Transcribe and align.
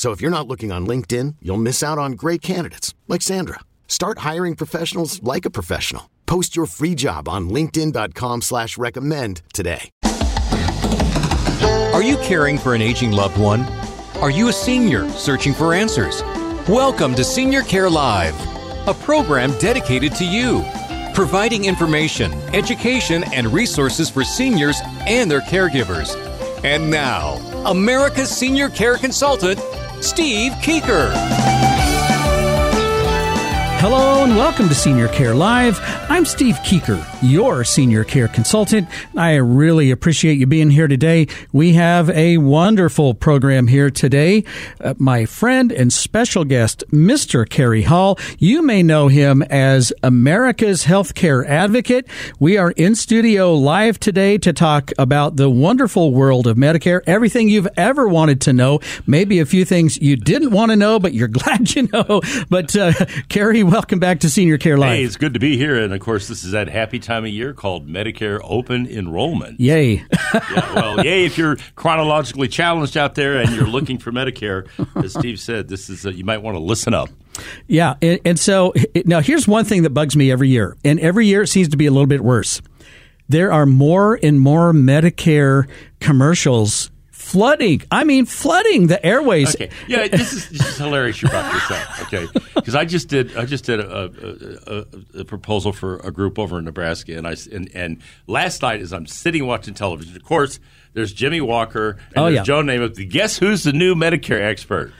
So 0.00 0.12
if 0.12 0.22
you're 0.22 0.30
not 0.30 0.48
looking 0.48 0.72
on 0.72 0.86
LinkedIn, 0.86 1.36
you'll 1.42 1.58
miss 1.58 1.82
out 1.82 1.98
on 1.98 2.12
great 2.12 2.40
candidates 2.40 2.94
like 3.06 3.20
Sandra. 3.20 3.60
Start 3.86 4.20
hiring 4.20 4.56
professionals 4.56 5.22
like 5.22 5.44
a 5.44 5.50
professional. 5.50 6.08
Post 6.24 6.56
your 6.56 6.64
free 6.64 6.94
job 6.94 7.28
on 7.28 7.50
LinkedIn.com 7.50 8.40
slash 8.40 8.78
recommend 8.78 9.42
today. 9.52 9.90
Are 11.92 12.02
you 12.02 12.16
caring 12.16 12.56
for 12.56 12.74
an 12.74 12.80
aging 12.80 13.12
loved 13.12 13.38
one? 13.38 13.60
Are 14.22 14.30
you 14.30 14.48
a 14.48 14.54
senior 14.54 15.06
searching 15.10 15.52
for 15.52 15.74
answers? 15.74 16.22
Welcome 16.66 17.14
to 17.16 17.22
Senior 17.22 17.60
Care 17.60 17.90
Live, 17.90 18.34
a 18.88 18.94
program 18.94 19.52
dedicated 19.58 20.14
to 20.14 20.24
you, 20.24 20.64
providing 21.12 21.66
information, 21.66 22.32
education, 22.54 23.22
and 23.34 23.52
resources 23.52 24.08
for 24.08 24.24
seniors 24.24 24.80
and 25.00 25.30
their 25.30 25.42
caregivers. 25.42 26.16
And 26.64 26.90
now, 26.90 27.34
America's 27.66 28.30
senior 28.30 28.70
care 28.70 28.96
consultant, 28.96 29.58
Steve 30.00 30.54
Keeker. 30.62 31.49
Hello 33.80 34.24
and 34.24 34.36
welcome 34.36 34.68
to 34.68 34.74
Senior 34.74 35.08
Care 35.08 35.34
Live. 35.34 35.80
I'm 36.10 36.26
Steve 36.26 36.56
Keeker, 36.56 37.02
your 37.22 37.64
senior 37.64 38.04
care 38.04 38.28
consultant. 38.28 38.86
I 39.16 39.36
really 39.36 39.90
appreciate 39.90 40.36
you 40.36 40.46
being 40.46 40.68
here 40.68 40.86
today. 40.86 41.28
We 41.50 41.72
have 41.72 42.10
a 42.10 42.36
wonderful 42.36 43.14
program 43.14 43.68
here 43.68 43.88
today. 43.88 44.44
Uh, 44.82 44.92
my 44.98 45.24
friend 45.24 45.72
and 45.72 45.90
special 45.90 46.44
guest, 46.44 46.84
Mr. 46.90 47.48
Kerry 47.48 47.80
Hall. 47.80 48.18
You 48.38 48.60
may 48.60 48.82
know 48.82 49.08
him 49.08 49.40
as 49.44 49.94
America's 50.02 50.84
healthcare 50.84 51.46
advocate. 51.46 52.06
We 52.38 52.58
are 52.58 52.72
in 52.72 52.94
studio 52.94 53.54
live 53.54 53.98
today 53.98 54.36
to 54.38 54.52
talk 54.52 54.92
about 54.98 55.36
the 55.36 55.48
wonderful 55.48 56.12
world 56.12 56.46
of 56.46 56.58
Medicare, 56.58 57.00
everything 57.06 57.48
you've 57.48 57.68
ever 57.78 58.06
wanted 58.06 58.42
to 58.42 58.52
know, 58.52 58.80
maybe 59.06 59.38
a 59.38 59.46
few 59.46 59.64
things 59.64 59.96
you 60.02 60.16
didn't 60.16 60.50
want 60.50 60.70
to 60.70 60.76
know, 60.76 60.98
but 60.98 61.14
you're 61.14 61.28
glad 61.40 61.74
you 61.74 61.88
know. 61.94 62.20
But 62.50 62.76
uh, 62.76 62.92
Kerry, 63.30 63.69
welcome 63.70 64.00
back 64.00 64.18
to 64.20 64.28
Senior 64.28 64.58
Care 64.58 64.76
Live. 64.76 64.90
Hey, 64.90 65.04
it's 65.04 65.16
good 65.16 65.34
to 65.34 65.40
be 65.40 65.56
here. 65.56 65.76
And 65.76 65.94
of 65.94 66.00
course, 66.00 66.26
this 66.26 66.42
is 66.42 66.50
that 66.50 66.68
happy 66.68 66.98
time 66.98 67.24
of 67.24 67.30
year 67.30 67.52
called 67.54 67.88
Medicare 67.88 68.40
Open 68.42 68.86
Enrollment. 68.86 69.60
Yay. 69.60 70.04
yeah, 70.34 70.74
well, 70.74 71.04
yay 71.04 71.24
if 71.24 71.38
you're 71.38 71.56
chronologically 71.76 72.48
challenged 72.48 72.96
out 72.96 73.14
there 73.14 73.36
and 73.36 73.50
you're 73.54 73.68
looking 73.68 73.98
for 73.98 74.10
Medicare. 74.10 74.66
As 74.96 75.14
Steve 75.14 75.38
said, 75.38 75.68
this 75.68 75.88
is 75.88 76.04
a, 76.04 76.12
you 76.12 76.24
might 76.24 76.38
want 76.38 76.56
to 76.56 76.58
listen 76.58 76.94
up. 76.94 77.10
Yeah. 77.68 77.94
And, 78.02 78.18
and 78.24 78.38
so 78.38 78.72
it, 78.92 79.06
now 79.06 79.20
here's 79.20 79.46
one 79.46 79.64
thing 79.64 79.84
that 79.84 79.90
bugs 79.90 80.16
me 80.16 80.32
every 80.32 80.48
year. 80.48 80.76
And 80.84 80.98
every 80.98 81.26
year 81.26 81.42
it 81.42 81.48
seems 81.48 81.68
to 81.68 81.76
be 81.76 81.86
a 81.86 81.92
little 81.92 82.08
bit 82.08 82.22
worse. 82.22 82.60
There 83.28 83.52
are 83.52 83.66
more 83.66 84.18
and 84.20 84.40
more 84.40 84.72
Medicare 84.72 85.68
commercials 86.00 86.90
flooding. 87.30 87.82
I 87.90 88.04
mean, 88.04 88.26
flooding 88.26 88.86
the 88.88 89.04
airways. 89.04 89.54
Okay, 89.54 89.70
yeah, 89.88 90.08
this 90.08 90.32
is, 90.32 90.48
this 90.50 90.66
is 90.66 90.78
hilarious. 90.78 91.22
You 91.22 91.28
brought 91.28 91.52
this 91.52 91.70
up, 91.70 92.02
okay? 92.02 92.26
Because 92.54 92.74
I 92.74 92.84
just 92.84 93.08
did 93.08 93.36
I 93.36 93.44
just 93.44 93.64
did 93.64 93.80
a, 93.80 94.86
a, 95.16 95.20
a, 95.20 95.24
proposal 95.24 95.72
for 95.72 95.98
a 95.98 96.10
group 96.10 96.38
over 96.38 96.58
in 96.58 96.64
Nebraska, 96.64 97.16
and 97.16 97.26
I 97.26 97.36
and, 97.52 97.70
and 97.74 98.02
last 98.26 98.62
night 98.62 98.80
as 98.80 98.92
I'm 98.92 99.06
sitting 99.06 99.46
watching 99.46 99.74
television, 99.74 100.16
of 100.16 100.24
course, 100.24 100.60
there's 100.92 101.12
Jimmie 101.12 101.40
Walker 101.40 101.90
and 101.90 102.18
Oh, 102.18 102.24
there's 102.24 102.34
yeah. 102.36 102.42
Joe 102.42 102.62
Namath. 102.62 103.08
Guess 103.10 103.38
who's 103.38 103.62
the 103.62 103.72
new 103.72 103.94
Medicare 103.94 104.40
expert? 104.42 104.92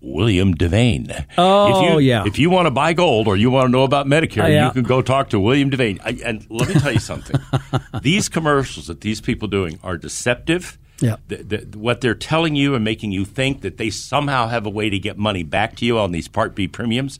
William 0.00 0.54
Devane. 0.54 1.26
Oh, 1.36 1.84
if 1.84 1.90
you, 1.92 1.98
yeah. 1.98 2.24
If 2.26 2.38
you 2.38 2.48
want 2.50 2.66
to 2.66 2.70
buy 2.70 2.92
gold 2.92 3.26
or 3.26 3.36
you 3.36 3.50
want 3.50 3.66
to 3.66 3.72
know 3.72 3.82
about 3.82 4.06
Medicare, 4.06 4.44
Uh, 4.44 4.48
yeah. 4.48 4.66
you 4.66 4.72
can 4.72 4.82
go 4.84 5.02
talk 5.02 5.30
to 5.30 5.40
William 5.40 5.70
Devane. 5.70 6.00
I, 6.04 6.18
and 6.24 6.46
let 6.48 6.68
me 6.68 6.74
tell 6.74 6.92
you 6.92 7.00
something: 7.00 7.40
these 8.02 8.28
commercials 8.28 8.86
that 8.86 9.00
these 9.00 9.20
people 9.20 9.48
doing 9.48 9.80
are 9.82 9.96
deceptive. 9.96 10.78
Yeah. 11.00 11.16
The, 11.28 11.36
the, 11.36 11.78
what 11.78 12.00
they're 12.00 12.14
telling 12.14 12.54
you 12.56 12.74
and 12.74 12.84
making 12.84 13.12
you 13.12 13.24
think 13.24 13.60
that 13.62 13.76
they 13.76 13.90
somehow 13.90 14.48
have 14.48 14.64
a 14.66 14.70
way 14.70 14.88
to 14.90 14.98
get 14.98 15.18
money 15.18 15.42
back 15.42 15.76
to 15.76 15.84
you 15.84 15.98
on 15.98 16.12
these 16.12 16.28
Part 16.28 16.54
B 16.54 16.68
premiums. 16.68 17.18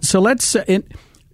so 0.00 0.20
let's. 0.20 0.56
Uh, 0.56 0.80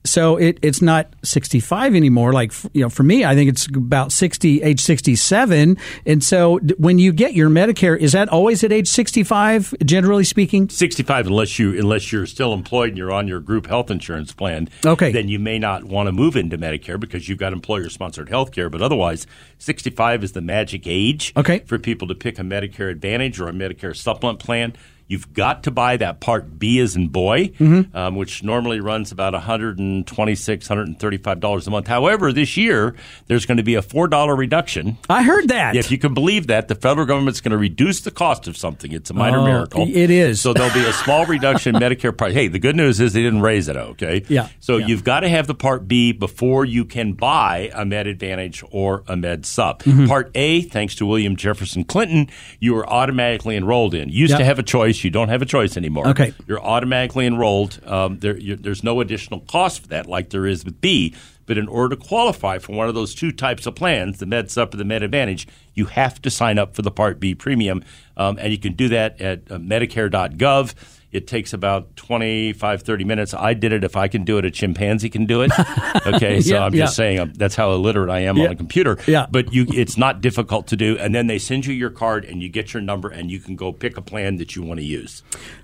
so 0.05 0.37
it, 0.37 0.59
it's 0.61 0.83
not 0.83 1.09
65 1.23 1.95
anymore. 1.95 2.33
Like, 2.33 2.53
you 2.75 2.83
know, 2.83 2.91
for 2.91 3.03
me, 3.03 3.25
I 3.25 3.35
think 3.35 3.49
it's 3.49 3.67
about 3.67 4.13
60, 4.13 4.63
age 4.63 4.81
67. 4.81 5.79
And 6.05 6.23
so 6.23 6.59
when 6.79 6.99
you 6.99 7.13
get 7.13 7.35
your 7.35 7.49
Medicare, 7.49 7.99
is 7.99 8.13
that 8.13 8.29
always 8.29 8.63
at 8.63 8.73
age 8.73 8.89
65, 8.89 9.75
generally 9.85 10.25
speaking? 10.25 10.69
65, 10.69 11.29
unless 11.29 11.59
you, 11.59 11.79
unless 11.79 12.13
you're 12.13 12.27
still 12.27 12.53
employed 12.53 12.91
and 12.91 12.99
you're 12.99 13.13
on 13.13 13.27
your 13.27 13.41
group 13.41 13.67
health 13.67 13.91
insurance 13.91 14.33
plan. 14.33 14.69
Okay. 14.85 15.11
Then 15.11 15.29
you 15.29 15.39
may 15.39 15.59
not 15.59 15.85
want 15.85 16.07
to 16.07 16.13
move 16.13 16.37
into 16.37 16.59
Medicare 16.59 17.01
because 17.01 17.29
you've 17.29 17.39
got 17.39 17.55
employer 17.55 17.89
sponsored 17.89 18.29
health 18.29 18.53
care. 18.53 18.69
But 18.69 18.83
otherwise, 18.83 19.27
65 19.59 20.23
is 20.23 20.33
the 20.33 20.43
magic 20.43 20.83
age 20.87 21.33
okay. 21.37 21.61
for 21.61 21.79
people 21.79 22.09
to 22.09 22.15
pick 22.15 22.39
a 22.39 22.43
Medicare 22.43 22.91
Advantage 22.91 23.41
or 23.41 23.49
a 23.49 23.53
Medicare 23.53 23.97
supplement 23.97 24.39
plan. 24.39 24.75
You've 25.07 25.33
got 25.33 25.65
to 25.65 25.71
buy 25.71 25.97
that 25.99 26.21
Part 26.21 26.59
B 26.59 26.81
as 26.81 26.97
in 26.97 27.09
boy, 27.09 27.49
mm-hmm. 27.49 27.95
um, 27.97 28.17
which 28.17 28.43
normally 28.43 28.81
runs 28.81 29.13
about 29.13 29.35
126, 29.35 30.69
$135 30.69 31.67
a 31.67 31.71
month. 31.71 31.87
However, 31.87 32.33
this 32.33 32.57
year, 32.57 32.95
there's 33.27 33.45
going 33.45 33.59
to 33.59 33.63
be 33.63 33.75
a 33.75 33.83
$4 33.83 34.37
reduction. 34.37 34.97
I 35.11 35.23
heard 35.23 35.49
that. 35.49 35.77
If 35.77 35.91
you 35.91 35.99
can 35.99 36.15
believe 36.15 36.47
that, 36.47 36.69
the 36.69 36.75
federal 36.75 37.07
government's 37.07 37.41
going 37.41 37.53
to 37.53 37.59
reduce 37.59 38.01
the 38.01 38.11
cost 38.11 38.49
of 38.49 38.57
something. 38.57 38.93
It's 38.93 39.11
a 39.11 39.15
minor 39.15 39.41
oh, 39.41 39.45
miracle. 39.45 39.87
It 39.89 40.11
is. 40.11 40.41
So 40.41 40.55
there'll 40.55 40.73
be 40.73 40.85
a 40.85 40.93
small 40.93 41.27
reduction 41.27 41.77
in 41.77 41.83
Medicare 41.83 42.17
Part. 42.17 42.33
Hey, 42.33 42.49
the 42.49 42.59
good 42.59 42.77
news 42.77 42.99
is 43.01 43.13
they 43.13 43.23
didn't 43.23 43.43
raise 43.43 43.69
it, 43.69 43.77
okay? 43.77 44.25
Yeah. 44.29 44.49
So 44.61 44.79
yeah. 44.79 44.87
you've 44.87 45.05
got 45.05 45.21
to 45.21 45.29
have 45.29 45.47
the 45.47 45.55
Part 45.55 45.87
B 45.87 46.13
before 46.13 46.65
you 46.65 46.85
can 46.87 47.13
buy 47.13 47.71
a 47.75 47.85
Med 47.85 48.07
Advantage 48.07 48.65
or 48.71 49.05
a 49.07 49.17
Med 49.17 49.45
Sup. 49.45 49.83
Mm-hmm. 49.83 50.07
Part 50.07 50.31
A, 50.35 50.63
thanks 50.63 50.95
to 50.97 51.07
William 51.07 51.37
Jefferson 51.37 51.85
Clinton, 51.85 52.29
you 52.59 52.75
are 52.77 52.89
automatically 52.89 53.57
enrolled 53.57 53.95
in. 53.95 54.09
Used 54.09 54.31
Yep. 54.31 54.39
to 54.39 54.45
have 54.45 54.59
a 54.59 54.63
choice. 54.63 54.94
You 55.03 55.11
don't 55.11 55.29
have 55.29 55.43
a 55.43 55.47
choice 55.47 55.77
anymore. 55.77 56.09
Okay. 56.09 56.35
You're 56.47 56.63
automatically 56.63 57.27
enrolled. 57.27 57.81
Um, 57.87 58.19
there, 58.19 58.37
you 58.37 58.57
there's 58.57 58.85
no 58.85 59.01
additional 59.01 59.41
cost 59.41 59.81
for 59.81 59.89
that, 59.89 60.07
like 60.07 60.31
there 60.31 60.47
is 60.47 60.65
with 60.65 60.81
B. 60.81 61.15
But 61.47 61.59
in 61.59 61.69
order 61.69 61.95
to 61.95 62.03
qualify 62.03 62.59
for 62.59 62.73
one 62.75 62.89
of 62.89 62.95
those 62.95 63.15
two 63.15 63.31
types 63.31 63.67
of 63.67 63.75
plans, 63.75 64.19
the 64.19 64.27
Med 64.27 64.51
Sup 64.51 64.73
or 64.73 64.77
the 64.77 64.85
Med 64.85 65.03
Advantage, 65.03 65.47
you 65.75 65.87
have 65.87 66.21
to 66.23 66.31
sign 66.31 66.59
up 66.59 66.75
for 66.75 66.83
the 66.83 66.91
Part 66.91 67.21
B 67.21 67.35
premium. 67.35 67.85
Um, 68.17 68.39
and 68.41 68.53
you 68.53 68.59
can 68.59 68.75
do 68.75 68.89
that 68.91 69.21
at 69.21 69.51
uh, 69.51 69.59
Medicare.gov. 69.59 70.75
It 71.11 71.29
takes 71.29 71.53
about 71.53 71.95
25, 71.95 72.83
30 72.83 73.05
minutes. 73.05 73.35
I 73.35 73.55
did 73.55 73.73
it. 73.73 73.85
If 73.85 73.95
I 73.97 74.09
can 74.09 74.25
do 74.25 74.39
it, 74.39 74.45
a 74.45 74.51
chimpanzee 74.51 75.11
can 75.11 75.27
do 75.27 75.43
it. 75.43 75.53
Okay, 76.07 76.41
so 76.41 76.55
Yeah, 76.57 76.65
I'm 76.65 76.75
yeah. 76.75 76.85
just 76.85 76.97
saying 76.97 77.19
um, 77.21 77.33
that's 77.35 77.55
how 77.55 77.71
illiterate 77.73 78.11
I 78.11 78.21
am 78.21 78.37
Yeah. 78.37 78.47
on 78.47 78.51
a 78.51 78.57
computer. 78.57 78.99
Yeah. 79.07 79.27
But 79.31 79.53
you, 79.55 79.65
it's 79.73 79.97
not 79.97 80.21
difficult 80.21 80.67
to 80.69 80.77
do. 80.77 80.99
And 80.99 81.15
then 81.15 81.29
they 81.29 81.39
send 81.39 81.65
you 81.67 81.73
your 81.73 81.89
card 81.91 82.25
and 82.25 82.43
you 82.43 82.49
get 82.49 82.75
your 82.75 82.83
number 82.83 83.09
and 83.09 83.31
you 83.31 83.39
can 83.39 83.55
go 83.57 83.73
pick 83.73 83.97
a 83.97 84.03
plan 84.03 84.37
that 84.37 84.55
you 84.57 84.63
want 84.63 84.81
to 84.81 84.85
use. 84.85 85.23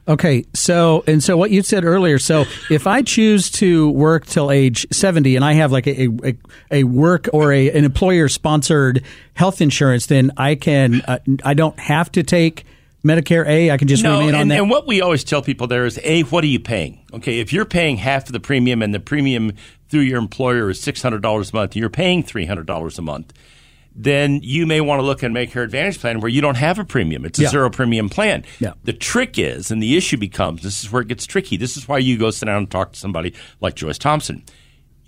Okay, 0.09 0.45
so 0.55 1.03
and 1.07 1.23
so 1.23 1.37
what 1.37 1.51
you 1.51 1.63
said 1.63 1.85
earlier. 1.85 2.19
So 2.19 2.45
if 2.71 2.87
I 2.87 3.03
choose 3.03 3.51
to 3.53 3.91
work 3.91 4.25
till 4.27 4.51
age 4.51 4.87
seventy, 4.91 5.37
and 5.37 5.45
I 5.45 5.53
have 5.55 5.71
like 5.73 5.87
a 5.87 6.09
a, 6.25 6.35
a 6.71 6.85
work 6.85 7.29
or 7.33 7.53
a 7.53 7.71
an 7.71 7.85
employer 7.85 8.29
sponsored 8.29 9.05
health 9.41 9.61
insurance, 9.63 10.05
then 10.07 10.31
I 10.37 10.55
can 10.55 11.01
uh, 11.09 11.19
I 11.45 11.55
don't 11.55 11.79
have 11.79 12.13
to 12.13 12.23
take 12.23 12.65
Medicare 13.03 13.47
A. 13.49 13.71
I 13.71 13.79
can 13.79 13.89
just 13.89 14.03
No, 14.03 14.19
remain 14.21 14.35
on 14.35 14.41
and, 14.43 14.51
that. 14.51 14.59
and 14.61 14.69
what 14.71 14.87
we 14.87 15.01
always 15.01 15.25
tell 15.25 15.41
people 15.41 15.67
there 15.67 15.87
is, 15.87 15.99
A, 16.05 16.23
what 16.25 16.45
are 16.45 16.49
you 16.49 16.61
paying? 16.61 17.01
Okay, 17.15 17.41
if 17.41 17.51
you're 17.51 17.65
paying 17.65 17.97
half 17.97 18.27
of 18.27 18.33
the 18.33 18.41
premium 18.41 18.83
and 18.83 18.95
the 18.95 19.01
premium 19.01 19.53
through 19.89 20.03
your 20.03 20.19
employer 20.19 20.69
is 20.69 20.79
$600 20.83 21.17
a 21.25 21.57
month, 21.57 21.73
and 21.73 21.77
you're 21.77 21.89
paying 21.89 22.23
$300 22.23 22.99
a 22.99 23.03
month, 23.03 23.33
then 23.97 24.41
you 24.43 24.67
may 24.67 24.81
want 24.83 25.01
to 25.01 25.03
look 25.07 25.25
at 25.25 25.31
a 25.31 25.35
Medicare 25.35 25.65
Advantage 25.65 25.99
plan 25.99 26.21
where 26.21 26.29
you 26.29 26.43
don't 26.43 26.57
have 26.57 26.79
a 26.79 26.85
premium. 26.85 27.25
It's 27.25 27.39
a 27.39 27.43
Yeah. 27.45 27.49
zero 27.49 27.71
premium 27.71 28.09
plan. 28.11 28.45
Yeah. 28.61 28.75
The 28.85 28.93
trick 28.93 29.39
is, 29.39 29.71
and 29.71 29.83
the 29.83 29.97
issue 29.97 30.19
becomes, 30.19 30.63
this 30.63 30.85
is 30.85 30.93
where 30.93 31.01
it 31.03 31.09
gets 31.09 31.25
tricky. 31.27 31.57
This 31.57 31.77
is 31.79 31.89
why 31.89 31.99
you 31.99 32.19
go 32.19 32.31
sit 32.31 32.47
down 32.47 32.59
and 32.59 32.71
talk 32.71 32.93
to 32.93 32.99
somebody 32.99 33.33
like 33.61 33.75
Joyce 33.75 33.99
Thompson. 33.99 34.43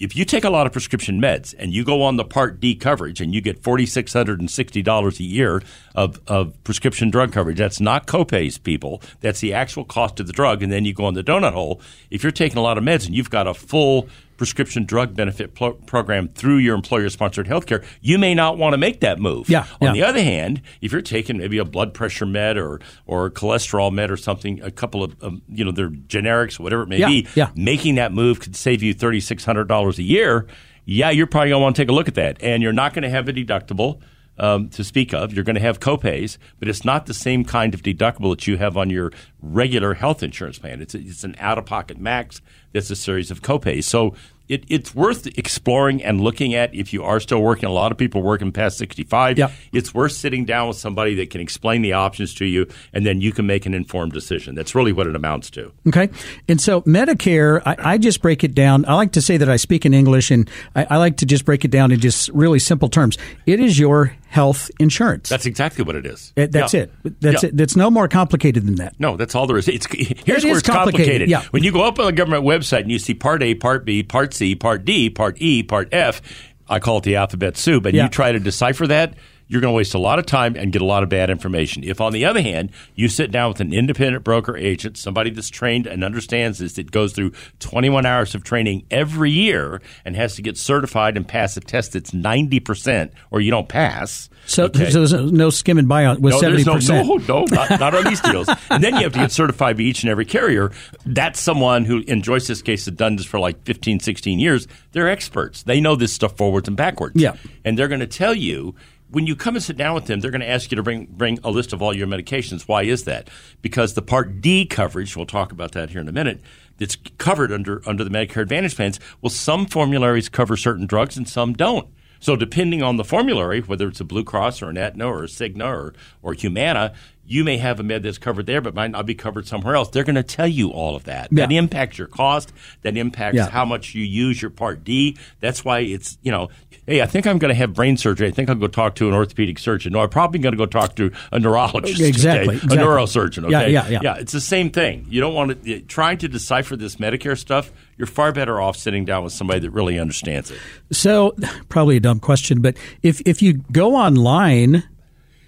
If 0.02 0.16
you 0.16 0.24
take 0.24 0.42
a 0.42 0.50
lot 0.50 0.66
of 0.66 0.72
prescription 0.72 1.20
meds 1.20 1.54
and 1.56 1.72
you 1.72 1.84
go 1.84 2.02
on 2.02 2.16
the 2.16 2.24
Part 2.24 2.58
D 2.58 2.74
coverage 2.74 3.20
and 3.20 3.32
you 3.32 3.40
get 3.40 3.62
$4,660 3.62 5.20
a 5.20 5.22
year 5.22 5.62
of, 5.94 6.20
of 6.26 6.64
prescription 6.64 7.08
drug 7.08 7.32
coverage, 7.32 7.56
that's 7.56 7.78
not 7.78 8.08
copays, 8.08 8.60
people. 8.60 9.00
That's 9.20 9.38
the 9.38 9.54
actual 9.54 9.84
cost 9.84 10.18
of 10.18 10.26
the 10.26 10.32
drug. 10.32 10.60
And 10.60 10.72
then 10.72 10.84
you 10.84 10.92
go 10.92 11.04
on 11.04 11.14
the 11.14 11.22
donut 11.22 11.52
hole. 11.52 11.80
If 12.10 12.24
you're 12.24 12.32
taking 12.32 12.58
a 12.58 12.62
lot 12.62 12.78
of 12.78 12.82
meds 12.82 13.06
and 13.06 13.14
you've 13.14 13.30
got 13.30 13.46
a 13.46 13.54
full 13.54 14.08
prescription 14.42 14.84
drug 14.84 15.14
benefit 15.14 15.54
pl- 15.54 15.74
program 15.86 16.26
through 16.26 16.56
your 16.56 16.74
employer 16.74 17.08
sponsored 17.08 17.46
healthcare, 17.46 17.84
you 18.00 18.18
may 18.18 18.34
not 18.34 18.58
want 18.58 18.72
to 18.72 18.76
make 18.76 18.98
that 18.98 19.20
move. 19.20 19.48
Yeah, 19.48 19.66
On 19.80 19.86
yeah. 19.86 19.92
the 19.92 20.02
other 20.02 20.20
hand, 20.20 20.60
if 20.80 20.90
you're 20.90 21.00
taking 21.00 21.38
maybe 21.38 21.58
a 21.58 21.64
blood 21.64 21.94
pressure 21.94 22.26
med 22.26 22.58
or, 22.58 22.80
or 23.06 23.30
cholesterol 23.30 23.92
med 23.92 24.10
or 24.10 24.16
something, 24.16 24.60
a 24.60 24.72
couple 24.72 25.04
of, 25.04 25.14
um, 25.22 25.42
you 25.48 25.64
know, 25.64 25.70
they're 25.70 25.90
generics, 25.90 26.58
whatever 26.58 26.82
it 26.82 26.88
may 26.88 26.98
Yeah, 26.98 27.06
be, 27.06 27.28
yeah. 27.36 27.50
making 27.54 27.94
that 27.94 28.12
move 28.12 28.40
could 28.40 28.56
save 28.56 28.82
you 28.82 28.96
$3,600 28.96 29.98
a 29.98 30.02
year. 30.02 30.48
Yeah, 30.86 31.10
you're 31.10 31.28
probably 31.28 31.50
going 31.50 31.60
to 31.60 31.62
want 31.62 31.76
to 31.76 31.82
take 31.82 31.88
a 31.88 31.92
look 31.92 32.08
at 32.08 32.16
that. 32.16 32.42
And 32.42 32.64
you're 32.64 32.72
not 32.72 32.94
going 32.94 33.04
to 33.04 33.10
have 33.10 33.28
a 33.28 33.32
deductible 33.32 34.00
um, 34.38 34.70
to 34.70 34.82
speak 34.82 35.14
of. 35.14 35.32
You're 35.32 35.44
going 35.44 35.54
to 35.54 35.60
have 35.62 35.78
copays, 35.78 36.36
but 36.58 36.66
it's 36.66 36.84
not 36.84 37.06
the 37.06 37.14
same 37.14 37.44
kind 37.44 37.74
of 37.74 37.82
deductible 37.82 38.30
that 38.34 38.48
you 38.48 38.56
have 38.56 38.76
on 38.76 38.90
your 38.90 39.12
regular 39.40 39.94
health 39.94 40.24
insurance 40.24 40.58
plan. 40.58 40.82
It's, 40.82 40.94
a, 40.96 40.98
it's 40.98 41.22
an 41.22 41.36
out 41.38 41.58
of 41.58 41.66
pocket 41.66 41.98
max 41.98 42.40
that's 42.72 42.90
a 42.90 42.96
series 42.96 43.30
of 43.30 43.42
copays. 43.42 43.84
So 43.84 44.14
it, 44.48 44.64
it's 44.68 44.94
worth 44.94 45.26
exploring 45.38 46.02
and 46.02 46.20
looking 46.20 46.54
at 46.54 46.74
if 46.74 46.92
you 46.92 47.02
are 47.04 47.20
still 47.20 47.42
working. 47.42 47.68
A 47.68 47.72
lot 47.72 47.92
of 47.92 47.98
people 47.98 48.22
working 48.22 48.52
past 48.52 48.78
65. 48.78 49.38
Yep. 49.38 49.52
It's 49.72 49.94
worth 49.94 50.12
sitting 50.12 50.44
down 50.44 50.68
with 50.68 50.76
somebody 50.76 51.14
that 51.16 51.30
can 51.30 51.40
explain 51.40 51.82
the 51.82 51.92
options 51.92 52.34
to 52.34 52.44
you, 52.44 52.66
and 52.92 53.06
then 53.06 53.20
you 53.20 53.32
can 53.32 53.46
make 53.46 53.66
an 53.66 53.74
informed 53.74 54.12
decision. 54.12 54.54
That's 54.54 54.74
really 54.74 54.92
what 54.92 55.06
it 55.06 55.16
amounts 55.16 55.50
to. 55.50 55.72
Okay. 55.88 56.10
And 56.48 56.60
so 56.60 56.82
Medicare, 56.82 57.62
I, 57.64 57.94
I 57.94 57.98
just 57.98 58.22
break 58.22 58.44
it 58.44 58.54
down. 58.54 58.84
I 58.86 58.94
like 58.94 59.12
to 59.12 59.22
say 59.22 59.36
that 59.36 59.48
I 59.48 59.56
speak 59.56 59.86
in 59.86 59.94
English, 59.94 60.30
and 60.30 60.50
I, 60.74 60.86
I 60.90 60.96
like 60.98 61.18
to 61.18 61.26
just 61.26 61.44
break 61.44 61.64
it 61.64 61.70
down 61.70 61.92
in 61.92 62.00
just 62.00 62.28
really 62.30 62.58
simple 62.58 62.88
terms. 62.88 63.18
It 63.46 63.60
is 63.60 63.78
your 63.78 64.14
health 64.32 64.70
insurance. 64.80 65.28
That's 65.28 65.44
exactly 65.44 65.84
what 65.84 65.94
it 65.94 66.06
is. 66.06 66.32
It- 66.36 66.52
that's 66.52 66.72
Yeah. 66.72 66.80
it. 67.04 67.20
That's 67.20 67.42
Yeah. 67.42 67.50
it. 67.50 67.56
That's 67.58 67.76
no 67.76 67.90
more 67.90 68.08
complicated 68.08 68.66
than 68.66 68.76
that. 68.76 68.94
No, 68.98 69.18
that's 69.18 69.34
all 69.34 69.46
there 69.46 69.58
is. 69.58 69.68
It's 69.68 69.86
here's 69.92 70.42
It 70.42 70.48
where 70.48 70.56
it's 70.58 70.62
complicated. 70.66 70.68
complicated, 70.68 71.28
yeah. 71.28 71.42
When 71.50 71.62
you 71.62 71.70
go 71.70 71.82
up 71.82 71.98
on 72.00 72.06
the 72.06 72.12
government 72.12 72.44
website 72.44 72.80
and 72.80 72.90
you 72.90 72.98
see 72.98 73.12
Part 73.12 73.42
A, 73.42 73.54
Part 73.54 73.84
B, 73.84 74.02
Part 74.02 74.32
C, 74.32 74.54
Part 74.54 74.86
D, 74.86 75.10
Part 75.10 75.36
E, 75.38 75.62
Part 75.62 75.90
F, 75.92 76.22
I 76.66 76.78
call 76.78 76.96
it 76.98 77.04
the 77.04 77.16
alphabet 77.16 77.58
soup, 77.58 77.84
and 77.84 77.94
Yeah. 77.94 78.04
you 78.04 78.08
try 78.08 78.32
to 78.32 78.40
decipher 78.40 78.86
that. 78.86 79.12
You're 79.52 79.60
going 79.60 79.72
to 79.72 79.76
waste 79.76 79.92
a 79.92 79.98
lot 79.98 80.18
of 80.18 80.24
time 80.24 80.56
and 80.56 80.72
get 80.72 80.80
a 80.80 80.86
lot 80.86 81.02
of 81.02 81.10
bad 81.10 81.28
information. 81.28 81.84
If, 81.84 82.00
on 82.00 82.14
the 82.14 82.24
other 82.24 82.40
hand, 82.40 82.70
you 82.94 83.08
sit 83.08 83.30
down 83.30 83.50
with 83.50 83.60
an 83.60 83.74
independent 83.74 84.24
broker 84.24 84.56
agent, 84.56 84.96
somebody 84.96 85.28
that's 85.28 85.50
trained 85.50 85.86
and 85.86 86.02
understands 86.02 86.58
this, 86.58 86.72
that 86.72 86.90
goes 86.90 87.12
through 87.12 87.32
21 87.58 88.06
hours 88.06 88.34
of 88.34 88.44
training 88.44 88.86
every 88.90 89.30
year 89.30 89.82
and 90.06 90.16
has 90.16 90.36
to 90.36 90.42
get 90.42 90.56
certified 90.56 91.18
and 91.18 91.28
pass 91.28 91.54
a 91.58 91.60
test 91.60 91.92
that's 91.92 92.12
90%, 92.12 93.10
or 93.30 93.42
you 93.42 93.50
don't 93.50 93.68
pass. 93.68 94.30
So, 94.46 94.64
okay? 94.64 94.88
so 94.88 95.04
there's 95.04 95.32
no 95.32 95.50
skimming 95.50 95.86
by 95.86 96.06
on 96.06 96.22
with 96.22 96.32
No, 96.32 96.40
seventy 96.40 96.62
there's 96.62 96.76
percent. 96.76 97.06
No, 97.06 97.16
no, 97.16 97.44
no, 97.44 97.44
not, 97.44 97.78
not 97.78 97.94
on 97.94 98.04
these 98.04 98.22
deals. 98.22 98.48
And 98.70 98.82
then 98.82 98.94
you 98.96 99.02
have 99.02 99.12
to 99.12 99.18
get 99.18 99.32
certified 99.32 99.76
by 99.76 99.82
each 99.82 100.02
and 100.02 100.10
every 100.10 100.24
carrier. 100.24 100.72
That's 101.04 101.38
someone 101.38 101.84
who, 101.84 101.98
in 102.06 102.22
Joyce's 102.22 102.62
case, 102.62 102.86
has 102.86 102.94
done 102.94 103.16
this 103.16 103.26
for 103.26 103.38
like 103.38 103.62
15, 103.64 104.00
16 104.00 104.38
years. 104.38 104.66
They're 104.92 105.08
experts. 105.08 105.62
They 105.62 105.78
know 105.78 105.94
this 105.94 106.12
stuff 106.14 106.38
forwards 106.38 106.68
and 106.68 106.76
backwards. 106.76 107.20
Yeah. 107.20 107.36
And 107.64 107.78
they're 107.78 107.88
going 107.88 108.00
to 108.00 108.06
tell 108.06 108.34
you 108.34 108.74
when 109.12 109.26
you 109.26 109.36
come 109.36 109.54
and 109.54 109.62
sit 109.62 109.76
down 109.76 109.94
with 109.94 110.06
them, 110.06 110.20
they're 110.20 110.30
going 110.30 110.40
to 110.40 110.48
ask 110.48 110.70
you 110.70 110.76
to 110.76 110.82
bring 110.82 111.06
bring 111.06 111.38
a 111.44 111.50
list 111.50 111.72
of 111.72 111.82
all 111.82 111.94
your 111.94 112.06
medications. 112.06 112.62
Why 112.62 112.82
is 112.82 113.04
that? 113.04 113.28
Because 113.60 113.94
the 113.94 114.02
Part 114.02 114.40
D 114.40 114.64
coverage, 114.64 115.16
we'll 115.16 115.26
talk 115.26 115.52
about 115.52 115.72
that 115.72 115.90
here 115.90 116.00
in 116.00 116.08
a 116.08 116.12
minute, 116.12 116.40
that's 116.78 116.96
covered 117.18 117.52
under 117.52 117.82
under 117.86 118.04
the 118.04 118.10
Medicare 118.10 118.42
Advantage 118.42 118.74
plans. 118.74 118.98
Well, 119.20 119.30
some 119.30 119.66
formularies 119.66 120.28
cover 120.28 120.56
certain 120.56 120.86
drugs 120.86 121.16
and 121.16 121.28
some 121.28 121.52
don't. 121.52 121.88
So 122.20 122.36
depending 122.36 122.82
on 122.82 122.96
the 122.96 123.04
formulary, 123.04 123.60
whether 123.60 123.88
it's 123.88 124.00
a 124.00 124.04
Blue 124.04 124.22
Cross 124.24 124.62
or 124.62 124.70
an 124.70 124.78
Aetna 124.78 125.06
or 125.06 125.24
a 125.24 125.26
Cigna 125.26 125.66
or, 125.66 125.92
or 126.22 126.34
Humana, 126.34 126.94
you 127.26 127.44
may 127.44 127.56
have 127.56 127.78
a 127.80 127.82
med 127.82 128.02
that's 128.02 128.18
covered 128.18 128.46
there, 128.46 128.60
but 128.60 128.74
might 128.74 128.90
not 128.90 129.06
be 129.06 129.14
covered 129.14 129.46
somewhere 129.46 129.74
else. 129.76 129.88
They're 129.88 130.04
going 130.04 130.16
to 130.16 130.22
tell 130.22 130.46
you 130.48 130.70
all 130.70 130.96
of 130.96 131.04
that. 131.04 131.28
Yeah. 131.30 131.46
That 131.46 131.54
impacts 131.54 131.96
your 131.98 132.08
cost. 132.08 132.52
That 132.82 132.96
impacts 132.96 133.36
Yeah. 133.36 133.48
how 133.48 133.64
much 133.64 133.94
you 133.94 134.04
use 134.04 134.42
your 134.42 134.50
Part 134.50 134.84
D. 134.84 135.16
That's 135.40 135.64
why 135.64 135.80
it's 135.80 136.18
you 136.22 136.30
know, 136.32 136.50
hey, 136.86 137.00
I 137.00 137.06
think 137.06 137.26
I'm 137.26 137.38
going 137.38 137.50
to 137.50 137.54
have 137.54 137.74
brain 137.74 137.96
surgery. 137.96 138.26
I 138.28 138.32
think 138.32 138.48
I'll 138.48 138.56
go 138.56 138.66
talk 138.66 138.96
to 138.96 139.08
an 139.08 139.14
orthopedic 139.14 139.58
surgeon. 139.58 139.92
No, 139.92 140.00
I'm 140.00 140.08
probably 140.10 140.40
going 140.40 140.52
to 140.52 140.58
go 140.58 140.66
talk 140.66 140.96
to 140.96 141.12
a 141.30 141.38
neurologist. 141.38 142.00
Exactly, 142.00 142.54
a 142.54 142.58
exactly. 142.58 142.78
neurosurgeon. 142.78 143.50
Yeah, 143.50 143.60
Okay, 143.62 143.72
yeah, 143.72 143.88
yeah. 143.88 144.00
yeah. 144.02 144.14
It's 144.16 144.32
the 144.32 144.40
same 144.40 144.70
thing. 144.70 145.06
You 145.08 145.20
don't 145.20 145.34
want 145.34 145.64
to 145.64 145.80
trying 145.82 146.18
to 146.18 146.28
decipher 146.28 146.76
this 146.76 146.96
Medicare 146.96 147.38
stuff. 147.38 147.70
You're 147.96 148.06
far 148.06 148.32
better 148.32 148.60
off 148.60 148.76
sitting 148.76 149.04
down 149.04 149.22
with 149.22 149.32
somebody 149.32 149.60
that 149.60 149.70
really 149.70 149.98
understands 149.98 150.50
it. 150.50 150.58
So, 150.90 151.36
probably 151.68 151.96
a 151.96 152.00
dumb 152.00 152.18
question, 152.20 152.60
but 152.60 152.76
if 153.02 153.20
if 153.26 153.42
you 153.42 153.54
go 153.70 153.94
online 153.94 154.82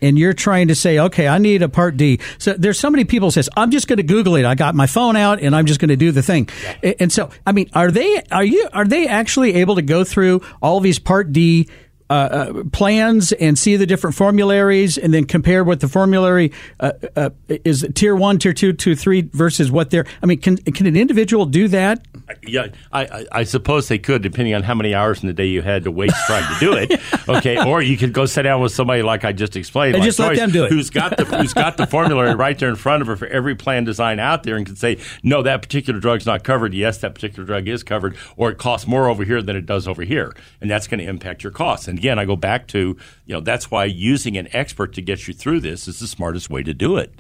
and 0.05 0.19
you're 0.19 0.33
trying 0.35 0.69
to 0.69 0.75
say, 0.75 0.99
okay, 0.99 1.27
I 1.27 1.39
need 1.39 1.63
a 1.63 1.69
Part 1.69 1.97
D. 1.97 2.21
So 2.39 2.53
there's 2.53 2.79
so 2.79 2.91
many 2.91 3.05
people 3.05 3.31
says, 3.31 3.49
I'm 3.57 3.71
just 3.71 3.89
going 3.89 3.97
to 3.97 4.03
Google 4.03 4.37
it. 4.37 4.45
I 4.45 4.55
got 4.55 4.75
my 4.75 4.87
phone 4.87 5.17
out 5.17 5.41
and 5.41 5.57
I'm 5.57 5.67
just 5.67 5.81
going 5.81 5.89
to 5.89 5.97
do 5.97 6.13
the 6.13 6.23
thing. 6.23 6.49
A- 6.83 7.01
And 7.03 7.11
so, 7.11 7.31
I 7.47 7.53
mean, 7.53 7.69
are 7.75 7.91
they 7.91 8.23
are 8.31 8.45
you 8.45 8.69
are 8.73 8.85
they 8.85 9.07
actually 9.09 9.55
able 9.55 9.75
to 9.77 9.83
go 9.83 10.05
through 10.05 10.43
all 10.63 10.81
these 10.81 10.99
Part 10.99 11.33
D? 11.33 11.69
Uh, 12.11 12.13
uh, 12.13 12.65
plans 12.71 13.33
and 13.33 13.59
see 13.59 13.77
the 13.77 13.87
different 13.87 14.15
formularies 14.15 14.99
and 14.99 15.15
then 15.15 15.25
compare 15.25 15.65
what 15.65 15.81
the 15.81 15.89
formulary 15.89 16.53
uh, 16.79 16.93
uh, 17.17 17.31
is 17.49 17.87
tier 17.95 18.15
one, 18.15 18.39
tier 18.39 18.53
two, 18.53 18.75
tier 18.75 18.95
three 18.95 19.23
versus 19.33 19.71
what 19.71 19.89
they're. 19.89 20.05
I 20.23 20.27
mean, 20.27 20.39
can 20.39 20.59
can 20.59 20.87
an 20.87 20.99
individual 20.99 21.47
do 21.47 21.67
that? 21.69 22.07
Yeah, 22.47 22.69
I, 22.93 23.05
I, 23.07 23.27
I 23.33 23.45
suppose 23.45 23.89
they 23.89 23.99
could, 23.99 24.21
depending 24.21 24.55
on 24.55 24.63
how 24.63 24.75
many 24.75 24.95
hours 24.95 25.23
in 25.23 25.29
the 25.29 25.33
day 25.33 25.47
you 25.47 25.63
had 25.63 25.85
to 25.85 25.91
waste 25.91 26.15
trying 26.27 26.47
to 26.53 26.61
do 26.61 26.73
it. 26.75 27.01
Okay, 27.27 27.57
or 27.65 27.81
you 27.81 27.97
could 27.97 28.13
go 28.13 28.27
sit 28.27 28.43
down 28.43 28.61
with 28.61 28.73
somebody 28.73 29.03
like 29.03 29.25
I 29.25 29.33
just 29.33 29.57
explained, 29.57 29.95
And 29.95 30.03
like 30.03 30.09
just 30.09 30.19
let 30.19 30.31
Joyce, 30.31 30.39
them 30.39 30.51
do 30.51 30.65
it. 30.65 30.71
Who's 30.71 30.91
got 30.91 31.17
the 31.17 31.25
who's 31.25 31.55
got 31.55 31.79
the 31.79 31.87
formulary 31.87 32.35
right 32.35 32.59
there 32.59 32.69
in 32.69 32.77
front 32.77 33.01
of 33.01 33.07
her 33.07 33.17
for 33.17 33.27
every 33.29 33.55
plan 33.55 33.85
design 33.85 34.21
out 34.21 34.43
there, 34.43 34.57
and 34.57 34.67
can 34.67 34.77
say, 34.77 34.99
no, 35.23 35.41
that 35.43 35.63
particular 35.63 35.99
drug's 35.99 36.27
not 36.27 36.45
covered. 36.45 36.75
Yes, 36.75 36.99
that 36.99 37.15
particular 37.15 37.47
drug 37.47 37.67
is 37.67 37.83
covered, 37.83 38.17
or 38.37 38.51
it 38.51 38.59
costs 38.59 38.87
more 38.87 39.09
over 39.09 39.25
here 39.25 39.41
than 39.41 39.57
it 39.57 39.65
does 39.65 39.89
over 39.89 40.03
here, 40.03 40.37
and 40.61 40.71
that's 40.71 40.87
going 40.87 41.01
to 41.01 41.07
impact 41.07 41.43
your 41.43 41.53
costs. 41.53 41.89
And 41.89 41.94
again, 41.99 42.19
I 42.19 42.25
go 42.25 42.37
back 42.37 42.67
to 42.69 42.97
you 43.27 43.35
know 43.35 43.41
that's 43.41 43.71
why 43.71 43.85
using 43.85 44.37
an 44.37 44.49
expert 44.53 44.93
to 44.95 45.03
get 45.03 45.27
you 45.29 45.35
through 45.35 45.61
this 45.61 45.89
is 45.89 46.01
the 46.01 46.07
smartest 46.07 46.51
way 46.51 46.63
to 46.63 46.75
do 46.75 46.97
it. 46.97 47.13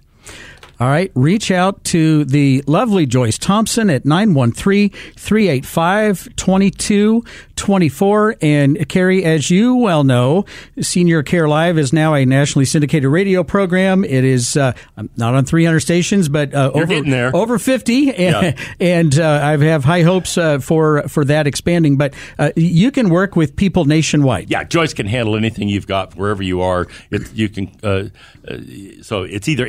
All 0.80 0.88
right. 0.88 1.10
Reach 1.14 1.50
out 1.50 1.82
to 1.84 2.24
the 2.24 2.62
lovely 2.66 3.06
Joyce 3.06 3.38
Thompson 3.38 3.90
at 3.90 4.04
913 4.04 4.90
385 4.90 6.28
2224. 6.36 8.36
And 8.42 8.88
Kerry, 8.88 9.24
as 9.24 9.50
you 9.50 9.76
well 9.76 10.04
know, 10.04 10.44
Senior 10.80 11.22
Care 11.22 11.48
Live 11.48 11.78
is 11.78 11.92
now 11.92 12.14
a 12.14 12.24
nationally 12.26 12.64
syndicated 12.64 13.10
radio 13.10 13.44
program. 13.44 14.04
It 14.04 14.24
is 14.24 14.56
uh, 14.56 14.72
not 15.16 15.34
on 15.34 15.44
300 15.44 15.80
stations, 15.80 16.28
but 16.28 16.54
uh, 16.54 16.70
over, 16.74 16.86
over 17.34 17.58
50. 17.58 18.10
And, 18.14 18.56
Yeah. 18.56 18.64
and 18.80 19.18
uh, 19.18 19.40
I 19.42 19.56
have 19.64 19.84
high 19.84 20.02
hopes 20.02 20.36
uh, 20.38 20.58
for, 20.58 21.02
for 21.08 21.24
that 21.26 21.46
expanding. 21.46 21.96
But 21.96 22.14
uh, 22.38 22.50
you 22.56 22.90
can 22.90 23.10
work 23.10 23.36
with 23.36 23.56
people 23.56 23.84
nationwide. 23.84 24.50
Yeah, 24.50 24.64
Joyce 24.64 24.94
can 24.94 25.06
handle 25.06 25.36
anything 25.36 25.68
you've 25.68 25.86
got 25.86 26.14
wherever 26.16 26.42
you 26.42 26.60
are. 26.62 26.86
It, 27.10 27.32
you 27.32 27.48
can. 27.48 27.70
Uh, 27.82 28.04
so 29.02 29.22
it's 29.22 29.48
either 29.48 29.66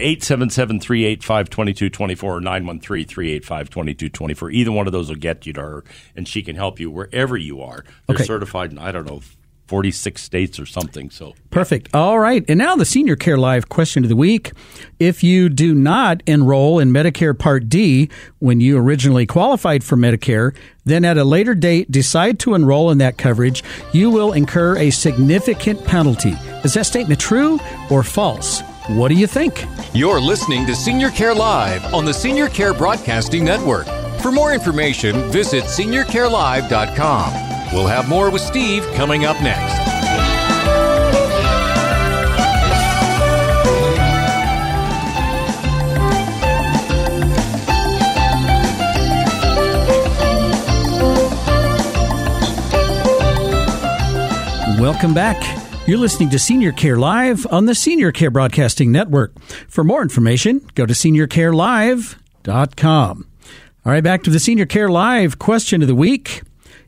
877-385-2224 1.04 2.24
or 2.24 2.42
913-385-2224. 2.42 4.54
Either 4.54 4.72
one 4.72 4.88
of 4.88 4.94
those 4.94 5.10
will 5.10 5.16
get 5.16 5.46
you 5.46 5.54
to 5.54 5.62
her, 5.62 5.84
and 6.16 6.28
she 6.28 6.42
can 6.42 6.56
help 6.56 6.80
you 6.80 6.90
wherever 6.92 7.38
you 7.38 7.62
are. 7.62 7.84
They're 8.08 8.16
Okay. 8.16 8.24
certified 8.26 8.72
in 8.72 8.78
I 8.80 8.92
don't 8.92 9.06
know. 9.06 9.22
46 9.68 10.22
states 10.22 10.60
or 10.60 10.66
something. 10.68 11.10
So 11.10 11.34
Perfect. 11.50 11.90
All 11.96 12.20
right. 12.20 12.46
And 12.48 12.60
now 12.60 12.76
the 12.76 12.86
Senior 12.86 13.16
Care 13.16 13.36
Live 13.36 13.68
question 13.68 14.04
of 14.04 14.10
the 14.10 14.16
week. 14.16 14.52
If 15.00 15.24
you 15.24 15.50
do 15.50 15.74
not 15.74 16.22
enroll 16.28 16.78
in 16.78 16.92
Medicare 16.92 17.36
Part 17.36 17.68
D 17.68 18.08
when 18.38 18.62
you 18.62 18.78
originally 18.78 19.26
qualified 19.26 19.84
for 19.84 19.98
Medicare, 19.98 20.56
then 20.84 21.04
at 21.04 21.18
a 21.18 21.24
later 21.24 21.56
date 21.56 21.90
decide 21.90 22.38
to 22.42 22.54
enroll 22.54 22.92
in 22.92 23.00
that 23.00 23.18
coverage, 23.18 23.64
you 23.92 24.12
will 24.12 24.34
incur 24.34 24.78
a 24.78 24.92
significant 24.92 25.84
penalty. 25.84 26.36
Is 26.64 26.76
that 26.76 26.86
statement 26.86 27.20
true 27.20 27.60
or 27.90 28.04
false? 28.04 28.62
What 28.88 29.08
do 29.08 29.16
you 29.16 29.26
think? 29.26 29.66
You're 29.96 30.22
listening 30.22 30.68
to 30.68 30.76
Senior 30.76 31.10
Care 31.10 31.34
Live 31.34 31.92
on 31.92 32.06
the 32.06 32.14
Senior 32.14 32.50
Care 32.50 32.72
Broadcasting 32.72 33.44
Network. 33.44 33.88
For 34.22 34.32
more 34.32 34.54
information, 34.54 35.32
visit 35.32 35.64
seniorcarelive.com. 35.64 37.34
We'll 37.74 37.88
have 37.88 38.08
more 38.08 38.30
with 38.30 38.44
Steve 38.44 38.86
coming 38.94 39.26
up 39.26 39.42
next. 39.42 39.74
Welcome 54.80 55.16
back. 55.16 55.65
You're 55.88 56.00
listening 56.00 56.32
to 56.32 56.40
Senior 56.40 56.72
Care 56.72 56.98
Live 56.98 57.46
on 57.52 57.68
the 57.68 57.76
Senior 57.76 58.12
Care 58.12 58.32
Broadcasting 58.32 58.92
Network. 58.92 59.40
For 59.70 59.84
more 59.84 60.02
information, 60.02 60.68
go 60.74 60.88
to 60.88 60.96
seniorcarelive.com. 60.96 63.30
All 63.86 63.92
right, 63.92 64.04
back 64.04 64.24
to 64.24 64.32
the 64.32 64.40
Senior 64.40 64.66
Care 64.66 64.90
Live 64.90 65.38
question 65.38 65.84
of 65.84 65.88
the 65.88 65.94
week. 65.94 66.42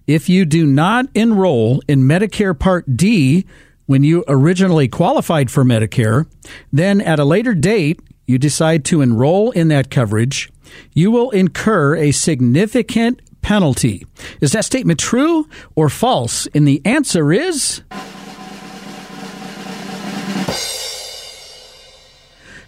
If 0.08 0.30
you 0.30 0.46
do 0.46 0.66
not 0.66 1.06
enroll 1.13 1.80
in 1.88 2.06
Medicare 2.06 2.58
Part 2.58 2.98
D 2.98 3.46
when 3.86 4.01
you 4.01 4.24
originally 4.27 4.88
qualified 4.88 5.51
for 5.51 5.63
Medicare, 5.63 6.25
then 6.74 7.00
at 7.00 7.20
a 7.20 7.24
later 7.24 7.54
date 7.54 8.00
you 8.25 8.39
decide 8.39 8.84
to 8.86 9.01
enroll 9.01 9.51
in 9.51 9.68
that 9.68 9.92
coverage, 9.92 10.50
you 10.94 11.12
will 11.12 11.30
incur 11.30 11.96
a 11.96 12.12
significant 12.12 13.22
penalty. 13.44 14.08
Is 14.42 14.54
that 14.54 14.66
statement 14.66 15.00
true 15.00 15.48
or 15.75 15.88
false? 15.88 16.48
And 16.56 16.68
the 16.68 16.82
answer 16.84 17.32
is 17.32 17.84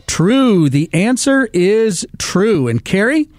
true. 0.10 0.70
The 0.70 0.90
answer 0.94 1.48
is 1.54 2.06
true. 2.18 2.68
And 2.68 2.84
Kerry, 2.84 3.30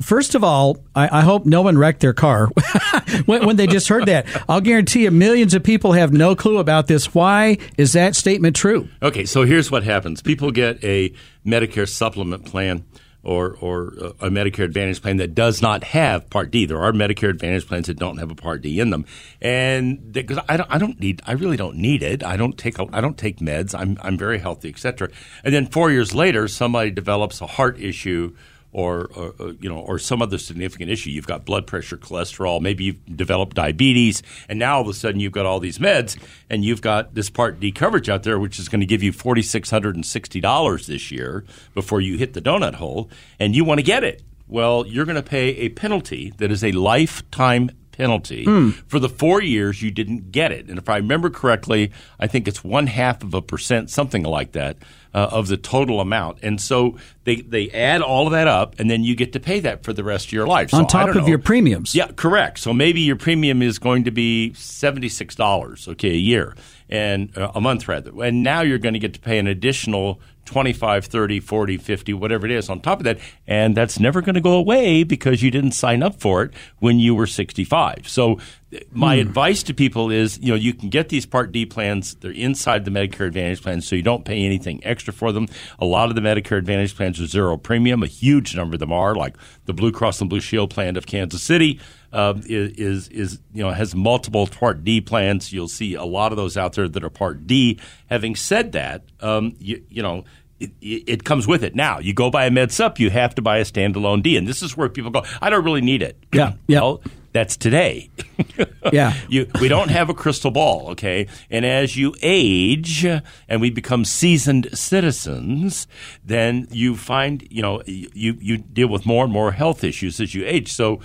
First 0.00 0.34
of 0.34 0.42
all, 0.42 0.78
I, 0.94 1.18
I 1.18 1.20
hope 1.20 1.44
no 1.44 1.60
one 1.60 1.76
wrecked 1.76 2.00
their 2.00 2.14
car 2.14 2.46
when, 3.26 3.44
when 3.44 3.56
they 3.56 3.66
just 3.66 3.88
heard 3.88 4.06
that. 4.06 4.26
I'll 4.48 4.62
guarantee 4.62 5.02
you 5.04 5.10
millions 5.10 5.52
of 5.52 5.62
people 5.62 5.92
have 5.92 6.10
no 6.10 6.34
clue 6.34 6.56
about 6.56 6.86
this. 6.86 7.14
Why 7.14 7.58
is 7.76 7.92
that 7.92 8.16
statement 8.16 8.56
true? 8.56 8.88
Okay, 9.02 9.26
so 9.26 9.42
here's 9.42 9.70
what 9.70 9.84
happens: 9.84 10.22
people 10.22 10.52
get 10.52 10.82
a 10.82 11.12
Medicare 11.44 11.86
supplement 11.86 12.46
plan 12.46 12.84
or 13.22 13.56
or 13.60 13.92
uh, 14.00 14.08
a 14.20 14.30
Medicare 14.30 14.64
Advantage 14.64 15.02
plan 15.02 15.18
that 15.18 15.34
does 15.34 15.60
not 15.60 15.84
have 15.84 16.28
Part 16.30 16.50
D. 16.50 16.66
There 16.66 16.80
are 16.80 16.92
Medicare 16.92 17.30
Advantage 17.30 17.66
plans 17.66 17.86
that 17.86 17.98
don't 17.98 18.18
have 18.18 18.30
a 18.30 18.34
Part 18.34 18.62
D 18.62 18.80
in 18.80 18.90
them, 18.90 19.04
and 19.40 20.12
because 20.12 20.38
I 20.48 20.56
don't, 20.56 20.70
I 20.70 20.78
don't 20.78 20.98
need, 21.00 21.22
I 21.26 21.32
really 21.32 21.56
don't 21.56 21.76
need 21.76 22.02
it. 22.02 22.24
I 22.24 22.36
don't 22.36 22.56
take, 22.56 22.78
I 22.80 23.00
don't 23.00 23.18
take 23.18 23.38
meds. 23.38 23.78
I'm 23.78 23.98
I'm 24.02 24.16
very 24.16 24.38
healthy, 24.38 24.70
etc. 24.70 25.10
And 25.44 25.54
then 25.54 25.66
four 25.66 25.90
years 25.90 26.14
later, 26.14 26.48
somebody 26.48 26.90
develops 26.90 27.40
a 27.40 27.46
heart 27.46 27.78
issue. 27.80 28.34
Or, 28.72 29.10
or, 29.16 29.34
or, 29.40 29.48
you 29.60 29.68
know, 29.68 29.78
or 29.78 29.98
some 29.98 30.22
other 30.22 30.38
significant 30.38 30.90
issue. 30.92 31.10
You've 31.10 31.26
got 31.26 31.44
blood 31.44 31.66
pressure, 31.66 31.96
cholesterol. 31.96 32.60
Maybe 32.60 32.84
you've 32.84 33.16
developed 33.16 33.56
diabetes, 33.56 34.22
and 34.48 34.60
now 34.60 34.76
all 34.76 34.82
of 34.82 34.86
a 34.86 34.94
sudden 34.94 35.18
you've 35.18 35.32
got 35.32 35.44
all 35.44 35.58
these 35.58 35.80
meds, 35.80 36.16
and 36.48 36.64
you've 36.64 36.80
got 36.80 37.16
this 37.16 37.30
Part 37.30 37.58
D 37.58 37.72
coverage 37.72 38.08
out 38.08 38.22
there, 38.22 38.38
which 38.38 38.60
is 38.60 38.68
going 38.68 38.78
to 38.78 38.86
give 38.86 39.02
you 39.02 39.10
forty 39.10 39.42
six 39.42 39.70
hundred 39.70 39.96
and 39.96 40.06
sixty 40.06 40.40
dollars 40.40 40.86
this 40.86 41.10
year 41.10 41.44
before 41.74 42.00
you 42.00 42.16
hit 42.16 42.32
the 42.34 42.40
donut 42.40 42.74
hole, 42.74 43.10
and 43.40 43.56
you 43.56 43.64
want 43.64 43.80
to 43.80 43.84
get 43.84 44.04
it. 44.04 44.22
Well, 44.46 44.86
you're 44.86 45.04
going 45.04 45.16
to 45.16 45.22
pay 45.22 45.48
a 45.48 45.70
penalty 45.70 46.32
that 46.38 46.52
is 46.52 46.62
a 46.62 46.70
lifetime 46.70 47.70
penalty 47.90 48.44
hmm. 48.44 48.70
for 48.86 48.98
the 48.98 49.08
four 49.08 49.42
years 49.42 49.82
you 49.82 49.90
didn't 49.90 50.32
get 50.32 50.52
it. 50.52 50.68
And 50.68 50.78
if 50.78 50.88
I 50.88 50.96
remember 50.96 51.28
correctly, 51.28 51.92
I 52.18 52.28
think 52.28 52.48
it's 52.48 52.64
one 52.64 52.86
half 52.86 53.22
of 53.22 53.34
a 53.34 53.42
percent, 53.42 53.90
something 53.90 54.22
like 54.22 54.52
that, 54.52 54.76
uh, 55.14 55.28
of 55.30 55.48
the 55.48 55.56
total 55.56 56.00
amount. 56.00 56.38
And 56.42 56.60
so 56.60 56.96
they, 57.24 57.36
they 57.36 57.70
add 57.70 58.02
all 58.02 58.26
of 58.26 58.32
that 58.32 58.48
up, 58.48 58.78
and 58.78 58.90
then 58.90 59.04
you 59.04 59.14
get 59.16 59.32
to 59.32 59.40
pay 59.40 59.60
that 59.60 59.84
for 59.84 59.92
the 59.92 60.04
rest 60.04 60.26
of 60.26 60.32
your 60.32 60.46
life. 60.46 60.72
On 60.74 60.88
So 60.88 60.98
I 60.98 61.04
top 61.06 61.16
of 61.16 61.22
know. 61.22 61.28
your 61.28 61.38
premiums. 61.38 61.94
Yeah, 61.94 62.08
correct. 62.14 62.58
So 62.58 62.72
maybe 62.72 63.00
your 63.00 63.16
premium 63.16 63.62
is 63.62 63.78
going 63.78 64.04
to 64.04 64.10
be 64.10 64.54
seventy-six 64.54 65.34
dollars, 65.34 65.88
okay, 65.88 66.10
a 66.10 66.14
year 66.14 66.54
and 66.90 67.36
uh, 67.38 67.52
a 67.54 67.60
month 67.60 67.88
rather. 67.88 68.10
And 68.22 68.42
now 68.42 68.60
you're 68.60 68.78
going 68.78 68.94
to 68.94 69.00
get 69.00 69.14
to 69.14 69.20
pay 69.20 69.38
an 69.38 69.46
additional 69.46 70.20
25, 70.46 71.04
30, 71.04 71.38
40, 71.38 71.76
50, 71.76 72.12
whatever 72.14 72.44
it 72.44 72.50
is 72.50 72.68
on 72.68 72.80
top 72.80 72.98
of 72.98 73.04
that, 73.04 73.18
and 73.46 73.76
that's 73.76 74.00
never 74.00 74.20
going 74.20 74.34
to 74.34 74.40
go 74.40 74.54
away 74.54 75.04
because 75.04 75.42
you 75.42 75.50
didn't 75.50 75.72
sign 75.72 76.02
up 76.02 76.20
for 76.20 76.42
it 76.42 76.52
when 76.80 76.98
you 76.98 77.14
were 77.14 77.26
65. 77.26 78.08
So 78.08 78.40
th- 78.72 78.84
my 78.90 79.14
advice 79.14 79.62
to 79.64 79.74
people 79.74 80.10
is, 80.10 80.40
you 80.40 80.48
know, 80.48 80.56
you 80.56 80.74
can 80.74 80.88
get 80.88 81.08
these 81.08 81.24
Part 81.24 81.52
D 81.52 81.66
plans. 81.66 82.16
They're 82.16 82.32
inside 82.32 82.84
the 82.84 82.90
Medicare 82.90 83.28
Advantage 83.28 83.62
plans, 83.62 83.86
so 83.86 83.94
you 83.94 84.02
don't 84.02 84.24
pay 84.24 84.44
anything 84.44 84.84
extra 84.84 85.12
for 85.12 85.30
them. 85.30 85.46
A 85.78 85.84
lot 85.84 86.08
of 86.08 86.16
the 86.16 86.20
Medicare 86.20 86.58
Advantage 86.58 86.96
plans 86.96 87.20
are 87.20 87.26
zero 87.26 87.56
premium. 87.56 88.02
A 88.02 88.08
huge 88.08 88.56
number 88.56 88.74
of 88.74 88.80
them 88.80 88.92
are, 88.92 89.14
like 89.14 89.36
the 89.66 89.72
Blue 89.72 89.92
Cross 89.92 90.20
and 90.20 90.28
Blue 90.28 90.40
Shield 90.40 90.70
plan 90.70 90.96
of 90.96 91.06
Kansas 91.06 91.44
City 91.44 91.78
um, 92.12 92.42
is, 92.46 92.72
is 92.72 93.08
is 93.08 93.38
you 93.52 93.62
know 93.62 93.70
has 93.70 93.94
multiple 93.94 94.46
Part 94.46 94.84
D 94.84 95.00
plans. 95.00 95.52
You'll 95.52 95.68
see 95.68 95.94
a 95.94 96.04
lot 96.04 96.32
of 96.32 96.36
those 96.36 96.56
out 96.56 96.74
there 96.74 96.88
that 96.88 97.04
are 97.04 97.10
Part 97.10 97.46
D. 97.46 97.78
Having 98.08 98.36
said 98.36 98.72
that, 98.72 99.02
um, 99.20 99.54
you, 99.58 99.84
you 99.88 100.02
know 100.02 100.24
it, 100.60 100.72
it, 100.82 101.24
comes 101.24 101.46
with 101.46 101.64
it. 101.64 101.74
Now, 101.74 101.98
you 101.98 102.12
go 102.12 102.30
buy 102.30 102.46
a 102.46 102.50
med 102.50 102.70
sup, 102.70 103.00
you 103.00 103.10
have 103.10 103.34
to 103.36 103.42
buy 103.42 103.58
a 103.58 103.64
standalone 103.64 104.22
D. 104.22 104.36
And 104.36 104.46
this 104.46 104.62
is 104.62 104.76
where 104.76 104.88
people 104.88 105.10
go, 105.10 105.24
I 105.40 105.50
don't 105.50 105.64
really 105.64 105.80
need 105.80 106.02
it. 106.02 106.16
Yeah. 106.32 106.52
yeah. 106.66 106.80
Well, 106.80 107.02
that's 107.32 107.56
today. 107.56 108.10
yeah. 108.92 109.14
You, 109.28 109.46
we 109.60 109.68
don't 109.68 109.90
have 109.90 110.08
a 110.08 110.14
crystal 110.14 110.50
ball, 110.50 110.90
okay? 110.90 111.28
And 111.50 111.64
as 111.64 111.96
you 111.96 112.14
age 112.20 113.04
and 113.04 113.60
we 113.60 113.70
become 113.70 114.04
seasoned 114.04 114.76
citizens, 114.76 115.86
then 116.24 116.66
you 116.72 116.96
find, 116.96 117.46
you 117.48 117.62
know, 117.62 117.82
you, 117.86 118.36
you 118.40 118.58
deal 118.58 118.88
with 118.88 119.06
more 119.06 119.22
and 119.22 119.32
more 119.32 119.52
health 119.52 119.84
issues 119.84 120.20
as 120.20 120.34
you 120.34 120.44
age. 120.44 120.72
So 120.72 121.00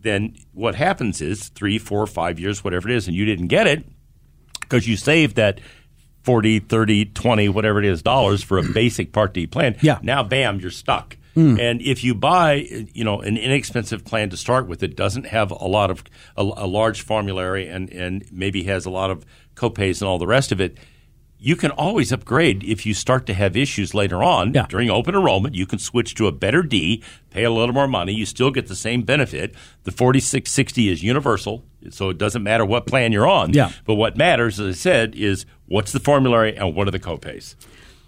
then 0.00 0.36
what 0.52 0.74
happens 0.74 1.20
is 1.20 1.48
three, 1.48 1.78
four, 1.78 2.06
five 2.06 2.38
years, 2.38 2.62
whatever 2.62 2.88
it 2.88 2.94
is, 2.94 3.06
and 3.06 3.16
you 3.16 3.24
didn't 3.24 3.48
get 3.48 3.66
it 3.66 3.84
because 4.60 4.86
you 4.86 4.96
saved 4.96 5.36
that 5.36 5.60
40, 6.22 6.60
30, 6.60 7.06
20, 7.06 7.48
whatever 7.48 7.78
it 7.78 7.84
is, 7.84 8.02
dollars 8.02 8.42
for 8.42 8.58
a 8.58 8.62
basic 8.74 9.12
Part 9.12 9.34
D 9.34 9.46
plan. 9.46 9.76
Yeah. 9.80 9.98
Now, 10.02 10.22
bam, 10.22 10.60
you're 10.60 10.70
stuck. 10.70 11.16
Mm. 11.36 11.60
And 11.60 11.82
if 11.82 12.02
you 12.02 12.14
buy, 12.14 12.66
you 12.92 13.04
know, 13.04 13.20
an 13.20 13.36
inexpensive 13.36 14.04
plan 14.04 14.30
to 14.30 14.36
start 14.36 14.66
with, 14.66 14.82
it 14.82 14.96
doesn't 14.96 15.26
have 15.26 15.52
a 15.52 15.66
lot 15.66 15.90
of 15.90 16.02
a, 16.36 16.42
a 16.42 16.66
large 16.66 17.02
formulary 17.02 17.68
and 17.68 17.90
and 17.90 18.24
maybe 18.32 18.64
has 18.64 18.86
a 18.86 18.90
lot 18.90 19.10
of 19.10 19.24
copays 19.54 20.00
and 20.00 20.08
all 20.08 20.18
the 20.18 20.26
rest 20.26 20.50
of 20.50 20.60
it. 20.60 20.78
You 21.40 21.54
can 21.54 21.70
always 21.70 22.10
upgrade 22.10 22.64
if 22.64 22.84
you 22.84 22.94
start 22.94 23.24
to 23.26 23.34
have 23.34 23.56
issues 23.56 23.94
later 23.94 24.24
on 24.24 24.54
yeah. 24.54 24.66
during 24.68 24.90
open 24.90 25.14
enrollment. 25.14 25.54
You 25.54 25.66
can 25.66 25.78
switch 25.78 26.14
to 26.16 26.26
a 26.26 26.32
better 26.32 26.62
D, 26.62 27.02
pay 27.30 27.44
a 27.44 27.50
little 27.50 27.72
more 27.72 27.86
money. 27.86 28.12
You 28.12 28.26
still 28.26 28.50
get 28.50 28.66
the 28.66 28.74
same 28.74 29.02
benefit. 29.02 29.54
The 29.84 29.92
4660 29.92 30.88
is 30.88 31.02
universal, 31.04 31.64
so 31.90 32.08
it 32.08 32.18
doesn't 32.18 32.42
matter 32.42 32.64
what 32.64 32.86
plan 32.86 33.12
you're 33.12 33.28
on. 33.28 33.52
Yeah. 33.52 33.70
But 33.84 33.94
what 33.94 34.16
matters, 34.16 34.58
as 34.58 34.76
I 34.76 34.78
said, 34.78 35.14
is 35.14 35.46
what's 35.66 35.92
the 35.92 36.00
formulary 36.00 36.56
and 36.56 36.74
what 36.74 36.88
are 36.88 36.92
the 36.92 36.98
copays. 36.98 37.54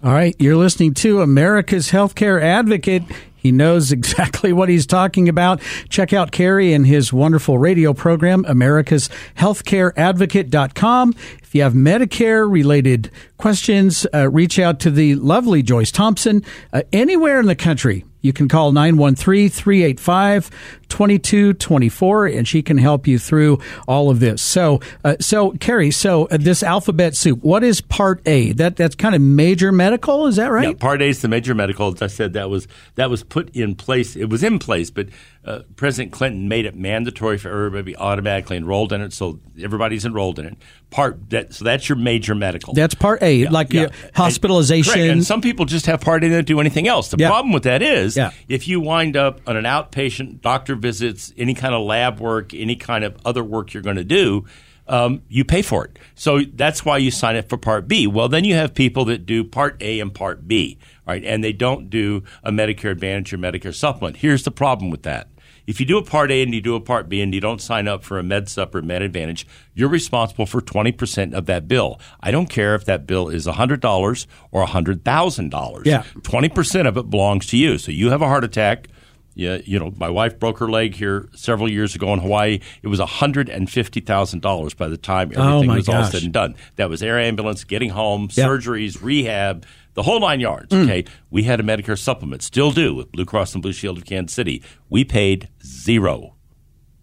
All 0.02 0.12
right, 0.12 0.34
you're 0.38 0.56
listening 0.56 0.94
to 0.94 1.20
America's 1.20 1.90
Healthcare 1.90 2.42
Advocate. 2.42 3.02
He 3.36 3.52
knows 3.52 3.92
exactly 3.92 4.50
what 4.50 4.70
he's 4.70 4.86
talking 4.86 5.28
about. 5.28 5.60
Check 5.90 6.14
out 6.14 6.30
Kerry 6.32 6.72
and 6.72 6.86
his 6.86 7.12
wonderful 7.12 7.58
radio 7.58 7.92
program, 7.92 8.46
America's 8.48 9.10
Healthcareadvocate.com. 9.36 11.14
If 11.42 11.54
you 11.54 11.62
have 11.62 11.74
Medicare 11.74 12.50
related 12.50 13.10
questions, 13.36 14.06
uh, 14.14 14.30
reach 14.30 14.58
out 14.58 14.80
to 14.80 14.90
the 14.90 15.16
lovely 15.16 15.62
Joyce 15.62 15.92
Thompson 15.92 16.44
uh, 16.72 16.80
anywhere 16.94 17.38
in 17.38 17.44
the 17.44 17.54
country. 17.54 18.06
You 18.22 18.32
can 18.32 18.48
call 18.48 18.72
913 18.72 19.50
385 19.50 20.50
2224 20.90 22.26
and 22.26 22.46
she 22.46 22.62
can 22.62 22.76
help 22.76 23.06
you 23.06 23.18
through 23.18 23.58
all 23.88 24.10
of 24.10 24.20
this. 24.20 24.42
So, 24.42 24.80
uh, 25.04 25.16
so 25.20 25.52
Kerry, 25.52 25.90
so 25.90 26.26
uh, 26.26 26.36
this 26.38 26.62
alphabet 26.62 27.16
soup, 27.16 27.42
what 27.42 27.64
is 27.64 27.80
part 27.80 28.20
A? 28.26 28.52
That 28.52 28.76
that's 28.76 28.94
kind 28.94 29.14
of 29.14 29.22
major 29.22 29.72
medical, 29.72 30.26
is 30.26 30.36
that 30.36 30.50
right? 30.50 30.68
Yeah, 30.68 30.74
part 30.74 31.00
A 31.00 31.06
is 31.06 31.22
the 31.22 31.28
major 31.28 31.54
medical. 31.54 31.88
As 31.92 32.02
I 32.02 32.08
said, 32.08 32.34
that 32.34 32.50
was 32.50 32.68
that 32.96 33.08
was 33.08 33.22
put 33.22 33.54
in 33.56 33.74
place. 33.74 34.16
It 34.16 34.28
was 34.28 34.42
in 34.42 34.58
place, 34.58 34.90
but 34.90 35.08
uh, 35.42 35.60
President 35.76 36.12
Clinton 36.12 36.48
made 36.48 36.66
it 36.66 36.76
mandatory 36.76 37.38
for 37.38 37.48
everybody 37.48 37.80
to 37.80 37.84
be 37.84 37.96
automatically 37.96 38.58
enrolled 38.58 38.92
in 38.92 39.00
it, 39.00 39.12
so 39.14 39.40
everybody's 39.58 40.04
enrolled 40.04 40.38
in 40.38 40.44
it. 40.44 40.56
Part 40.90 41.30
that 41.30 41.54
so 41.54 41.64
that's 41.64 41.88
your 41.88 41.96
major 41.96 42.34
medical. 42.34 42.74
That's 42.74 42.94
part 42.94 43.22
A, 43.22 43.34
yeah, 43.34 43.50
like 43.50 43.72
yeah. 43.72 43.88
hospitalization. 44.14 45.00
And, 45.00 45.10
and, 45.10 45.24
some 45.24 45.40
people 45.40 45.64
just 45.64 45.86
have 45.86 46.00
part 46.02 46.22
A 46.24 46.26
and 46.26 46.34
don't 46.34 46.46
do 46.46 46.60
anything 46.60 46.88
else. 46.88 47.08
The 47.08 47.16
problem 47.16 47.52
with 47.52 47.62
that 47.62 47.80
is 47.80 48.18
if 48.48 48.68
you 48.68 48.80
wind 48.80 49.16
up 49.16 49.40
on 49.46 49.56
an 49.56 49.64
outpatient 49.64 50.42
doctor 50.42 50.76
visits, 50.80 51.32
any 51.36 51.54
kind 51.54 51.74
of 51.74 51.82
lab 51.82 52.20
work, 52.20 52.54
any 52.54 52.76
kind 52.76 53.04
of 53.04 53.16
other 53.24 53.44
work 53.44 53.72
you're 53.72 53.82
going 53.82 53.96
to 53.96 54.04
do. 54.04 54.44
Um, 54.88 55.22
you 55.28 55.44
pay 55.44 55.62
for 55.62 55.84
it. 55.84 55.98
So 56.16 56.40
that's 56.40 56.84
why 56.84 56.98
you 56.98 57.12
sign 57.12 57.36
up 57.36 57.48
for 57.48 57.56
Part 57.56 57.86
B. 57.86 58.08
Well, 58.08 58.28
then 58.28 58.42
you 58.42 58.54
have 58.54 58.74
people 58.74 59.04
that 59.04 59.24
do 59.24 59.44
Part 59.44 59.80
A 59.80 60.00
and 60.00 60.12
Part 60.12 60.48
B, 60.48 60.78
right? 61.06 61.22
And 61.24 61.44
they 61.44 61.52
don't 61.52 61.88
do 61.88 62.24
a 62.42 62.50
Medicare 62.50 62.90
Advantage 62.90 63.32
or 63.32 63.38
Medicare 63.38 63.74
Supplement. 63.74 64.16
Here's 64.16 64.42
the 64.42 64.50
problem 64.50 64.90
with 64.90 65.04
that. 65.04 65.28
If 65.64 65.78
you 65.78 65.86
do 65.86 65.98
a 65.98 66.02
Part 66.02 66.32
A 66.32 66.42
and 66.42 66.52
you 66.52 66.60
do 66.60 66.74
a 66.74 66.80
Part 66.80 67.08
B 67.08 67.20
and 67.20 67.32
you 67.32 67.40
don't 67.40 67.60
sign 67.60 67.86
up 67.86 68.02
for 68.02 68.18
a 68.18 68.24
Med 68.24 68.48
Sup 68.48 68.74
or 68.74 68.82
Med 68.82 69.02
Advantage, 69.02 69.46
you're 69.74 69.88
responsible 69.88 70.46
for 70.46 70.60
20% 70.60 71.34
of 71.34 71.46
that 71.46 71.68
bill. 71.68 72.00
I 72.20 72.32
don't 72.32 72.50
care 72.50 72.74
if 72.74 72.84
that 72.86 73.06
bill 73.06 73.28
is 73.28 73.46
$100 73.46 74.26
or 74.50 74.66
$100,000. 74.66 75.86
Yeah. 75.86 76.02
20% 76.02 76.88
of 76.88 76.96
it 76.96 77.08
belongs 77.08 77.46
to 77.46 77.56
you. 77.56 77.78
So 77.78 77.92
you 77.92 78.10
have 78.10 78.22
a 78.22 78.26
heart 78.26 78.42
attack– 78.42 78.88
yeah, 79.34 79.58
you 79.64 79.78
know, 79.78 79.92
my 79.96 80.10
wife 80.10 80.38
broke 80.38 80.58
her 80.58 80.68
leg 80.68 80.94
here 80.94 81.28
several 81.34 81.70
years 81.70 81.94
ago 81.94 82.12
in 82.12 82.18
Hawaii. 82.18 82.60
It 82.82 82.88
was 82.88 83.00
hundred 83.00 83.48
and 83.48 83.70
fifty 83.70 84.00
thousand 84.00 84.42
dollars 84.42 84.74
by 84.74 84.88
the 84.88 84.96
time 84.96 85.32
oh, 85.36 85.56
everything 85.56 85.70
oh 85.70 85.74
was 85.76 85.86
gosh. 85.86 86.04
all 86.04 86.10
said 86.10 86.22
and 86.24 86.32
done. 86.32 86.56
That 86.76 86.90
was 86.90 87.02
air 87.02 87.18
ambulance, 87.18 87.64
getting 87.64 87.90
home, 87.90 88.28
yep. 88.32 88.48
surgeries, 88.48 89.02
rehab, 89.02 89.64
the 89.94 90.02
whole 90.02 90.20
nine 90.20 90.40
yards. 90.40 90.68
Mm. 90.74 90.84
Okay, 90.84 91.04
we 91.30 91.44
had 91.44 91.60
a 91.60 91.62
Medicare 91.62 91.98
supplement, 91.98 92.42
still 92.42 92.70
do 92.70 92.94
with 92.94 93.12
Blue 93.12 93.24
Cross 93.24 93.54
and 93.54 93.62
Blue 93.62 93.72
Shield 93.72 93.98
of 93.98 94.04
Kansas 94.04 94.34
City. 94.34 94.62
We 94.88 95.04
paid 95.04 95.48
zero. 95.64 96.36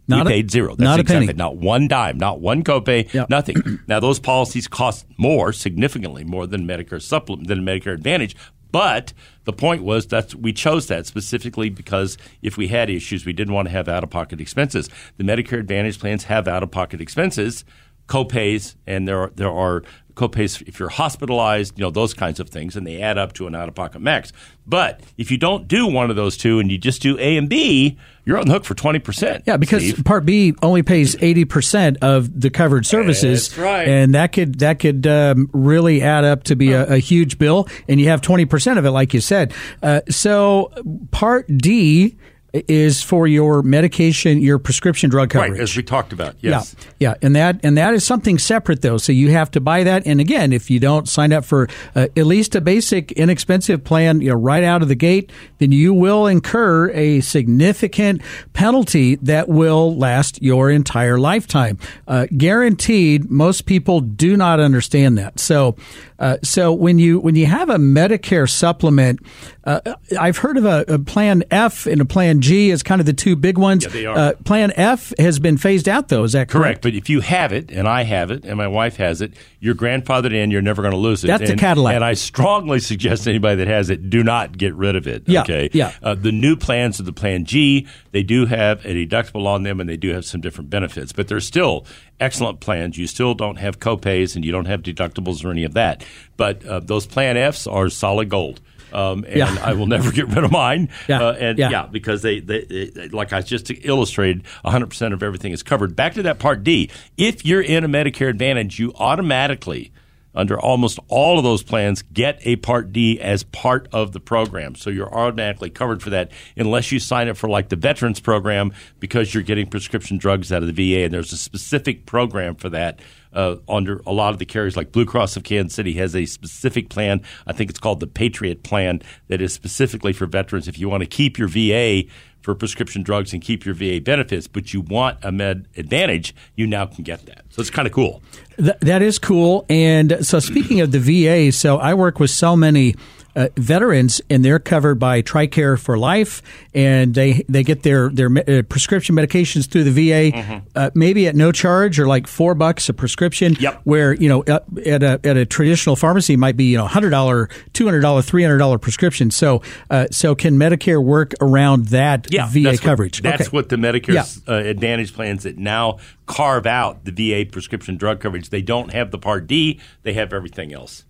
Not 0.09 0.25
we 0.25 0.31
a, 0.31 0.35
paid 0.35 0.51
zero. 0.51 0.69
That's 0.69 0.79
not 0.79 0.99
exactly 0.99 1.25
a 1.25 1.27
penny. 1.29 1.37
not 1.37 1.57
one 1.57 1.87
dime, 1.87 2.17
not 2.17 2.39
one 2.39 2.63
copay, 2.63 3.11
yep. 3.13 3.29
nothing. 3.29 3.79
now 3.87 3.99
those 3.99 4.19
policies 4.19 4.67
cost 4.67 5.05
more, 5.17 5.51
significantly 5.51 6.23
more 6.23 6.47
than 6.47 6.65
Medicare 6.65 7.01
supplement 7.01 7.47
than 7.47 7.59
Medicare 7.59 7.93
Advantage, 7.93 8.35
but 8.71 9.13
the 9.45 9.53
point 9.53 9.83
was 9.83 10.07
that 10.07 10.35
we 10.35 10.51
chose 10.51 10.87
that 10.87 11.05
specifically 11.05 11.69
because 11.69 12.17
if 12.41 12.57
we 12.57 12.67
had 12.67 12.89
issues, 12.89 13.25
we 13.25 13.33
didn't 13.33 13.53
want 13.53 13.67
to 13.67 13.71
have 13.71 13.87
out 13.87 14.03
of 14.03 14.09
pocket 14.09 14.41
expenses. 14.41 14.89
The 15.17 15.23
Medicare 15.23 15.59
Advantage 15.59 15.99
plans 15.99 16.25
have 16.25 16.47
out 16.47 16.63
of 16.63 16.71
pocket 16.71 16.99
expenses, 16.99 17.63
copays, 18.07 18.75
and 18.85 19.07
there 19.07 19.19
are, 19.19 19.31
there 19.35 19.51
are 19.51 19.83
copays 20.17 20.61
if 20.67 20.79
you're 20.79 20.89
hospitalized, 20.89 21.77
you 21.77 21.83
know, 21.85 21.91
those 21.91 22.13
kinds 22.13 22.39
of 22.39 22.49
things, 22.49 22.75
and 22.75 22.85
they 22.85 23.01
add 23.01 23.17
up 23.17 23.33
to 23.33 23.47
an 23.47 23.55
out 23.55 23.69
of 23.69 23.75
pocket 23.75 23.99
max. 23.99 24.33
But 24.65 25.01
if 25.17 25.31
you 25.31 25.37
don't 25.37 25.67
do 25.67 25.87
one 25.87 26.09
of 26.09 26.17
those 26.17 26.35
two 26.35 26.59
and 26.59 26.69
you 26.69 26.77
just 26.77 27.01
do 27.01 27.17
A 27.19 27.37
and 27.37 27.47
B, 27.47 27.97
you're 28.25 28.37
on 28.37 28.47
the 28.47 28.53
hook 28.53 28.65
for 28.65 28.75
20%. 28.75 29.43
Yeah, 29.45 29.55
because 29.55 29.87
Steve. 29.87 30.03
Part 30.03 30.25
B 30.25 30.53
only 30.61 30.83
pays 30.83 31.15
80% 31.15 31.97
of 32.01 32.41
the 32.41 32.49
covered 32.49 32.85
services. 32.85 33.47
That's 33.47 33.59
right. 33.59 33.87
And 33.87 34.15
that 34.15 34.33
could 34.33 34.59
that 34.59 34.79
could 34.79 35.07
um, 35.07 35.49
really 35.53 36.01
add 36.01 36.25
up 36.25 36.43
to 36.45 36.55
be 36.55 36.73
a, 36.73 36.95
a, 36.95 36.97
huge 36.97 37.39
bill 37.39 37.69
and 37.87 38.01
you 38.01 38.09
have 38.09 38.19
20% 38.19 38.77
of 38.77 38.85
it 38.85 38.91
like 38.91 39.13
you 39.13 39.21
said. 39.21 39.53
Uh, 39.81 40.01
so 40.09 40.71
Part 41.11 41.47
D 41.47 42.17
is 42.53 43.03
for 43.03 43.27
your 43.27 43.61
medication, 43.61 44.41
your 44.41 44.57
prescription 44.57 45.09
drug 45.09 45.29
coverage. 45.29 45.51
Right, 45.51 45.61
as 45.61 45.75
we 45.75 45.83
talked 45.83 46.13
about. 46.13 46.35
Yes. 46.41 46.75
Yeah, 46.99 47.09
yeah, 47.09 47.15
and 47.21 47.35
that 47.35 47.59
and 47.63 47.77
that 47.77 47.93
is 47.93 48.05
something 48.05 48.39
separate 48.39 48.81
though. 48.81 48.97
So 48.97 49.11
you 49.11 49.31
have 49.31 49.51
to 49.51 49.59
buy 49.59 49.83
that. 49.83 50.05
And 50.07 50.19
again, 50.19 50.53
if 50.53 50.69
you 50.69 50.79
don't 50.79 51.07
sign 51.07 51.33
up 51.33 51.45
for 51.45 51.67
uh, 51.95 52.07
at 52.15 52.25
least 52.25 52.55
a 52.55 52.61
basic, 52.61 53.11
inexpensive 53.13 53.83
plan, 53.83 54.21
you 54.21 54.29
know, 54.29 54.35
right 54.35 54.63
out 54.63 54.81
of 54.81 54.87
the 54.87 54.95
gate, 54.95 55.31
then 55.59 55.71
you 55.71 55.93
will 55.93 56.27
incur 56.27 56.89
a 56.91 57.21
significant 57.21 58.21
penalty 58.53 59.15
that 59.15 59.49
will 59.49 59.95
last 59.95 60.41
your 60.41 60.69
entire 60.69 61.17
lifetime, 61.17 61.77
uh, 62.07 62.27
guaranteed. 62.35 63.29
Most 63.29 63.65
people 63.65 63.99
do 63.99 64.37
not 64.37 64.59
understand 64.59 65.17
that. 65.17 65.39
So, 65.39 65.75
uh, 66.19 66.37
so 66.43 66.73
when 66.73 66.99
you 66.99 67.19
when 67.19 67.35
you 67.35 67.45
have 67.45 67.69
a 67.69 67.77
Medicare 67.77 68.49
supplement, 68.49 69.19
uh, 69.63 69.95
I've 70.19 70.37
heard 70.37 70.57
of 70.57 70.65
a, 70.65 70.85
a 70.87 70.99
Plan 70.99 71.43
F 71.51 71.85
and 71.85 72.01
a 72.01 72.05
Plan 72.05 72.41
G 72.41 72.71
as 72.71 72.83
kind 72.83 72.99
of 72.99 73.05
the 73.05 73.13
two 73.13 73.35
big 73.35 73.57
ones. 73.57 73.83
Yeah, 73.83 73.89
they 73.91 74.05
are. 74.05 74.17
Uh, 74.17 74.33
Plan 74.45 74.71
F 74.75 75.13
has 75.19 75.39
been 75.39 75.57
phased 75.57 75.87
out, 75.87 76.07
though. 76.07 76.23
Is 76.23 76.33
that 76.33 76.49
correct? 76.49 76.63
Correct. 76.63 76.81
But 76.81 76.93
if 76.95 77.09
you 77.09 77.21
have 77.21 77.53
it, 77.53 77.71
and 77.71 77.87
I 77.87 78.03
have 78.03 78.31
it, 78.31 78.45
and 78.45 78.57
my 78.57 78.67
wife 78.67 78.97
has 78.97 79.21
it, 79.21 79.33
you're 79.59 79.75
grandfathered 79.75 80.33
in. 80.33 80.51
You're 80.51 80.61
never 80.61 80.81
going 80.81 80.93
to 80.93 80.97
lose 80.97 81.23
it. 81.23 81.27
That's 81.27 81.49
and, 81.49 81.59
the 81.59 81.61
Cadillac. 81.61 81.95
And 81.95 82.03
I 82.03 82.13
strongly 82.13 82.79
suggest 82.79 83.27
anybody 83.27 83.57
that 83.57 83.67
has 83.67 83.89
it 83.89 84.09
do 84.09 84.23
not 84.23 84.57
get 84.57 84.73
rid 84.75 84.95
of 84.95 85.07
it. 85.07 85.23
Yeah, 85.27 85.41
Okay. 85.41 85.69
yeah. 85.73 85.93
Uh, 86.01 86.15
the 86.15 86.31
new 86.31 86.55
plans 86.55 86.99
of 86.99 87.05
the 87.05 87.13
Plan 87.13 87.45
G, 87.45 87.87
they 88.11 88.23
do 88.23 88.45
have 88.45 88.85
a 88.85 88.89
deductible 88.89 89.45
on 89.45 89.63
them, 89.63 89.79
and 89.79 89.89
they 89.89 89.97
do 89.97 90.13
have 90.13 90.25
some 90.25 90.41
different 90.41 90.69
benefits. 90.69 91.11
But 91.11 91.27
they're 91.27 91.39
still 91.39 91.85
excellent 92.19 92.59
plans. 92.59 92.97
You 92.97 93.07
still 93.07 93.33
don't 93.33 93.57
have 93.57 93.79
copays, 93.79 94.35
and 94.35 94.43
you 94.45 94.51
don't 94.51 94.65
have 94.65 94.81
deductibles 94.83 95.43
or 95.45 95.51
any 95.51 95.63
of 95.63 95.73
that. 95.75 96.03
But 96.37 96.65
uh, 96.65 96.79
those 96.79 97.05
Plan 97.05 97.37
Fs 97.37 97.67
are 97.67 97.89
solid 97.89 98.29
gold. 98.29 98.59
Um, 98.93 99.25
and 99.25 99.35
Yeah. 99.35 99.57
I 99.61 99.73
will 99.73 99.85
never 99.87 100.11
get 100.13 100.27
rid 100.29 100.43
of 100.45 100.51
mine. 100.51 100.89
Yeah. 101.09 101.21
Uh, 101.21 101.31
and 101.33 101.59
Yeah. 101.59 101.69
yeah, 101.69 101.85
because 101.87 102.21
they, 102.21 102.39
they, 102.39 102.63
they, 102.63 103.09
like 103.09 103.33
I 103.33 103.41
just 103.41 103.69
illustrated, 103.69 104.43
100% 104.63 105.13
of 105.13 105.21
everything 105.21 105.51
is 105.51 105.61
covered. 105.61 105.95
Back 105.95 106.13
to 106.13 106.23
that 106.23 106.39
Part 106.39 106.63
D. 106.63 106.89
If 107.17 107.45
you're 107.45 107.61
in 107.61 107.83
a 107.83 107.89
Medicare 107.89 108.29
Advantage, 108.29 108.79
you 108.79 108.93
automatically, 108.95 109.91
under 110.37 110.59
almost 110.59 110.99
all 111.07 111.37
of 111.37 111.43
those 111.43 111.63
plans, 111.63 112.03
get 112.13 112.39
a 112.43 112.55
Part 112.57 112.93
D 112.93 113.19
as 113.19 113.43
part 113.43 113.87
of 113.91 114.13
the 114.13 114.19
program. 114.19 114.75
So 114.75 114.89
you're 114.89 115.13
automatically 115.13 115.69
covered 115.69 116.01
for 116.01 116.11
that 116.11 116.31
unless 116.55 116.91
you 116.91 116.99
sign 116.99 117.27
up 117.27 117.37
for 117.37 117.49
like 117.49 117.69
the 117.69 117.75
Veterans 117.75 118.19
Program 118.19 118.71
because 118.99 119.33
you're 119.33 119.43
getting 119.43 119.67
prescription 119.67 120.17
drugs 120.17 120.51
out 120.51 120.63
of 120.63 120.73
the 120.73 120.93
VA. 120.93 121.03
And 121.03 121.13
there's 121.13 121.33
a 121.33 121.37
specific 121.37 122.05
program 122.05 122.55
for 122.55 122.69
that. 122.69 122.99
Uh, 123.33 123.57
under 123.67 124.01
a 124.07 124.11
lot 124.11 124.33
of 124.33 124.39
the 124.39 124.45
carriers, 124.45 124.75
like 124.75 124.91
Blue 124.91 125.05
Cross 125.05 125.35
of 125.35 125.43
Kansas 125.43 125.75
City, 125.75 125.93
has 125.93 126.15
a 126.15 126.25
specific 126.25 126.89
plan. 126.89 127.21
I 127.45 127.53
think 127.53 127.69
it's 127.69 127.79
called 127.79 127.99
the 127.99 128.07
Patriot 128.07 128.63
Plan 128.63 129.01
that 129.27 129.41
is 129.41 129.53
specifically 129.53 130.13
for 130.13 130.25
veterans. 130.25 130.67
If 130.67 130.79
you 130.79 130.89
want 130.89 131.01
to 131.01 131.07
keep 131.07 131.37
your 131.37 131.47
VA 131.47 132.09
for 132.41 132.55
prescription 132.55 133.03
drugs 133.03 133.33
and 133.33 133.41
keep 133.41 133.65
your 133.65 133.75
VA 133.75 133.99
benefits, 133.99 134.47
but 134.47 134.73
you 134.73 134.79
want 134.79 135.19
a 135.21 135.31
Med 135.31 135.67
Advantage, 135.75 136.33
you 136.55 136.65
now 136.65 136.85
can 136.85 137.03
get 137.03 137.25
that. 137.25 137.43
So 137.49 137.59
it's 137.59 137.69
kind 137.69 137.85
of 137.85 137.93
cool. 137.93 138.23
Th- 138.57 138.77
that 138.81 139.01
is 139.01 139.19
cool. 139.19 139.65
And 139.69 140.25
so, 140.25 140.39
speaking 140.39 140.81
of 140.81 140.91
the 140.91 140.99
VA, 140.99 141.51
so 141.51 141.77
I 141.77 141.93
work 141.93 142.19
with 142.19 142.31
so 142.31 142.55
many 142.55 142.95
uh, 143.37 143.49
veterans, 143.55 144.19
and 144.31 144.43
they're 144.43 144.59
covered 144.59 144.95
by 144.95 145.21
TRICARE 145.21 145.79
for 145.79 145.97
life, 145.97 146.41
and 146.73 147.13
they 147.13 147.45
they 147.47 147.63
get 147.63 147.83
their 147.83 148.09
their 148.09 148.29
uh, 148.29 148.63
prescription 148.63 149.15
medications 149.15 149.69
through 149.69 149.83
the 149.83 149.91
VA, 149.91 150.35
mm-hmm. 150.35 150.67
uh, 150.75 150.89
maybe 150.95 151.27
at 151.27 151.35
no 151.35 151.51
charge 151.51 151.99
or 151.99 152.07
like 152.07 152.25
four 152.25 152.55
bucks 152.55 152.89
a 152.89 152.93
prescription. 152.93 153.55
Yep. 153.59 153.81
Where 153.83 154.13
you 154.13 154.27
know 154.27 154.43
at 154.47 155.03
a 155.03 155.19
at 155.23 155.37
a 155.37 155.45
traditional 155.45 155.95
pharmacy 155.95 156.35
might 156.35 156.57
be 156.57 156.65
you 156.65 156.77
know 156.77 156.87
hundred 156.87 157.11
dollar, 157.11 157.49
two 157.73 157.85
hundred 157.85 158.01
dollar, 158.01 158.23
three 158.23 158.41
hundred 158.41 158.57
dollar 158.57 158.79
prescription. 158.79 159.29
So 159.29 159.61
uh, 159.91 160.07
so 160.09 160.33
can 160.33 160.57
Medicare 160.57 161.01
work 161.01 161.33
around 161.39 161.87
that 161.87 162.27
yeah, 162.31 162.47
VA 162.49 162.61
that's 162.63 162.79
coverage? 162.79 163.19
What, 163.19 163.23
that's 163.23 163.49
okay. 163.49 163.55
what 163.55 163.69
the 163.69 163.75
Medicare 163.75 164.15
yeah. 164.15 164.25
Uh, 164.47 164.57
Advantage 164.67 165.13
plans 165.13 165.43
that 165.43 165.57
now 165.57 165.99
carve 166.25 166.65
out 166.65 167.05
the 167.05 167.11
VA 167.11 167.49
prescription 167.49 167.97
drug 167.97 168.19
coverage. 168.19 168.49
They 168.49 168.63
don't 168.63 168.91
have 168.93 169.11
the 169.11 169.19
Part 169.19 169.45
D; 169.45 169.79
they 170.01 170.13
have 170.13 170.33
everything 170.33 170.73
else. 170.73 171.03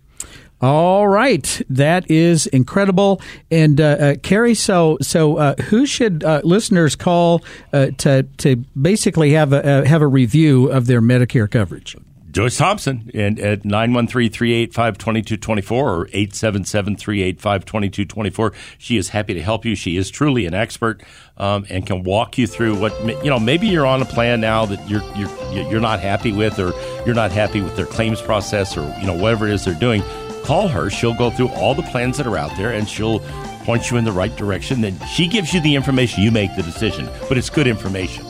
All 0.60 1.06
right, 1.06 1.62
that 1.70 2.10
is 2.10 2.48
incredible. 2.48 3.20
And 3.48 3.80
uh, 3.80 3.84
uh, 3.84 4.16
Kerry, 4.22 4.54
so 4.54 4.98
so 5.00 5.36
uh, 5.36 5.54
who 5.54 5.86
should 5.86 6.24
uh, 6.24 6.40
listeners 6.42 6.96
call 6.96 7.44
uh, 7.72 7.92
to 7.98 8.24
to 8.38 8.56
basically 8.80 9.30
have 9.32 9.52
a 9.52 9.64
uh, 9.64 9.84
have 9.84 10.02
a 10.02 10.08
review 10.08 10.68
of 10.70 10.86
their 10.86 11.00
Medicare 11.00 11.48
coverage? 11.48 11.96
Joyce 12.30 12.58
Thompson 12.58 13.10
and 13.14 13.40
at 13.40 13.62
913-385-2224 13.62 15.72
or 15.72 16.04
877-385-2224. 16.06 18.54
She 18.76 18.98
is 18.98 19.08
happy 19.08 19.32
to 19.32 19.40
help 19.42 19.64
you. 19.64 19.74
She 19.74 19.96
is 19.96 20.10
truly 20.10 20.44
an 20.44 20.52
expert 20.52 21.02
um, 21.38 21.64
and 21.70 21.86
can 21.86 22.04
walk 22.04 22.36
you 22.36 22.46
through 22.46 22.78
what 22.78 22.92
you 23.24 23.30
know. 23.30 23.40
Maybe 23.40 23.68
you're 23.68 23.86
on 23.86 24.02
a 24.02 24.04
plan 24.04 24.42
now 24.42 24.66
that 24.66 24.90
you're 24.90 25.00
you're 25.16 25.30
you're 25.70 25.80
not 25.80 26.00
happy 26.00 26.32
with, 26.32 26.58
or 26.58 26.74
you're 27.06 27.14
not 27.14 27.32
happy 27.32 27.62
with 27.62 27.76
their 27.76 27.86
claims 27.86 28.20
process, 28.20 28.76
or 28.76 28.94
you 29.00 29.06
know 29.06 29.14
whatever 29.14 29.46
it 29.46 29.54
is 29.54 29.64
they're 29.64 29.72
doing 29.74 30.02
call 30.48 30.66
her. 30.66 30.88
She'll 30.88 31.12
go 31.12 31.30
through 31.30 31.50
all 31.50 31.74
the 31.74 31.82
plans 31.82 32.16
that 32.16 32.26
are 32.26 32.38
out 32.38 32.56
there 32.56 32.72
and 32.72 32.88
she'll 32.88 33.20
point 33.64 33.90
you 33.90 33.98
in 33.98 34.04
the 34.04 34.12
right 34.12 34.34
direction. 34.34 34.80
Then 34.80 34.98
she 35.06 35.28
gives 35.28 35.52
you 35.52 35.60
the 35.60 35.74
information, 35.74 36.22
you 36.22 36.30
make 36.30 36.56
the 36.56 36.62
decision. 36.62 37.06
But 37.28 37.36
it's 37.36 37.50
good 37.50 37.66
information. 37.66 38.24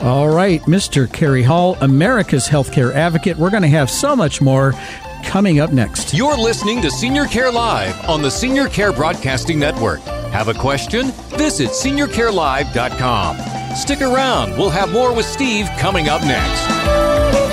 All 0.00 0.30
right, 0.30 0.62
Mr. 0.62 1.12
Kerry 1.12 1.42
Hall, 1.42 1.76
America's 1.82 2.48
healthcare 2.48 2.94
advocate. 2.94 3.36
We're 3.36 3.50
going 3.50 3.64
to 3.64 3.68
have 3.68 3.90
so 3.90 4.16
much 4.16 4.40
more 4.40 4.72
coming 5.24 5.60
up 5.60 5.70
next. 5.70 6.14
You're 6.14 6.38
listening 6.38 6.80
to 6.82 6.90
Senior 6.90 7.26
Care 7.26 7.52
Live 7.52 8.08
on 8.08 8.22
the 8.22 8.30
Senior 8.30 8.68
Care 8.68 8.92
Broadcasting 8.92 9.58
Network. 9.58 10.00
Have 10.30 10.48
a 10.48 10.54
question? 10.54 11.10
Visit 11.36 11.70
seniorcarelive.com. 11.70 13.76
Stick 13.76 14.00
around. 14.00 14.52
We'll 14.52 14.70
have 14.70 14.90
more 14.90 15.14
with 15.14 15.26
Steve 15.26 15.68
coming 15.78 16.08
up 16.08 16.22
next. 16.22 17.47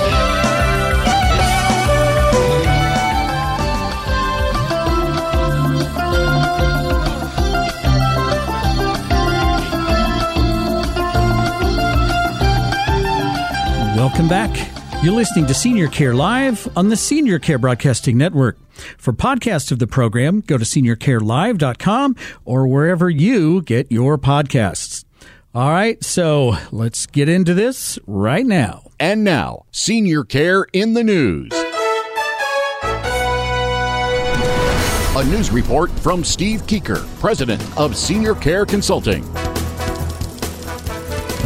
Welcome 13.96 14.28
back. 14.28 14.54
You're 15.02 15.14
listening 15.14 15.46
to 15.46 15.54
Senior 15.54 15.88
Care 15.88 16.12
Live 16.12 16.68
on 16.76 16.90
the 16.90 16.98
Senior 16.98 17.38
Care 17.38 17.56
Broadcasting 17.56 18.18
Network. 18.18 18.58
For 18.98 19.14
podcasts 19.14 19.72
of 19.72 19.78
the 19.78 19.86
program, 19.86 20.42
go 20.42 20.58
to 20.58 20.66
seniorcarelive.com 20.66 22.14
or 22.44 22.68
wherever 22.68 23.08
you 23.08 23.62
get 23.62 23.90
your 23.90 24.18
podcasts. 24.18 25.06
All 25.54 25.70
right, 25.70 26.04
so 26.04 26.58
let's 26.70 27.06
get 27.06 27.30
into 27.30 27.54
this 27.54 27.98
right 28.06 28.44
now. 28.44 28.82
And 29.00 29.24
now, 29.24 29.64
Senior 29.72 30.24
Care 30.24 30.66
in 30.74 30.92
the 30.92 31.02
News. 31.02 31.50
A 35.16 35.24
news 35.24 35.50
report 35.50 35.90
from 36.00 36.22
Steve 36.22 36.66
Keeker, 36.66 37.02
President 37.18 37.64
of 37.78 37.96
Senior 37.96 38.34
Care 38.34 38.66
Consulting. 38.66 39.24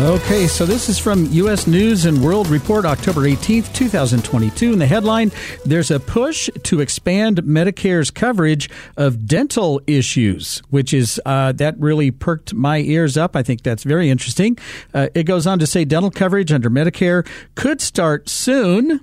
Okay, 0.00 0.46
so 0.46 0.64
this 0.64 0.88
is 0.88 0.98
from 0.98 1.26
U.S. 1.26 1.66
News 1.66 2.06
and 2.06 2.24
World 2.24 2.48
Report, 2.48 2.86
October 2.86 3.20
18th, 3.28 3.70
2022. 3.74 4.72
And 4.72 4.80
the 4.80 4.86
headline 4.86 5.30
There's 5.66 5.90
a 5.90 6.00
push 6.00 6.48
to 6.62 6.80
expand 6.80 7.42
Medicare's 7.42 8.10
coverage 8.10 8.70
of 8.96 9.26
dental 9.26 9.78
issues, 9.86 10.62
which 10.70 10.94
is, 10.94 11.20
uh, 11.26 11.52
that 11.52 11.78
really 11.78 12.10
perked 12.10 12.54
my 12.54 12.78
ears 12.78 13.18
up. 13.18 13.36
I 13.36 13.42
think 13.42 13.62
that's 13.62 13.82
very 13.82 14.08
interesting. 14.08 14.56
Uh, 14.94 15.08
it 15.14 15.24
goes 15.24 15.46
on 15.46 15.58
to 15.58 15.66
say 15.66 15.84
dental 15.84 16.10
coverage 16.10 16.50
under 16.50 16.70
Medicare 16.70 17.28
could 17.54 17.82
start 17.82 18.30
soon, 18.30 19.00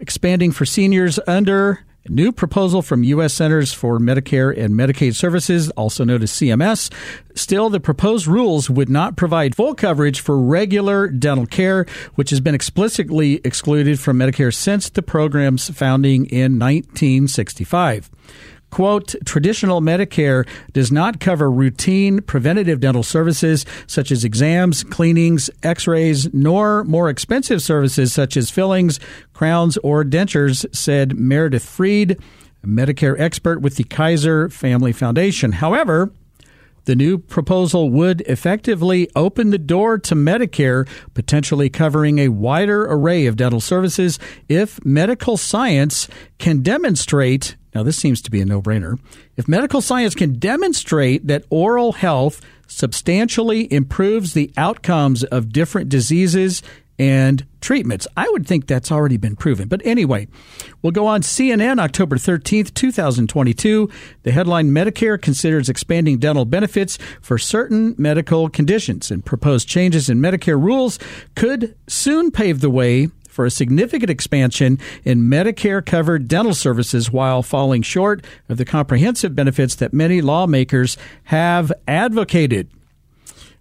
expanding 0.00 0.52
for 0.52 0.66
seniors 0.66 1.18
under 1.26 1.80
new 2.08 2.32
proposal 2.32 2.82
from 2.82 3.04
U.S. 3.04 3.34
Centers 3.34 3.72
for 3.72 3.98
Medicare 3.98 4.56
and 4.56 4.74
Medicaid 4.74 5.14
Services, 5.14 5.70
also 5.70 6.04
known 6.04 6.22
as 6.22 6.32
CMS. 6.32 6.92
Still, 7.34 7.70
the 7.70 7.80
proposed 7.80 8.26
rules 8.26 8.68
would 8.68 8.88
not 8.88 9.16
provide 9.16 9.54
full 9.54 9.74
coverage 9.74 10.20
for 10.20 10.38
regular 10.38 11.08
dental 11.08 11.46
care, 11.46 11.86
which 12.14 12.30
has 12.30 12.40
been 12.40 12.54
explicitly 12.54 13.40
excluded 13.44 13.98
from 13.98 14.18
Medicare 14.18 14.54
since 14.54 14.88
the 14.88 15.02
program's 15.02 15.68
founding 15.70 16.26
in 16.26 16.58
1965 16.58 18.10
quote, 18.74 19.14
traditional 19.24 19.80
Medicare 19.80 20.44
does 20.72 20.90
not 20.90 21.20
cover 21.20 21.48
routine 21.48 22.20
preventative 22.20 22.80
dental 22.80 23.04
services 23.04 23.64
such 23.86 24.10
as 24.10 24.24
exams, 24.24 24.82
cleanings, 24.82 25.48
x-rays, 25.62 26.34
nor 26.34 26.82
more 26.82 27.08
expensive 27.08 27.62
services 27.62 28.12
such 28.12 28.36
as 28.36 28.50
fillings, 28.50 28.98
crowns, 29.32 29.76
or 29.84 30.02
dentures, 30.02 30.66
said 30.74 31.16
Meredith 31.16 31.64
Freed, 31.64 32.18
a 32.64 32.66
Medicare 32.66 33.14
expert 33.16 33.60
with 33.60 33.76
the 33.76 33.84
Kaiser 33.84 34.48
Family 34.48 34.92
Foundation. 34.92 35.52
However, 35.52 36.10
the 36.86 36.96
new 36.96 37.16
proposal 37.16 37.90
would 37.90 38.22
effectively 38.22 39.08
open 39.14 39.50
the 39.50 39.56
door 39.58 39.98
to 39.98 40.16
Medicare, 40.16 40.88
potentially 41.14 41.70
covering 41.70 42.18
a 42.18 42.28
wider 42.28 42.86
array 42.86 43.26
of 43.26 43.36
dental 43.36 43.60
services 43.60 44.18
if 44.48 44.84
medical 44.84 45.36
science 45.36 46.08
can 46.40 46.60
demonstrate 46.60 47.54
now, 47.74 47.82
this 47.82 47.96
seems 47.96 48.22
to 48.22 48.30
be 48.30 48.40
a 48.40 48.44
no 48.44 48.62
brainer. 48.62 48.98
If 49.36 49.48
medical 49.48 49.80
science 49.80 50.14
can 50.14 50.38
demonstrate 50.38 51.26
that 51.26 51.44
oral 51.50 51.92
health 51.92 52.40
substantially 52.66 53.72
improves 53.72 54.32
the 54.32 54.52
outcomes 54.56 55.24
of 55.24 55.52
different 55.52 55.88
diseases 55.88 56.62
and 56.96 57.44
treatments, 57.60 58.06
I 58.16 58.28
would 58.28 58.46
think 58.46 58.68
that's 58.68 58.92
already 58.92 59.16
been 59.16 59.34
proven. 59.34 59.66
But 59.66 59.84
anyway, 59.84 60.28
we'll 60.80 60.92
go 60.92 61.08
on 61.08 61.22
CNN 61.22 61.80
October 61.80 62.16
13th, 62.16 62.72
2022. 62.74 63.90
The 64.22 64.30
headline 64.30 64.70
Medicare 64.70 65.20
considers 65.20 65.68
expanding 65.68 66.18
dental 66.18 66.44
benefits 66.44 66.96
for 67.20 67.36
certain 67.38 67.96
medical 67.98 68.48
conditions, 68.48 69.10
and 69.10 69.24
proposed 69.24 69.68
changes 69.68 70.08
in 70.08 70.20
Medicare 70.20 70.62
rules 70.62 71.00
could 71.34 71.74
soon 71.88 72.30
pave 72.30 72.60
the 72.60 72.70
way 72.70 73.08
for 73.34 73.44
a 73.44 73.50
significant 73.50 74.10
expansion 74.10 74.78
in 75.04 75.22
Medicare 75.22 75.84
covered 75.84 76.28
dental 76.28 76.54
services 76.54 77.10
while 77.10 77.42
falling 77.42 77.82
short 77.82 78.24
of 78.48 78.56
the 78.56 78.64
comprehensive 78.64 79.34
benefits 79.34 79.74
that 79.74 79.92
many 79.92 80.20
lawmakers 80.20 80.96
have 81.24 81.72
advocated. 81.88 82.70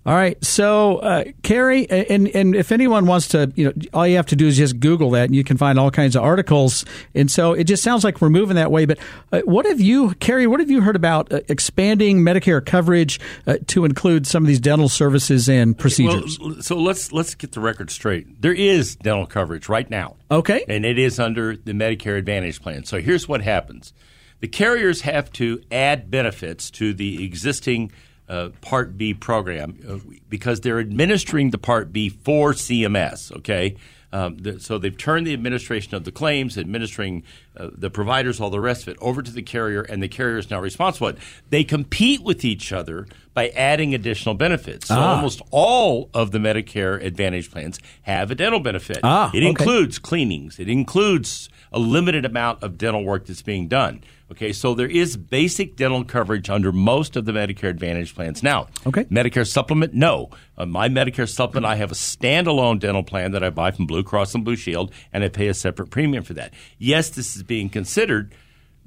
All 0.06 0.14
right, 0.14 0.44
so 0.44 0.98
uh, 0.98 1.24
Kerry, 1.44 1.90
and 1.90 2.28
and 2.28 2.56
if 2.56 2.74
anyone 2.74 3.06
wants 3.06 3.30
to, 3.30 3.54
you 3.56 3.66
know, 3.66 3.74
all 3.94 4.06
you 4.06 4.18
have 4.18 4.26
to 4.28 4.36
do 4.36 4.48
is 4.48 4.58
just 4.58 4.82
Google 4.82 5.12
that, 5.12 5.26
and 5.26 5.36
you 5.36 5.46
can 5.46 5.56
find 5.56 5.80
all 5.80 5.92
kinds 5.92 6.18
of 6.18 6.24
articles. 6.24 6.84
And 7.16 7.32
so 7.32 7.54
it 7.54 7.64
just 7.64 7.84
sounds 7.84 8.04
like 8.04 8.20
we're 8.20 8.30
moving 8.30 8.58
that 8.58 8.70
way. 8.70 8.86
But 8.86 9.00
uh, 9.32 9.40
what 9.46 9.66
have 9.66 9.80
you, 9.80 10.14
Kerry? 10.16 10.46
What 10.46 10.60
have 10.60 10.70
you 10.70 10.82
heard 10.82 10.98
about 10.98 11.32
uh, 11.32 11.40
expanding 11.48 12.20
Medicare 12.20 12.66
coverage 12.66 13.18
uh, 13.48 13.60
to 13.68 13.86
include 13.86 14.28
some 14.28 14.44
of 14.44 14.48
these 14.48 14.60
dental 14.60 14.90
services 14.90 15.48
and 15.48 15.78
procedures? 15.78 16.38
Well, 16.38 16.62
so 16.62 16.76
let's 16.76 17.14
let's 17.14 17.34
get 17.34 17.54
the 17.54 17.62
record 17.62 17.90
straight. 17.90 18.42
There 18.42 18.52
is 18.54 18.98
dental 18.98 19.26
coverage 19.26 19.70
right 19.70 19.90
now. 19.90 20.18
Okay, 20.30 20.66
and 20.68 20.86
it 20.86 21.00
is 21.00 21.18
under 21.18 21.56
the 21.56 21.72
Medicare 21.72 22.18
Advantage 22.18 22.62
plan. 22.62 22.84
So 22.84 23.00
here's 23.00 23.30
what 23.30 23.42
happens: 23.42 23.94
the 24.42 24.50
carriers 24.50 25.02
have 25.02 25.32
to 25.34 25.62
add 25.72 26.12
benefits 26.12 26.70
to 26.72 26.94
the 26.94 27.24
existing 27.24 27.90
uh, 28.30 28.50
Part 28.62 28.98
B 28.98 29.14
program 29.14 29.78
uh, 29.88 29.98
because 30.30 30.62
they're 30.62 30.80
administering 30.80 31.52
the 31.52 31.58
Part 31.58 31.92
B 31.92 32.10
for 32.10 32.54
CMS. 32.54 33.36
Okay, 33.38 33.76
um, 34.14 34.38
the, 34.38 34.60
so 34.60 34.78
they've 34.78 34.96
turned 34.96 35.26
the 35.26 35.34
administration 35.34 35.96
of 35.96 36.04
the 36.04 36.12
claims, 36.12 36.56
administering 36.56 37.24
uh, 37.58 37.70
the 37.74 37.90
providers, 37.90 38.40
all 38.40 38.52
the 38.52 38.60
rest 38.60 38.84
of 38.84 38.90
it, 38.90 38.98
over 39.02 39.24
to 39.24 39.32
the 39.32 39.42
carrier, 39.42 39.82
and 39.82 40.04
the 40.04 40.08
carrier 40.08 40.38
is 40.38 40.52
now 40.52 40.62
responsible. 40.62 41.14
They 41.50 41.64
compete 41.64 42.22
with 42.22 42.46
each 42.46 42.72
other 42.72 43.08
by 43.34 43.50
adding 43.50 43.96
additional 43.96 44.36
benefits. 44.36 44.90
So 44.90 44.96
ah. 44.96 45.16
almost 45.16 45.42
all 45.50 46.12
of 46.14 46.30
the 46.30 46.38
Medicare 46.38 47.04
Advantage 47.04 47.50
plans 47.50 47.80
have 48.04 48.30
a 48.30 48.36
dental 48.36 48.60
benefit. 48.60 49.00
Ah, 49.04 49.32
it 49.34 49.38
okay. 49.38 49.48
includes 49.48 49.98
cleanings. 49.98 50.60
It 50.60 50.70
includes 50.70 51.50
a 51.72 51.80
limited 51.80 52.24
amount 52.24 52.62
of 52.62 52.78
dental 52.78 53.04
work 53.04 53.26
that's 53.26 53.42
being 53.42 53.68
done. 53.68 54.04
Okay, 54.34 54.52
so 54.52 54.74
there 54.74 54.88
is 54.88 55.16
basic 55.16 55.76
dental 55.76 56.04
coverage 56.04 56.50
under 56.50 56.72
most 56.72 57.16
of 57.16 57.26
the 57.26 57.32
Medicare 57.32 57.70
Advantage 57.70 58.16
plans. 58.16 58.42
Now, 58.42 58.66
okay. 58.88 59.04
Medicare 59.04 59.48
Supplement, 59.48 59.94
no. 59.94 60.32
On 60.58 60.72
my 60.72 60.90
Medicare 60.90 61.30
Supplement, 61.30 61.72
I 61.72 61.76
have 61.76 61.92
a 61.92 61.94
standalone 61.94 62.80
dental 62.80 63.04
plan 63.04 63.34
that 63.34 63.44
I 63.44 63.52
buy 63.52 63.70
from 63.70 63.86
Blue 63.86 64.02
Cross 64.02 64.34
and 64.34 64.44
Blue 64.44 64.56
Shield, 64.56 64.92
and 65.14 65.24
I 65.24 65.30
pay 65.30 65.50
a 65.50 65.54
separate 65.54 65.92
premium 65.92 66.24
for 66.24 66.34
that. 66.34 66.52
Yes, 66.80 67.12
this 67.12 67.36
is 67.36 67.44
being 67.44 67.70
considered, 67.70 68.34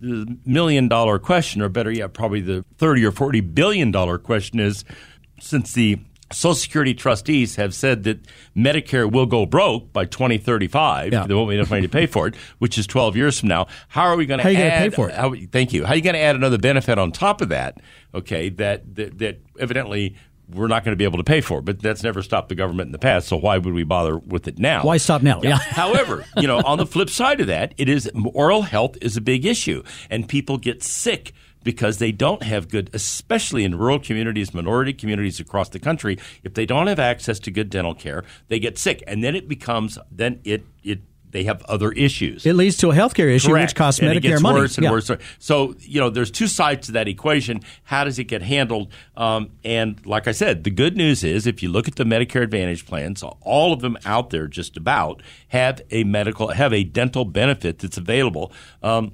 the 0.00 0.37
million 0.44 0.88
dollar 0.88 1.20
question, 1.20 1.62
or 1.62 1.68
better 1.68 1.92
yet, 1.92 2.12
probably 2.12 2.40
the 2.40 2.64
30 2.78 3.04
or 3.04 3.12
40 3.12 3.40
billion 3.42 3.92
dollar 3.92 4.18
question 4.18 4.59
is 4.59 4.85
since 5.38 5.74
the 5.74 6.00
Social 6.33 6.55
Security 6.55 6.95
trustees 6.95 7.57
have 7.57 7.75
said 7.75 8.03
that 8.05 8.21
Medicare 8.57 9.11
will 9.11 9.27
go 9.27 9.47
broke 9.47 9.93
by 9.93 10.05
2035. 10.05 11.12
Yeah. 11.12 11.27
There 11.27 11.37
won't 11.37 11.49
be 11.51 11.57
enough 11.57 11.71
money 11.71 11.83
to 11.83 11.89
pay 11.89 12.07
for 12.07 12.27
it, 12.27 12.35
which 12.59 12.79
is 12.79 12.87
12 12.87 13.17
years 13.17 13.39
from 13.39 13.49
now. 13.49 13.67
How 13.89 14.05
are 14.05 14.17
we 14.17 14.27
going 14.27 14.41
to 14.41 14.47
add? 14.47 14.79
pay 14.79 14.91
for 14.91 15.09
it? 15.09 15.15
How, 15.15 15.35
thank 15.53 15.73
you. 15.73 15.85
How 15.85 15.93
are 15.93 15.97
you 15.97 16.03
going 16.03 16.15
to 16.15 16.21
add 16.21 16.35
another 16.35 16.59
benefit 16.59 16.99
on 16.99 17.12
top 17.12 17.41
of 17.41 17.51
that? 17.51 17.81
Okay, 18.15 18.49
that 18.51 18.95
that, 18.97 19.19
that 19.19 19.41
evidently 19.59 20.17
we're 20.49 20.69
not 20.69 20.85
going 20.85 20.93
to 20.93 20.97
be 20.97 21.05
able 21.05 21.19
to 21.19 21.25
pay 21.25 21.41
for, 21.41 21.61
but 21.61 21.81
that's 21.81 22.03
never 22.03 22.23
stopped 22.23 22.49
the 22.49 22.55
government 22.55 22.87
in 22.87 22.93
the 22.93 22.99
past. 22.99 23.29
So 23.29 23.37
why 23.37 23.59
would 23.59 23.75
we 23.75 23.85
bother 23.85 24.17
with 24.17 24.47
it 24.47 24.59
now? 24.59 24.83
Why 24.83 24.97
stop 24.97 25.23
now? 25.23 25.43
Yeah. 25.43 25.57
However, 25.59 26.25
you 26.37 26.47
know, 26.47 26.59
on 26.59 26.79
the 26.79 26.87
flip 26.87 27.11
side 27.11 27.41
of 27.41 27.49
that, 27.49 27.75
it 27.79 27.89
is 27.89 28.11
oral 28.33 28.62
health 28.62 28.97
is 29.01 29.17
a 29.17 29.21
big 29.21 29.45
issue, 29.45 29.83
and 30.11 30.29
people 30.29 30.59
get 30.59 30.83
sick 30.83 31.33
because 31.66 31.98
they 31.98 32.12
don't 32.12 32.44
have 32.44 32.68
good, 32.68 32.88
especially 32.94 33.64
in 33.64 33.76
rural 33.76 33.98
communities, 33.98 34.55
minority 34.55 34.92
communities 34.94 35.40
across 35.40 35.68
the 35.68 35.81
country. 35.81 36.16
If 36.44 36.55
they 36.55 36.64
don't 36.64 36.87
have 36.87 37.00
access 37.00 37.40
to 37.40 37.50
good 37.50 37.68
dental 37.68 37.92
care, 37.94 38.22
they 38.46 38.61
get 38.61 38.79
sick, 38.79 39.02
and 39.07 39.22
then 39.22 39.35
it 39.35 39.48
becomes 39.48 39.98
then 40.11 40.40
it 40.44 40.64
it 40.85 41.00
they 41.33 41.42
have 41.42 41.61
other 41.64 41.90
issues. 41.92 42.46
It 42.46 42.55
leads 42.55 42.76
to 42.79 42.90
a 42.90 42.94
healthcare 42.94 43.29
issue, 43.35 43.48
Correct. 43.48 43.70
which 43.72 43.74
costs 43.74 44.00
and 44.00 44.09
Medicare 44.09 44.16
it 44.16 44.20
gets 44.22 44.40
money. 44.40 44.61
worse 44.61 44.79
and 44.79 44.85
Yeah. 44.85 44.90
worse. 44.92 45.11
So 45.40 45.74
you 45.81 46.00
know, 46.00 46.09
there's 46.09 46.31
two 46.31 46.46
sides 46.46 46.87
to 46.87 46.92
that 46.92 47.09
equation. 47.09 47.61
How 47.83 48.05
does 48.05 48.18
it 48.20 48.24
get 48.24 48.42
handled? 48.42 48.92
Um, 49.16 49.50
and 49.64 50.00
like 50.07 50.29
I 50.29 50.33
said, 50.33 50.62
the 50.62 50.70
good 50.70 50.96
news 50.96 51.24
is 51.24 51.46
if 51.46 51.62
you 51.64 51.68
look 51.68 51.88
at 51.88 51.96
the 51.96 52.05
Medicare 52.05 52.42
Advantage 52.42 52.87
plans, 52.87 53.24
all 53.42 53.72
of 53.72 53.81
them 53.81 53.98
out 54.07 54.31
there, 54.31 54.46
just 54.46 54.76
about 54.76 55.20
have 55.48 55.83
a 55.90 56.05
medical, 56.05 56.48
have 56.48 56.72
a 56.72 56.85
dental 56.85 57.24
benefit 57.24 57.81
that's 57.81 57.98
available. 57.98 58.52
Um, 58.83 59.12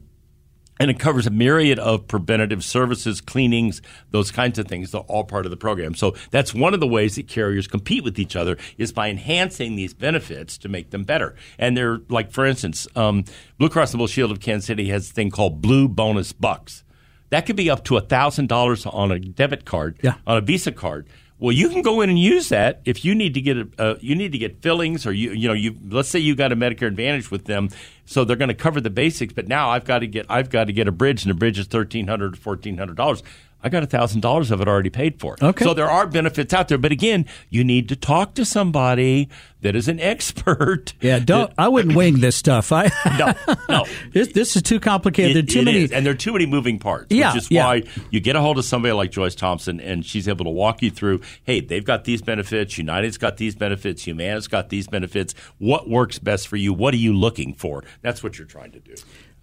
and 0.82 0.90
it 0.90 0.98
covers 0.98 1.26
a 1.26 1.30
myriad 1.30 1.78
of 1.78 2.06
preventative 2.08 2.64
services, 2.64 3.20
cleanings, 3.20 3.80
those 4.10 4.30
kinds 4.32 4.58
of 4.58 4.66
things. 4.66 4.90
They're 4.90 5.00
all 5.02 5.24
part 5.24 5.46
of 5.46 5.50
the 5.50 5.56
program. 5.56 5.94
So 5.94 6.14
that's 6.30 6.52
one 6.52 6.74
of 6.74 6.80
the 6.80 6.86
ways 6.86 7.16
that 7.16 7.28
carriers 7.28 7.66
compete 7.68 8.02
with 8.04 8.18
each 8.18 8.34
other 8.36 8.56
is 8.78 8.92
by 8.92 9.08
enhancing 9.08 9.76
these 9.76 9.94
benefits 9.94 10.58
to 10.58 10.68
make 10.68 10.90
them 10.90 11.04
better. 11.04 11.34
And 11.58 11.76
they're 11.76 12.00
like, 12.08 12.32
for 12.32 12.44
instance, 12.44 12.86
um, 12.96 13.24
Blue 13.58 13.68
Cross 13.68 13.92
and 13.92 13.98
Blue 13.98 14.08
Shield 14.08 14.30
of 14.32 14.40
Kansas 14.40 14.66
City 14.66 14.88
has 14.88 15.08
a 15.10 15.12
thing 15.12 15.30
called 15.30 15.62
Blue 15.62 15.88
Bonus 15.88 16.32
Bucks. 16.32 16.82
That 17.30 17.46
could 17.46 17.56
be 17.56 17.70
up 17.70 17.84
to 17.84 17.98
thousand 18.00 18.48
dollars 18.48 18.84
on 18.84 19.10
a 19.12 19.18
debit 19.18 19.64
card, 19.64 19.98
Yeah. 20.02 20.16
on 20.26 20.36
a 20.36 20.40
Visa 20.42 20.72
card. 20.72 21.06
Well, 21.38 21.50
you 21.50 21.70
can 21.70 21.82
go 21.82 22.02
in 22.02 22.08
and 22.10 22.18
use 22.18 22.50
that 22.50 22.82
if 22.84 23.04
you 23.04 23.16
need 23.16 23.34
to 23.34 23.40
get 23.40 23.56
a, 23.56 23.68
uh, 23.76 23.94
you 24.00 24.14
need 24.14 24.30
to 24.30 24.38
get 24.38 24.62
fillings, 24.62 25.06
or 25.06 25.12
you 25.12 25.32
you 25.32 25.48
know 25.48 25.54
you 25.54 25.74
let's 25.88 26.08
say 26.08 26.20
you 26.20 26.36
got 26.36 26.52
a 26.52 26.56
Medicare 26.56 26.86
Advantage 26.86 27.32
with 27.32 27.46
them, 27.46 27.68
so 28.04 28.24
they're 28.24 28.36
going 28.36 28.48
to 28.48 28.54
cover 28.54 28.80
the 28.80 28.90
basics. 28.90 29.32
But 29.32 29.48
now 29.48 29.70
I've 29.70 29.84
got 29.84 30.00
to 30.00 30.06
get 30.06 30.26
I've 30.28 30.50
got 30.50 30.64
to 30.64 30.72
get 30.72 30.88
a 30.88 30.92
bridge, 30.92 31.24
and 31.24 31.30
the 31.30 31.38
bridge 31.38 31.58
is 31.58 31.66
thirteen 31.66 32.06
hundred 32.06 32.34
to 32.34 32.40
fourteen 32.40 32.78
hundred 32.78 32.96
dollars. 32.96 33.22
I 33.62 33.68
got 33.68 33.88
thousand 33.90 34.20
dollars 34.22 34.51
of 34.51 34.61
it 34.61 34.68
already 34.68 34.90
paid 34.90 35.20
for. 35.20 35.37
Okay. 35.40 35.64
So 35.64 35.75
there 35.75 35.88
are 35.90 36.07
benefits 36.07 36.53
out 36.53 36.68
there, 36.68 36.79
but 36.79 36.92
again, 36.92 37.27
you 37.51 37.62
need 37.64 37.88
to 37.90 37.96
talk 37.96 38.35
to 38.35 38.44
somebody 38.44 39.29
that 39.61 39.77
is 39.77 39.88
an 39.88 40.01
expert. 40.12 40.94
Yeah, 41.01 41.18
don't. 41.18 41.53
I 41.57 41.68
wouldn't 41.68 41.94
wing 41.94 42.20
this 42.20 42.37
stuff. 42.37 42.72
I 42.72 42.90
No, 43.18 43.57
no. 43.68 43.85
this 44.12 44.33
this 44.33 44.57
is 44.57 44.62
too 44.62 44.81
complicated. 44.81 45.37
It- 45.37 45.46
there 45.46 45.62
too 45.62 45.64
many. 45.64 45.85
is, 45.85 45.92
and 45.92 46.05
there 46.05 46.12
are 46.12 46.16
too 46.16 46.33
many 46.33 46.46
moving 46.46 46.79
parts. 46.79 47.09
Yeah, 47.11 47.33
which 47.33 47.44
is 47.44 47.51
yeah. 47.51 47.66
why 47.66 47.83
you 48.11 48.20
get 48.20 48.37
a 48.37 48.40
hold 48.40 48.59
of 48.59 48.64
somebody 48.64 48.92
like 48.92 49.11
Joyce 49.11 49.35
Thompson, 49.35 49.81
and 49.81 50.05
she's 50.05 50.29
able 50.29 50.44
to 50.44 50.51
walk 50.51 50.83
you 50.83 50.90
through. 50.90 51.20
Hey, 51.44 51.61
they've 51.61 51.85
got 51.85 52.05
these 52.05 52.22
benefits. 52.22 52.77
United's 52.79 53.18
got 53.18 53.37
these 53.37 53.55
benefits. 53.55 54.07
Humana's 54.07 54.48
got 54.48 54.68
these 54.70 54.87
benefits. 54.88 55.35
What 55.59 55.88
works 55.88 56.18
best 56.18 56.48
for 56.48 56.57
you? 56.57 56.72
What 56.72 56.94
are 56.94 56.98
you 56.98 57.14
looking 57.14 57.55
for? 57.55 57.85
That's 58.01 58.22
what 58.22 58.38
you're 58.38 58.46
trying 58.46 58.72
to 58.72 58.81
do. 58.81 58.94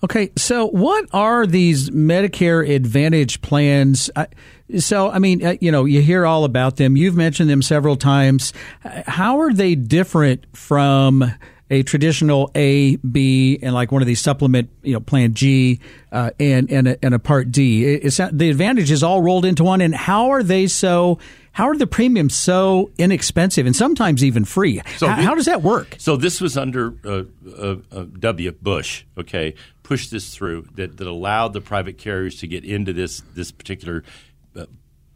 Okay, 0.01 0.31
so 0.37 0.67
what 0.67 1.05
are 1.11 1.45
these 1.45 1.89
Medicare 1.89 2.67
Advantage 2.69 3.41
plans? 3.41 4.09
So, 4.77 5.09
I 5.09 5.19
mean, 5.19 5.45
uh, 5.45 5.55
you 5.59 5.73
know, 5.73 5.83
you 5.83 6.01
hear 6.01 6.25
all 6.25 6.45
about 6.45 6.77
them. 6.77 6.95
You've 6.95 7.17
mentioned 7.17 7.49
them 7.49 7.61
several 7.61 7.97
times. 7.97 8.53
How 8.79 9.41
are 9.41 9.51
they 9.51 9.75
different 9.75 10.45
from 10.55 11.29
a 11.69 11.83
traditional 11.83 12.49
A, 12.55 12.95
B, 12.97 13.59
and 13.61 13.75
like 13.75 13.91
one 13.91 14.01
of 14.01 14.07
these 14.07 14.21
supplement, 14.21 14.69
you 14.83 14.93
know, 14.93 15.01
Plan 15.01 15.33
G 15.33 15.81
uh, 16.13 16.31
and 16.39 16.71
and 16.71 16.87
a, 16.87 17.05
and 17.05 17.13
a 17.13 17.19
Part 17.19 17.51
D? 17.51 17.97
That, 17.97 18.37
the 18.37 18.49
Advantage 18.49 18.91
is 18.91 19.03
all 19.03 19.21
rolled 19.21 19.43
into 19.43 19.65
one, 19.65 19.81
and 19.81 19.93
how 19.93 20.29
are 20.29 20.43
they 20.43 20.67
so? 20.67 21.19
How 21.51 21.67
are 21.69 21.75
the 21.77 21.87
premiums 21.87 22.35
so 22.35 22.91
inexpensive 22.97 23.65
and 23.65 23.75
sometimes 23.75 24.23
even 24.23 24.45
free? 24.45 24.81
So 24.97 25.07
how, 25.07 25.15
the- 25.15 25.21
how 25.23 25.35
does 25.35 25.45
that 25.45 25.61
work? 25.61 25.95
So 25.97 26.15
this 26.15 26.39
was 26.41 26.57
under 26.57 26.93
uh, 27.03 27.23
uh, 27.57 27.75
uh, 27.91 28.05
W. 28.19 28.51
Bush, 28.51 29.03
okay, 29.17 29.55
pushed 29.83 30.11
this 30.11 30.33
through 30.33 30.67
that, 30.75 30.97
that 30.97 31.07
allowed 31.07 31.53
the 31.53 31.61
private 31.61 31.97
carriers 31.97 32.39
to 32.39 32.47
get 32.47 32.63
into 32.63 32.93
this 32.93 33.21
this 33.33 33.51
particular 33.51 34.03
uh, 34.55 34.65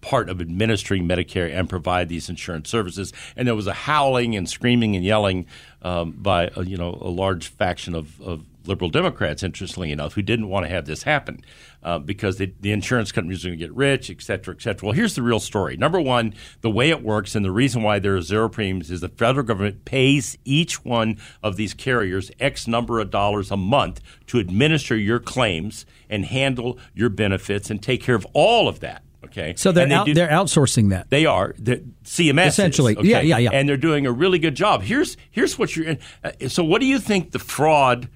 part 0.01 0.27
of 0.29 0.41
administering 0.41 1.07
Medicare 1.07 1.53
and 1.53 1.69
provide 1.69 2.09
these 2.09 2.27
insurance 2.29 2.69
services. 2.69 3.13
And 3.37 3.47
there 3.47 3.55
was 3.55 3.67
a 3.67 3.73
howling 3.73 4.35
and 4.35 4.49
screaming 4.49 4.95
and 4.95 5.05
yelling 5.05 5.45
um, 5.81 6.11
by 6.11 6.47
uh, 6.49 6.61
you 6.61 6.77
know 6.77 6.97
a 6.99 7.09
large 7.09 7.47
faction 7.47 7.95
of, 7.95 8.19
of 8.21 8.43
liberal 8.65 8.89
Democrats, 8.89 9.43
interestingly 9.43 9.91
enough, 9.91 10.13
who 10.13 10.21
didn't 10.21 10.47
want 10.49 10.65
to 10.65 10.69
have 10.69 10.85
this 10.85 11.03
happen 11.03 11.43
uh, 11.83 11.99
because 11.99 12.37
the, 12.37 12.53
the 12.61 12.71
insurance 12.71 13.11
companies 13.11 13.45
are 13.45 13.49
going 13.49 13.59
to 13.59 13.65
get 13.65 13.75
rich, 13.75 14.09
et 14.09 14.21
cetera, 14.21 14.53
et 14.55 14.61
cetera. 14.61 14.87
Well, 14.87 14.93
here's 14.93 15.15
the 15.15 15.21
real 15.21 15.39
story. 15.39 15.75
Number 15.77 15.99
one, 15.99 16.33
the 16.61 16.69
way 16.69 16.89
it 16.89 17.03
works 17.03 17.35
and 17.35 17.43
the 17.43 17.51
reason 17.51 17.83
why 17.83 17.99
there 17.99 18.15
are 18.15 18.21
zero 18.21 18.47
premiums 18.49 18.89
is 18.89 19.01
the 19.01 19.09
federal 19.09 19.45
government 19.45 19.83
pays 19.85 20.37
each 20.45 20.83
one 20.85 21.17
of 21.43 21.55
these 21.57 21.73
carriers 21.73 22.31
X 22.39 22.67
number 22.67 22.99
of 22.99 23.09
dollars 23.11 23.51
a 23.51 23.57
month 23.57 23.99
to 24.27 24.39
administer 24.39 24.95
your 24.95 25.19
claims 25.19 25.85
and 26.09 26.25
handle 26.25 26.77
your 26.93 27.09
benefits 27.09 27.69
and 27.69 27.83
take 27.83 28.01
care 28.01 28.15
of 28.15 28.25
all 28.33 28.67
of 28.67 28.79
that. 28.79 29.03
Okay, 29.25 29.53
So 29.55 29.71
they're 29.71 29.87
they 29.87 29.93
out, 29.95 30.05
do- 30.05 30.13
they're 30.13 30.27
outsourcing 30.27 30.89
that. 30.89 31.09
they 31.09 31.25
are 31.25 31.55
the 31.57 31.77
CMS 32.03 32.47
is, 32.47 32.53
Essentially. 32.53 32.97
okay? 32.97 33.07
Yeah, 33.07 33.21
yeah, 33.21 33.37
yeah. 33.37 33.49
And 33.53 33.67
they're 33.69 33.77
doing 33.77 34.05
a 34.05 34.11
really 34.11 34.37
good 34.37 34.53
job. 34.53 34.81
Here's 34.83 35.15
here's 35.31 35.57
what 35.57 35.75
you're. 35.77 35.95
Uh, 36.23 36.31
so 36.49 36.63
what 36.63 36.81
do 36.81 36.87
you 36.87 36.99
think 36.99 37.31
the 37.31 37.39
fraud 37.39 38.09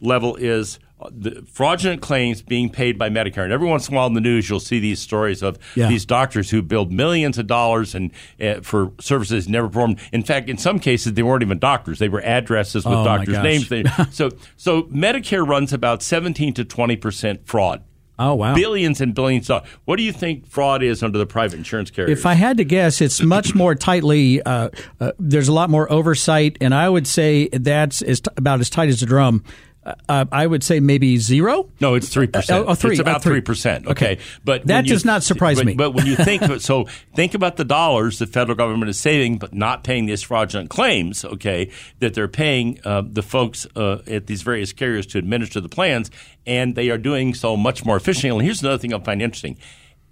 level 0.00 0.36
is? 0.36 0.78
Uh, 1.02 1.08
The 1.12 1.42
fraudulent 1.52 2.00
claims 2.02 2.42
being 2.42 2.70
paid 2.70 2.98
by 2.98 3.08
Medicare, 3.10 3.44
and 3.44 3.52
every 3.52 3.66
once 3.68 3.88
in 3.88 3.94
a 3.94 3.96
while 3.96 4.06
in 4.06 4.14
the 4.14 4.20
news 4.20 4.48
you'll 4.48 4.60
see 4.60 4.78
these 4.80 5.00
stories 5.00 5.42
of 5.42 5.58
Yeah. 5.74 5.88
these 5.88 6.04
doctors 6.04 6.50
who 6.50 6.62
billed 6.62 6.92
millions 6.92 7.38
of 7.38 7.46
dollars 7.46 7.94
and 7.94 8.10
uh, 8.40 8.60
for 8.62 8.92
services 9.00 9.48
never 9.48 9.68
performed. 9.68 9.98
In 10.12 10.22
fact, 10.22 10.48
in 10.48 10.58
some 10.58 10.78
cases 10.78 11.14
they 11.14 11.22
weren't 11.22 11.42
even 11.42 11.58
doctors; 11.58 11.98
they 11.98 12.08
were 12.08 12.22
addresses 12.24 12.84
with 12.84 12.94
Oh, 12.94 13.04
doctors' 13.04 13.38
names. 13.42 13.68
They- 13.68 13.84
so, 14.10 14.30
so 14.56 14.82
Medicare 14.84 15.46
runs 15.46 15.72
about 15.72 16.02
seventeen 16.02 16.54
to 16.54 16.64
twenty 16.64 16.96
percent 16.96 17.46
fraud. 17.46 17.82
Oh, 18.18 18.34
wow. 18.34 18.54
Billions 18.54 19.00
and 19.00 19.14
billions 19.14 19.48
of. 19.50 19.66
What 19.86 19.96
do 19.96 20.02
you 20.04 20.12
think 20.12 20.46
fraud 20.46 20.82
is 20.82 21.02
under 21.02 21.18
the 21.18 21.26
private 21.26 21.56
insurance 21.56 21.90
carriers? 21.90 22.16
If 22.18 22.26
I 22.26 22.34
had 22.34 22.58
to 22.58 22.64
guess, 22.64 23.00
it's 23.00 23.20
much 23.22 23.54
more 23.54 23.74
tightly. 23.74 24.40
Uh, 24.42 24.68
uh, 25.00 25.12
there's 25.18 25.48
a 25.48 25.52
lot 25.52 25.70
more 25.70 25.90
oversight, 25.90 26.58
and 26.60 26.72
I 26.74 26.88
would 26.88 27.06
say 27.06 27.48
that's 27.48 28.00
as 28.02 28.20
t- 28.20 28.30
about 28.36 28.60
as 28.60 28.70
tight 28.70 28.90
as 28.90 29.02
a 29.02 29.06
drum. 29.06 29.42
Uh, 30.08 30.24
I 30.30 30.46
would 30.46 30.62
say 30.62 30.78
maybe 30.78 31.16
zero. 31.16 31.68
No, 31.80 31.94
it's 31.94 32.08
three 32.08 32.28
percent. 32.28 32.66
Uh, 32.66 32.70
oh, 32.70 32.74
three. 32.74 32.92
It's 32.92 33.00
Oh, 33.00 33.02
about 33.02 33.20
three. 33.22 33.34
three 33.34 33.40
percent. 33.40 33.86
Okay, 33.88 34.12
Okay. 34.12 34.22
but 34.44 34.64
That 34.68 34.76
when 34.76 34.84
you- 34.84 34.92
does 34.92 35.04
not 35.04 35.24
surprise 35.24 35.56
but- 35.56 35.66
me. 35.66 35.74
But 35.74 35.90
when 35.90 36.06
you 36.06 36.14
think 36.30 36.42
of 36.42 36.52
it, 36.52 36.62
so 36.62 36.86
think 37.16 37.34
about 37.34 37.56
the 37.56 37.64
dollars 37.64 38.18
the 38.20 38.26
federal 38.26 38.54
government 38.56 38.90
is 38.90 38.98
saving, 39.00 39.38
but 39.38 39.52
not 39.54 39.82
paying 39.82 40.06
these 40.06 40.22
fraudulent 40.22 40.70
claims. 40.70 41.24
Okay, 41.24 41.68
that 41.98 42.14
they're 42.14 42.28
paying 42.28 42.78
uh, 42.84 43.02
the 43.04 43.22
folks 43.24 43.66
uh, 43.74 43.98
at 44.06 44.28
these 44.28 44.42
various 44.42 44.72
carriers 44.72 45.04
to 45.06 45.18
administer 45.18 45.60
the 45.60 45.68
plans, 45.68 46.12
and 46.46 46.76
they 46.76 46.88
are 46.90 46.98
doing 46.98 47.34
so 47.34 47.56
much 47.56 47.84
more 47.84 47.96
efficiently. 47.96 48.38
And 48.38 48.42
here's 48.44 48.62
another 48.62 48.78
thing 48.78 48.94
I 48.94 49.00
find 49.00 49.20
interesting: 49.20 49.56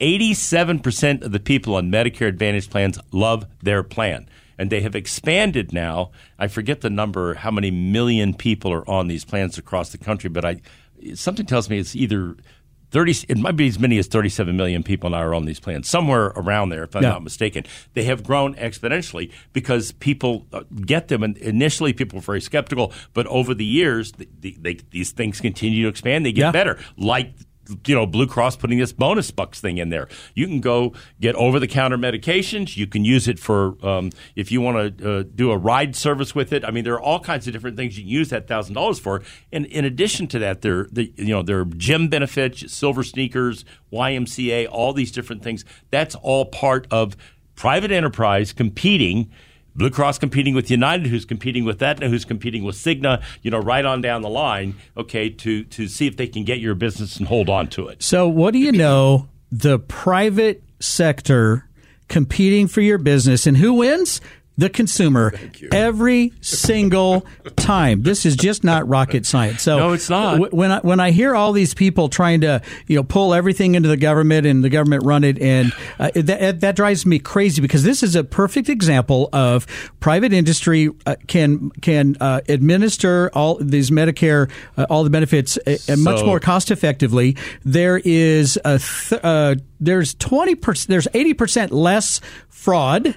eighty-seven 0.01 0.81
percent 0.81 1.23
of 1.23 1.33
the 1.33 1.41
people 1.41 1.77
on 1.77 1.91
Medicare 1.91 2.29
Advantage 2.29 2.71
plans 2.71 2.99
love 3.13 3.47
their 3.63 3.83
plan. 3.83 4.29
And 4.61 4.69
they 4.71 4.83
have 4.83 4.95
expanded 4.95 5.73
now. 5.73 6.11
I 6.39 6.47
forget 6.49 6.83
the 6.83 6.91
number, 6.91 7.33
how 7.33 7.51
many 7.51 7.71
million 7.71 8.35
people 8.35 8.71
are 8.75 8.89
on 8.91 9.09
these 9.09 9.25
plans 9.25 9.57
across 9.57 9.91
the 9.91 9.97
country, 9.99 10.29
but 10.29 10.45
I 10.45 10.61
something 11.15 11.47
tells 11.47 11.71
me 11.71 11.79
it's 11.79 11.97
either 11.97 12.37
30 12.91 13.25
it 13.31 13.39
might 13.39 13.57
be 13.57 13.67
as 13.69 13.79
many 13.79 13.97
as 13.97 14.07
37 14.07 14.55
million 14.55 14.83
people 14.83 15.09
now 15.09 15.17
are 15.23 15.35
on 15.35 15.47
these 15.47 15.59
plans 15.61 15.89
somewhere 15.89 16.27
around 16.37 16.69
there 16.69 16.83
if 16.83 16.95
i'm 16.95 17.03
Yeah. 17.05 17.11
not 17.11 17.23
mistaken 17.23 17.65
they 17.95 18.03
have 18.05 18.23
grown 18.25 18.55
exponentially 18.57 19.33
because 19.55 19.93
people 19.93 20.47
uh, 20.53 20.65
get 20.85 21.09
them 21.09 21.23
and 21.23 21.39
initially 21.39 21.93
people 21.95 22.17
were 22.19 22.23
very 22.23 22.41
skeptical 22.43 22.93
but 23.15 23.27
over 23.29 23.55
the 23.55 23.65
years 23.65 24.13
the, 24.13 24.29
the, 24.41 24.57
they, 24.61 24.75
these 24.91 25.13
things 25.13 25.41
continue 25.41 25.85
to 25.85 25.89
expand 25.89 26.27
they 26.27 26.33
get 26.33 26.41
Yeah. 26.43 26.51
better 26.53 26.79
like 26.99 27.33
you 27.87 27.95
know, 27.95 28.07
Blue 28.07 28.27
Cross 28.27 28.57
putting 28.57 28.79
this 28.79 28.93
bonus 28.93 29.31
bucks 29.31 29.61
thing 29.61 29.79
in 29.79 29.91
there. 29.91 30.09
You 30.35 30.47
can 30.47 30.61
go 30.61 30.93
get 31.21 31.35
over 31.35 31.59
the 31.59 31.69
counter 31.69 31.99
medications. 31.99 32.77
You 32.77 32.87
can 32.87 33.05
use 33.05 33.29
it 33.29 33.39
for 33.39 33.77
um, 33.87 34.11
if 34.37 34.51
you 34.53 34.61
want 34.61 34.99
to 34.99 35.19
uh, 35.19 35.25
do 35.35 35.51
a 35.51 35.57
ride 35.57 35.97
service 35.97 36.35
with 36.35 36.53
it. 36.53 36.65
I 36.65 36.71
mean, 36.71 36.85
there 36.85 36.95
are 36.95 37.01
all 37.01 37.21
kinds 37.21 37.47
of 37.47 37.53
different 37.53 37.77
things 37.77 37.97
you 37.97 38.05
can 38.05 38.11
use 38.11 38.31
that 38.31 38.49
thousand 38.49 38.75
dollars 38.75 38.99
for. 38.99 39.23
And 39.53 39.67
in 39.67 39.85
addition 39.85 40.27
to 40.29 40.39
that, 40.41 40.63
there, 40.63 40.87
the, 40.91 41.13
you 41.17 41.27
know, 41.27 41.43
there 41.43 41.61
are 41.61 41.65
gym 41.65 42.09
benefits, 42.09 42.73
silver 42.73 43.03
sneakers, 43.03 43.65
YMCA, 43.93 44.69
all 44.71 44.93
these 44.93 45.13
different 45.13 45.43
things. 45.43 45.65
That's 45.91 46.15
all 46.17 46.47
part 46.47 46.87
of 46.91 47.17
private 47.55 47.93
enterprise 47.93 48.53
competing 48.53 49.31
Blue 49.75 49.91
Cross 49.91 50.19
competing 50.19 50.55
with 50.55 50.71
United, 50.71 51.07
who's 51.07 51.25
competing 51.25 51.65
with 51.65 51.83
Aetna, 51.83 52.09
who's 52.09 52.25
competing 52.25 52.65
with 52.65 52.77
Cigna, 52.77 53.23
you 53.43 53.51
know, 53.51 53.59
right 53.59 53.85
on 53.85 54.01
down 54.01 54.23
the 54.23 54.29
line, 54.29 54.75
okay, 54.97 55.31
to, 55.31 55.65
to 55.65 55.89
see 55.89 56.07
if 56.07 56.17
they 56.17 56.27
can 56.27 56.45
get 56.45 56.59
your 56.59 56.75
business 56.75 57.17
and 57.17 57.29
hold 57.29 57.49
on 57.49 57.69
to 57.69 57.89
it. 57.89 58.03
So, 58.03 58.29
what 58.29 58.53
do 58.53 58.59
you 58.59 58.73
know? 58.73 59.29
The 59.53 59.79
private 59.79 60.63
sector 60.81 61.69
competing 62.09 62.67
for 62.67 62.81
your 62.81 62.99
business, 62.99 63.47
and 63.47 63.57
who 63.57 63.75
wins? 63.75 64.21
The 64.61 64.69
consumer 64.69 65.33
every 65.73 66.33
single 66.43 67.27
time. 67.57 68.03
This 68.03 68.27
is 68.27 68.37
just 68.37 68.63
not 68.63 68.87
rocket 68.87 69.25
science. 69.25 69.63
So 69.63 69.79
no, 69.79 69.93
it's 69.93 70.11
not. 70.11 70.33
W- 70.33 70.51
when 70.55 70.71
I, 70.71 70.81
when 70.81 71.01
I 71.01 71.11
hear 71.11 71.35
all 71.35 71.53
these 71.53 71.73
people 71.73 72.09
trying 72.11 72.43
to 72.43 72.61
you 72.87 72.97
know 72.97 73.03
pull 73.03 73.33
everything 73.33 73.75
into 73.75 73.89
the 73.89 73.97
government 73.97 74.47
and 74.47 74.63
the 74.63 74.69
government 74.69 75.05
run 75.05 75.25
it, 75.25 75.41
and 75.41 75.73
uh, 75.99 76.11
that 76.15 76.61
that 76.61 76.77
drives 76.77 77.07
me 77.07 77.19
crazy 77.19 77.63
because 77.63 77.83
this 77.83 78.03
is 78.03 78.15
a 78.15 78.23
perfect 78.23 78.69
example 78.69 79.31
of 79.33 79.67
private 79.99 80.33
industry 80.33 80.91
uh, 81.07 81.17
can 81.27 81.71
can 81.81 82.17
uh, 82.21 82.43
administer 82.49 83.31
all 83.33 83.57
these 83.57 83.91
Medicare 83.91 84.51
uh, 84.77 84.87
all 84.91 85.05
the 85.05 85.11
benefits 85.11 85.59
uh, 85.67 85.77
so, 85.77 85.97
much 85.97 86.23
more 86.23 86.39
cost 86.39 86.71
effectively. 86.71 87.37
There 87.65 87.99
is 88.05 88.59
a 88.63 88.79
th- 88.79 89.21
uh, 89.25 89.55
there's 89.81 90.13
twenty 90.15 90.55
percent 90.55 90.91
there's 90.91 91.09
eighty 91.15 91.33
percent 91.33 91.73
less 91.73 92.21
fraud 92.51 93.17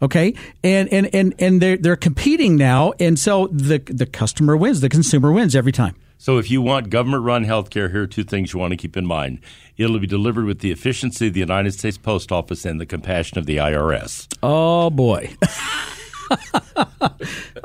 Okay, 0.00 0.34
and 0.62 0.88
and 0.92 1.12
and 1.14 1.34
and 1.38 1.60
they're 1.60 1.76
they're 1.76 1.96
competing 1.96 2.56
now, 2.56 2.92
and 3.00 3.18
so 3.18 3.48
the 3.48 3.78
the 3.78 4.06
customer 4.06 4.56
wins, 4.56 4.80
the 4.80 4.88
consumer 4.88 5.32
wins 5.32 5.56
every 5.56 5.72
time. 5.72 5.96
So 6.18 6.38
if 6.38 6.50
you 6.50 6.60
want 6.60 6.90
government 6.90 7.22
run 7.22 7.44
healthcare, 7.44 7.90
here 7.90 8.02
are 8.02 8.06
two 8.06 8.24
things 8.24 8.52
you 8.52 8.58
want 8.58 8.72
to 8.72 8.76
keep 8.76 8.96
in 8.96 9.06
mind. 9.06 9.38
It'll 9.76 9.98
be 10.00 10.06
delivered 10.06 10.46
with 10.46 10.58
the 10.60 10.72
efficiency 10.72 11.28
of 11.28 11.34
the 11.34 11.40
United 11.40 11.74
States 11.74 11.96
Post 11.96 12.32
Office 12.32 12.64
and 12.64 12.80
the 12.80 12.86
compassion 12.86 13.38
of 13.38 13.46
the 13.46 13.58
IRS. 13.58 14.26
Oh 14.42 14.90
boy. 14.90 15.30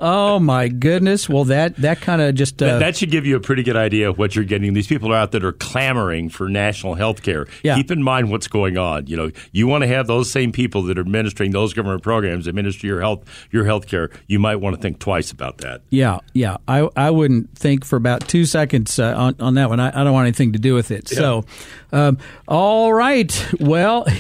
oh 0.04 0.38
my 0.38 0.68
goodness! 0.68 1.30
Well, 1.30 1.46
that 1.46 1.78
that 1.78 2.02
kind 2.02 2.22
of 2.22 2.36
just 2.36 2.62
uh, 2.62 2.66
that, 2.66 2.80
that, 2.80 2.98
should 2.98 3.10
give 3.10 3.26
you 3.26 3.36
a 3.38 3.40
pretty 3.40 3.64
good 3.64 3.78
idea 3.78 4.10
of 4.10 4.18
what 4.18 4.36
you're 4.36 4.46
getting. 4.46 4.74
These 4.74 4.88
people 4.88 5.12
are 5.12 5.16
out 5.16 5.32
that 5.32 5.44
are 5.44 5.54
clamoring 5.54 6.30
for 6.30 6.50
national 6.50 6.96
health 6.96 7.24
care. 7.24 7.48
Yeah. 7.64 7.76
Keep 7.76 7.92
in 7.92 8.04
mind 8.04 8.30
what's 8.30 8.48
going 8.48 8.78
on. 8.78 9.08
You 9.08 9.18
know, 9.18 9.32
you 9.52 9.66
want 9.66 9.84
to 9.84 9.88
have 9.88 10.06
those 10.06 10.30
same 10.30 10.52
people 10.52 10.84
that 10.84 10.98
are 10.98 11.02
administering 11.02 11.52
those 11.52 11.74
government 11.74 12.04
programs 12.04 12.46
administer 12.46 12.86
your 12.86 13.00
health 13.02 13.24
your 13.50 13.66
health 13.66 13.88
care. 13.88 14.12
You 14.28 14.40
might 14.40 14.58
want 14.58 14.76
to 14.76 14.82
think 14.82 15.00
twice 15.00 15.32
about 15.32 15.60
that. 15.60 15.82
Yeah, 15.90 16.20
yeah. 16.34 16.58
I 16.68 16.90
I 16.96 17.10
wouldn't 17.10 17.58
think 17.58 17.86
for 17.86 17.96
about 17.96 18.28
two 18.28 18.46
seconds 18.46 19.00
uh, 19.00 19.16
on 19.16 19.36
on 19.40 19.54
that 19.56 19.70
one. 19.70 19.80
I, 19.80 20.02
I, 20.02 20.04
don't 20.04 20.14
want 20.14 20.26
anything 20.26 20.54
to 20.54 20.60
do 20.60 20.76
with 20.76 20.92
it. 20.92 21.12
Yeah. 21.12 21.18
So, 21.18 21.46
um, 21.94 22.18
all 22.48 22.94
right. 22.94 23.34
Well. 23.60 24.06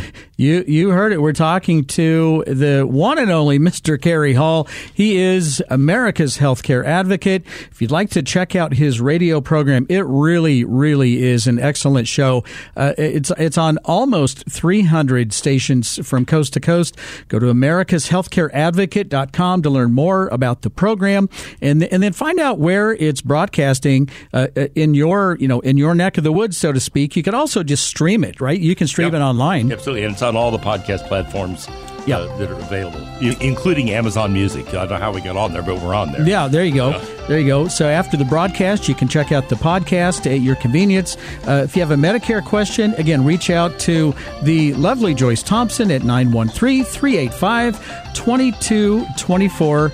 You 0.38 0.64
you 0.68 0.90
heard 0.90 1.14
it. 1.14 1.22
We're 1.22 1.32
talking 1.32 1.86
to 1.86 2.44
the 2.46 2.86
one 2.86 3.18
and 3.18 3.30
only 3.30 3.58
Mr. 3.58 3.98
Kerry 3.98 4.34
Hall. 4.34 4.68
He 4.92 5.16
is 5.16 5.64
America's 5.70 6.36
healthcare 6.36 6.84
advocate. 6.84 7.46
If 7.70 7.80
you'd 7.80 7.90
like 7.90 8.10
to 8.10 8.22
check 8.22 8.54
out 8.54 8.74
his 8.74 9.00
radio 9.00 9.40
program, 9.40 9.86
it 9.88 10.04
really 10.04 10.62
really 10.62 11.22
is 11.22 11.46
an 11.46 11.58
excellent 11.58 12.06
show. 12.06 12.44
Uh, 12.76 12.92
it's 12.98 13.32
it's 13.38 13.56
on 13.56 13.78
almost 13.86 14.44
300 14.50 15.32
stations 15.32 16.06
from 16.06 16.26
coast 16.26 16.52
to 16.52 16.60
coast. 16.60 16.98
Go 17.28 17.38
to 17.38 17.46
americashealthcareadvocate.com 17.46 19.62
to 19.62 19.70
learn 19.70 19.94
more 19.94 20.28
about 20.28 20.60
the 20.60 20.68
program 20.68 21.30
and 21.62 21.82
and 21.84 22.02
then 22.02 22.12
find 22.12 22.38
out 22.40 22.58
where 22.58 22.92
it's 22.92 23.22
broadcasting 23.22 24.10
uh, 24.34 24.48
in 24.74 24.92
your 24.92 25.38
you 25.40 25.48
know 25.48 25.60
in 25.60 25.78
your 25.78 25.94
neck 25.94 26.18
of 26.18 26.24
the 26.24 26.32
woods, 26.32 26.58
so 26.58 26.72
to 26.72 26.80
speak. 26.80 27.16
You 27.16 27.22
can 27.22 27.34
also 27.34 27.62
just 27.62 27.86
stream 27.86 28.22
it, 28.22 28.38
right? 28.38 28.60
You 28.60 28.74
can 28.74 28.86
stream 28.86 29.14
yep. 29.14 29.14
it 29.14 29.24
online. 29.24 29.68
Absolutely, 29.86 30.04
and 30.04 30.14
it's 30.14 30.22
on 30.22 30.34
all 30.34 30.50
the 30.50 30.58
podcast 30.58 31.06
platforms 31.06 31.68
yeah. 32.08 32.18
Uh, 32.18 32.36
that 32.38 32.50
are 32.50 32.54
available, 32.54 33.00
including 33.40 33.90
Amazon 33.90 34.32
Music. 34.32 34.66
I 34.70 34.72
don't 34.72 34.90
know 34.90 34.96
how 34.96 35.12
we 35.12 35.20
got 35.20 35.36
on 35.36 35.52
there, 35.52 35.62
but 35.62 35.80
we're 35.80 35.94
on 35.94 36.10
there. 36.10 36.26
Yeah, 36.26 36.48
there 36.48 36.64
you 36.64 36.74
go. 36.74 36.90
Yeah. 36.90 37.04
There 37.28 37.38
you 37.38 37.46
go. 37.46 37.68
So 37.68 37.88
after 37.88 38.16
the 38.16 38.24
broadcast, 38.24 38.88
you 38.88 38.96
can 38.96 39.06
check 39.06 39.30
out 39.30 39.48
the 39.48 39.54
podcast 39.54 40.28
at 40.28 40.40
your 40.40 40.56
convenience. 40.56 41.16
Uh, 41.46 41.62
if 41.64 41.76
you 41.76 41.82
have 41.82 41.92
a 41.92 41.96
Medicare 41.96 42.44
question, 42.44 42.94
again, 42.94 43.24
reach 43.24 43.48
out 43.48 43.78
to 43.80 44.12
the 44.42 44.74
lovely 44.74 45.14
Joyce 45.14 45.44
Thompson 45.44 45.92
at 45.92 46.02
913 46.02 46.82
385 46.82 48.12
2224. 48.12 49.92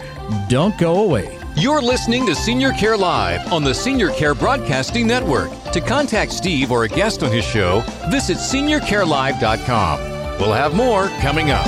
Don't 0.48 0.78
go 0.78 1.04
away. 1.04 1.41
You're 1.54 1.82
listening 1.82 2.24
to 2.26 2.34
Senior 2.34 2.72
Care 2.72 2.96
Live 2.96 3.52
on 3.52 3.62
the 3.62 3.74
Senior 3.74 4.08
Care 4.10 4.34
Broadcasting 4.34 5.06
Network. 5.06 5.50
To 5.72 5.82
contact 5.82 6.32
Steve 6.32 6.72
or 6.72 6.84
a 6.84 6.88
guest 6.88 7.22
on 7.22 7.30
his 7.30 7.44
show, 7.44 7.80
visit 8.10 8.38
seniorcarelive.com. 8.38 10.00
We'll 10.38 10.52
have 10.54 10.74
more 10.74 11.08
coming 11.20 11.50
up. 11.50 11.66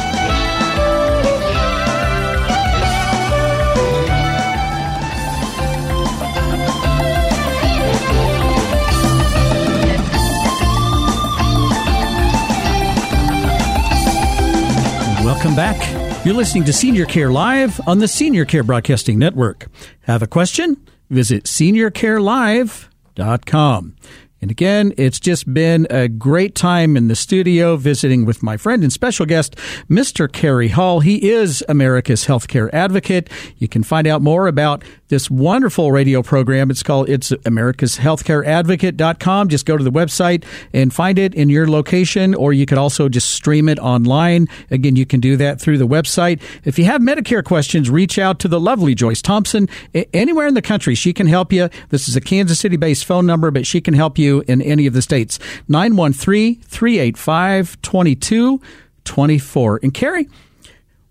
Welcome 15.22 15.54
back. 15.54 15.93
You're 16.24 16.34
listening 16.34 16.64
to 16.64 16.72
Senior 16.72 17.04
Care 17.04 17.30
Live 17.30 17.78
on 17.86 17.98
the 17.98 18.08
Senior 18.08 18.46
Care 18.46 18.62
Broadcasting 18.62 19.18
Network. 19.18 19.66
Have 20.04 20.22
a 20.22 20.26
question? 20.26 20.78
Visit 21.10 21.44
seniorcarelive.com. 21.44 23.96
And 24.40 24.50
again, 24.50 24.94
it's 24.96 25.20
just 25.20 25.52
been 25.52 25.86
a 25.90 26.08
great 26.08 26.54
time 26.54 26.96
in 26.96 27.08
the 27.08 27.14
studio 27.14 27.76
visiting 27.76 28.24
with 28.24 28.42
my 28.42 28.56
friend 28.56 28.82
and 28.82 28.90
special 28.90 29.26
guest, 29.26 29.56
Mr. 29.90 30.26
Kerry 30.30 30.68
Hall. 30.68 31.00
He 31.00 31.30
is 31.30 31.62
America's 31.68 32.26
healthcare 32.26 32.72
advocate. 32.72 33.28
You 33.58 33.68
can 33.68 33.82
find 33.82 34.06
out 34.06 34.22
more 34.22 34.46
about 34.46 34.82
this 35.14 35.30
wonderful 35.30 35.92
radio 35.92 36.22
program. 36.24 36.72
It's 36.72 36.82
called 36.82 37.08
it's 37.08 37.32
America's 37.46 37.98
Healthcare 37.98 38.44
Advocate.com. 38.44 39.48
Just 39.48 39.64
go 39.64 39.76
to 39.76 39.84
the 39.84 39.92
website 39.92 40.44
and 40.72 40.92
find 40.92 41.20
it 41.20 41.36
in 41.36 41.48
your 41.48 41.70
location, 41.70 42.34
or 42.34 42.52
you 42.52 42.66
could 42.66 42.78
also 42.78 43.08
just 43.08 43.30
stream 43.30 43.68
it 43.68 43.78
online. 43.78 44.48
Again, 44.72 44.96
you 44.96 45.06
can 45.06 45.20
do 45.20 45.36
that 45.36 45.60
through 45.60 45.78
the 45.78 45.86
website. 45.86 46.42
If 46.64 46.80
you 46.80 46.86
have 46.86 47.00
Medicare 47.00 47.44
questions, 47.44 47.88
reach 47.90 48.18
out 48.18 48.40
to 48.40 48.48
the 48.48 48.58
lovely 48.58 48.96
Joyce 48.96 49.22
Thompson 49.22 49.68
anywhere 50.12 50.48
in 50.48 50.54
the 50.54 50.62
country. 50.62 50.96
She 50.96 51.12
can 51.12 51.28
help 51.28 51.52
you. 51.52 51.68
This 51.90 52.08
is 52.08 52.16
a 52.16 52.20
Kansas 52.20 52.58
City 52.58 52.76
based 52.76 53.04
phone 53.04 53.24
number, 53.24 53.52
but 53.52 53.68
she 53.68 53.80
can 53.80 53.94
help 53.94 54.18
you 54.18 54.42
in 54.48 54.60
any 54.62 54.84
of 54.88 54.94
the 54.94 55.02
states. 55.02 55.38
913 55.68 56.56
385 56.56 57.80
2224. 57.82 59.80
And 59.80 59.94
Kerry, 59.94 60.26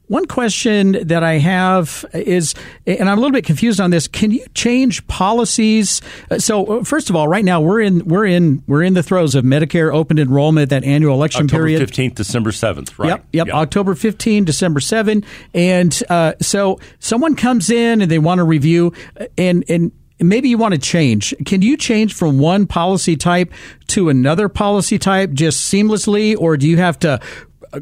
one 0.08 0.26
question 0.26 1.08
that 1.08 1.24
I 1.24 1.36
have 1.36 2.06
is, 2.13 2.54
and 2.86 3.10
I'm 3.10 3.18
a 3.18 3.22
little 3.22 3.32
bit 3.32 3.46
confused 3.46 3.80
on 3.80 3.89
this. 3.89 4.08
Can 4.08 4.32
you 4.32 4.46
change 4.54 5.06
policies? 5.08 6.02
Uh, 6.30 6.39
so, 6.39 6.66
uh, 6.66 6.84
first 6.84 7.10
of 7.10 7.16
all, 7.16 7.28
right 7.28 7.46
now 7.46 7.62
we're 7.62 7.80
in 7.80 8.06
we're 8.06 8.26
in 8.26 8.63
we're 8.68 8.84
in 8.84 8.96
the 8.96 9.04
throes 9.04 9.34
of 9.34 9.46
Medicare 9.46 9.94
open 9.94 10.20
enrollment, 10.20 10.70
that 10.72 10.84
annual 10.84 11.16
election 11.16 11.48
period. 11.48 11.52
October 11.52 11.63
period, 11.63 11.80
fifteenth, 11.80 12.16
December 12.16 12.52
seventh, 12.52 13.00
right? 13.00 13.10
Yep, 13.10 13.26
yep, 13.32 13.48
yep. 13.48 13.56
October 13.56 13.96
15, 13.96 14.46
December 14.46 14.80
7, 14.80 15.24
and 15.54 16.04
uh, 16.10 16.34
so 16.42 16.80
someone 17.00 17.36
comes 17.36 17.70
in 17.70 18.02
and 18.02 18.12
they 18.12 18.20
want 18.20 18.39
to 18.39 18.44
review, 18.44 18.94
uh, 19.20 19.26
and 19.38 19.63
and 19.70 19.92
maybe 20.20 20.50
you 20.50 20.58
want 20.58 20.74
to 20.74 20.80
change. 20.80 21.34
Can 21.46 21.62
you 21.62 21.78
change 21.78 22.13
from 22.13 22.39
one 22.39 22.68
policy 22.68 23.16
type 23.16 23.54
to 23.88 24.10
another 24.10 24.50
policy 24.50 25.00
type 25.00 25.32
just 25.32 25.72
seamlessly, 25.72 26.36
or 26.38 26.58
do 26.58 26.68
you 26.68 26.78
have 26.78 27.00
to 27.00 27.20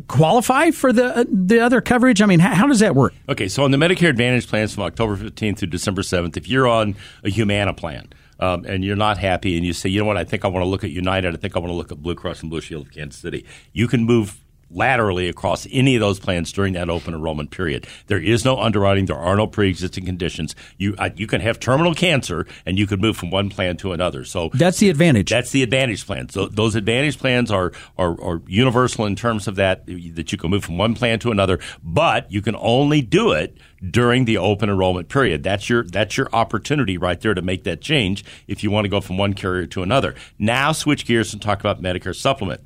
qualify 0.08 0.71
for 0.71 0.93
the 0.93 1.17
uh, 1.17 1.25
the 1.27 1.60
other 1.60 1.82
coverage? 1.82 2.21
I 2.21 2.25
mean, 2.25 2.39
how, 2.39 2.54
how, 2.54 2.67
does 2.67 2.80
that 2.80 2.95
work? 2.95 3.13
Okay, 3.30 3.47
so 3.47 3.63
on 3.63 3.71
the 3.71 3.77
Medicare 3.77 4.10
Advantage 4.10 4.47
plans 4.47 4.73
from 4.73 4.84
October 4.84 5.17
15th 5.17 5.60
through 5.60 5.69
December 5.69 6.01
7th, 6.01 6.38
if 6.38 6.47
you're 6.47 6.67
on 6.67 6.95
a 7.23 7.30
Humana 7.30 7.73
plan 7.73 8.08
um, 8.39 8.65
and 8.65 8.84
you're 8.84 8.95
not 8.95 9.17
happy 9.17 9.56
and 9.56 9.65
you 9.65 9.73
say, 9.73 9.89
you 9.89 9.99
know 9.99 10.06
what, 10.06 10.17
I 10.17 10.23
think 10.23 10.43
I 10.43 10.47
want 10.47 10.63
to 10.63 10.67
look 10.67 10.84
at 10.84 10.91
United, 10.91 11.34
I 11.34 11.38
think 11.38 11.56
I 11.56 11.60
want 11.60 11.71
to 11.71 11.75
look 11.75 11.91
at 11.91 12.01
Blue 12.01 12.15
Cross 12.15 12.41
and 12.41 12.49
Blue 12.49 12.62
Shield 12.62 12.88
of 12.88 12.93
Kansas 12.93 13.21
City, 13.21 13.45
you 13.73 13.88
can 13.88 14.04
move 14.04 14.40
laterally 14.73 15.27
across 15.29 15.67
any 15.71 15.95
of 15.95 16.01
those 16.01 16.19
plans 16.19 16.51
during 16.51 16.73
that 16.73 16.89
open 16.89 17.13
enrollment 17.13 17.51
period. 17.51 17.88
There 18.07 18.21
is 18.21 18.45
no 18.45 18.57
underwriting. 18.57 19.05
There 19.05 19.17
are 19.17 19.36
no 19.36 19.47
pre-existing 19.47 20.05
conditions. 20.05 20.55
You 20.77 20.95
uh, 20.97 21.10
you 21.15 21.27
can 21.27 21.41
have 21.41 21.60
terminal 21.60 21.93
cancer 21.93 22.45
and 22.65 22.77
you 22.77 22.88
could 22.88 23.01
move 23.01 23.17
from 23.17 23.31
one 23.31 23.49
plan 23.49 23.77
to 23.77 23.93
another. 23.93 24.23
So 24.23 24.49
that's 24.53 24.79
the 24.79 24.89
advantage. 24.89 25.29
That's 25.29 25.51
the 25.51 25.63
advantage 25.63 26.05
plan. 26.05 26.29
So 26.29 26.47
those 26.47 26.75
advantage 26.75 27.19
plans 27.19 27.51
are, 27.51 27.71
are 27.97 28.19
are 28.21 28.41
universal 28.47 29.05
in 29.05 29.15
terms 29.15 29.47
of 29.47 29.55
that 29.55 29.86
that 29.86 30.31
you 30.31 30.38
can 30.38 30.49
move 30.49 30.63
from 30.63 30.77
one 30.77 30.95
plan 30.95 31.19
to 31.19 31.31
another, 31.31 31.60
but 31.84 32.31
you 32.31 32.41
can 32.41 32.55
only 32.55 33.01
do 33.01 33.31
it 33.31 33.57
during 33.89 34.25
the 34.25 34.38
open 34.38 34.69
enrollment 34.69 35.10
period. 35.10 35.43
That's 35.43 35.69
your 35.69 35.84
that's 35.84 36.17
your 36.17 36.29
opportunity 36.34 36.97
right 36.97 37.19
there 37.19 37.34
to 37.34 37.41
make 37.41 37.63
that 37.63 37.81
change 37.81 38.23
if 38.47 38.63
you 38.63 38.71
want 38.71 38.86
to 38.86 38.89
go 38.89 39.01
from 39.01 39.17
one 39.17 39.34
carrier 39.34 39.65
to 39.67 39.84
another. 39.84 40.15
Now 40.38 40.71
switch 40.71 41.05
gears 41.05 41.34
and 41.34 41.41
talk 41.41 41.60
about 41.60 41.81
Medicare 41.81 42.15
supplement. 42.15 42.62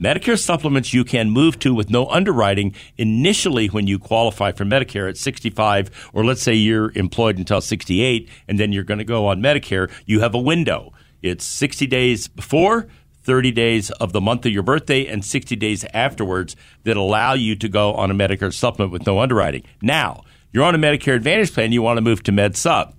Medicare 0.00 0.38
supplements 0.38 0.92
you 0.92 1.04
can 1.04 1.30
move 1.30 1.58
to 1.58 1.74
with 1.74 1.88
no 1.88 2.06
underwriting 2.08 2.74
initially 2.98 3.68
when 3.68 3.86
you 3.86 3.98
qualify 3.98 4.52
for 4.52 4.66
Medicare 4.66 5.08
at 5.08 5.16
65, 5.16 6.10
or 6.12 6.22
let's 6.22 6.42
say 6.42 6.52
you're 6.52 6.92
employed 6.92 7.38
until 7.38 7.62
68, 7.62 8.28
and 8.46 8.60
then 8.60 8.72
you're 8.72 8.84
going 8.84 8.98
to 8.98 9.04
go 9.04 9.26
on 9.26 9.40
Medicare. 9.40 9.90
You 10.04 10.20
have 10.20 10.34
a 10.34 10.38
window. 10.38 10.92
It's 11.22 11.46
60 11.46 11.86
days 11.86 12.28
before, 12.28 12.88
30 13.22 13.50
days 13.52 13.90
of 13.92 14.12
the 14.12 14.20
month 14.20 14.44
of 14.44 14.52
your 14.52 14.62
birthday 14.62 15.06
and 15.06 15.24
60 15.24 15.56
days 15.56 15.84
afterwards 15.94 16.56
that 16.84 16.98
allow 16.98 17.32
you 17.32 17.56
to 17.56 17.68
go 17.68 17.94
on 17.94 18.10
a 18.10 18.14
Medicare 18.14 18.52
supplement 18.52 18.92
with 18.92 19.06
no 19.06 19.18
underwriting. 19.18 19.62
Now, 19.80 20.24
you're 20.52 20.64
on 20.64 20.74
a 20.74 20.78
Medicare 20.78 21.16
Advantage 21.16 21.54
plan, 21.54 21.72
you 21.72 21.80
want 21.80 21.96
to 21.96 22.02
move 22.02 22.22
to 22.24 22.32
Med 22.32 22.54
Sup 22.54 22.94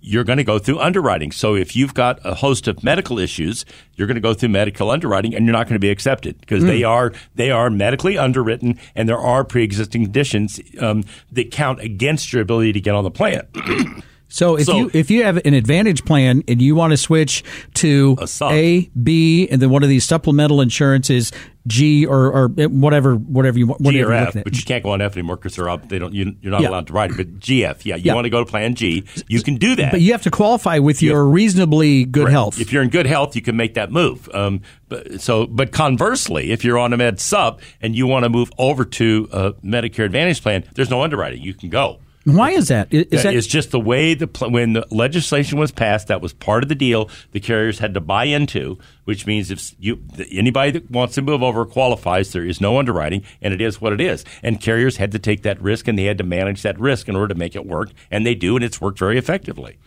you're 0.00 0.24
going 0.24 0.38
to 0.38 0.44
go 0.44 0.58
through 0.58 0.78
underwriting. 0.78 1.32
So 1.32 1.54
if 1.54 1.76
you've 1.76 1.94
got 1.94 2.20
a 2.24 2.34
host 2.34 2.68
of 2.68 2.82
medical 2.82 3.18
issues, 3.18 3.64
you're 3.96 4.06
going 4.06 4.16
to 4.16 4.20
go 4.20 4.34
through 4.34 4.48
medical 4.50 4.90
underwriting, 4.90 5.34
and 5.34 5.44
you're 5.44 5.52
not 5.52 5.66
going 5.66 5.74
to 5.74 5.80
be 5.80 5.90
accepted 5.90 6.40
because 6.40 6.64
mm. 6.64 6.68
they 6.68 6.84
are 6.84 7.12
they 7.34 7.50
are 7.50 7.70
medically 7.70 8.16
underwritten, 8.16 8.78
and 8.94 9.08
there 9.08 9.18
are 9.18 9.44
pre-existing 9.44 10.04
conditions 10.04 10.60
um, 10.80 11.04
that 11.32 11.50
count 11.50 11.80
against 11.80 12.32
your 12.32 12.42
ability 12.42 12.72
to 12.72 12.80
get 12.80 12.94
on 12.94 13.04
the 13.04 13.10
plan. 13.10 13.46
So 14.30 14.56
if 14.56 14.66
so, 14.66 14.76
you 14.76 14.90
if 14.94 15.10
you 15.10 15.24
have 15.24 15.44
an 15.44 15.54
advantage 15.54 16.04
plan 16.04 16.44
and 16.46 16.62
you 16.62 16.76
want 16.76 16.92
to 16.92 16.96
switch 16.96 17.42
to 17.74 18.16
a, 18.40 18.88
B, 19.02 19.48
and 19.50 19.60
then 19.60 19.70
one 19.70 19.82
of 19.82 19.88
these 19.88 20.04
supplemental 20.04 20.60
insurances, 20.60 21.32
G 21.66 22.06
or, 22.06 22.32
or 22.32 22.48
whatever 22.48 23.16
whatever 23.16 23.58
you 23.58 23.66
want. 23.66 23.82
G 23.82 24.02
or 24.02 24.12
F, 24.12 24.34
but 24.34 24.56
you 24.56 24.62
can't 24.62 24.84
go 24.84 24.90
on 24.90 25.00
F 25.00 25.16
anymore 25.16 25.36
because 25.36 25.56
they're 25.56 25.68
up. 25.68 25.88
They 25.88 25.98
don't. 25.98 26.14
You, 26.14 26.36
are 26.44 26.50
not 26.50 26.62
yeah. 26.62 26.68
allowed 26.68 26.86
to 26.86 26.92
write 26.92 27.10
it. 27.10 27.16
But 27.16 27.40
GF, 27.40 27.84
yeah, 27.84 27.96
you 27.96 28.04
yeah. 28.04 28.14
want 28.14 28.24
to 28.24 28.30
go 28.30 28.42
to 28.42 28.48
Plan 28.48 28.76
G, 28.76 29.04
you 29.26 29.42
can 29.42 29.56
do 29.56 29.74
that. 29.76 29.90
But 29.90 30.00
you 30.00 30.12
have 30.12 30.22
to 30.22 30.30
qualify 30.30 30.78
with 30.78 31.02
your 31.02 31.26
reasonably 31.26 32.04
good 32.04 32.24
right. 32.24 32.32
health. 32.32 32.60
If 32.60 32.72
you're 32.72 32.84
in 32.84 32.88
good 32.88 33.06
health, 33.06 33.34
you 33.34 33.42
can 33.42 33.56
make 33.56 33.74
that 33.74 33.90
move. 33.90 34.28
Um, 34.32 34.62
but, 34.88 35.20
so, 35.20 35.46
but 35.46 35.72
conversely, 35.72 36.52
if 36.52 36.64
you're 36.64 36.78
on 36.78 36.92
a 36.92 36.96
Med 36.96 37.20
Sup 37.20 37.60
and 37.82 37.96
you 37.96 38.06
want 38.06 38.24
to 38.24 38.28
move 38.28 38.50
over 38.58 38.84
to 38.84 39.28
a 39.32 39.52
Medicare 39.54 40.04
Advantage 40.04 40.40
plan, 40.40 40.64
there's 40.74 40.90
no 40.90 41.02
underwriting. 41.02 41.42
You 41.42 41.54
can 41.54 41.68
go. 41.68 41.98
Why 42.24 42.50
is 42.50 42.68
that? 42.68 42.92
Is 42.92 43.22
that 43.22 43.34
it's 43.34 43.46
just 43.46 43.70
the 43.70 43.80
way 43.80 44.12
the 44.12 44.26
when 44.48 44.74
the 44.74 44.86
legislation 44.90 45.58
was 45.58 45.72
passed. 45.72 46.08
That 46.08 46.20
was 46.20 46.34
part 46.34 46.62
of 46.62 46.68
the 46.68 46.74
deal. 46.74 47.08
The 47.32 47.40
carriers 47.40 47.78
had 47.78 47.94
to 47.94 48.00
buy 48.00 48.24
into, 48.24 48.78
which 49.04 49.26
means 49.26 49.50
if 49.50 49.74
you 49.78 50.02
anybody 50.30 50.72
that 50.72 50.90
wants 50.90 51.14
to 51.14 51.22
move 51.22 51.42
over 51.42 51.64
qualifies, 51.64 52.32
there 52.32 52.44
is 52.44 52.60
no 52.60 52.78
underwriting, 52.78 53.22
and 53.40 53.54
it 53.54 53.62
is 53.62 53.80
what 53.80 53.94
it 53.94 54.02
is. 54.02 54.24
And 54.42 54.60
carriers 54.60 54.98
had 54.98 55.12
to 55.12 55.18
take 55.18 55.42
that 55.44 55.60
risk, 55.62 55.88
and 55.88 55.98
they 55.98 56.04
had 56.04 56.18
to 56.18 56.24
manage 56.24 56.60
that 56.62 56.78
risk 56.78 57.08
in 57.08 57.16
order 57.16 57.28
to 57.28 57.38
make 57.38 57.56
it 57.56 57.64
work, 57.64 57.90
and 58.10 58.26
they 58.26 58.34
do, 58.34 58.54
and 58.54 58.64
it's 58.64 58.82
worked 58.82 58.98
very 58.98 59.16
effectively. 59.16 59.78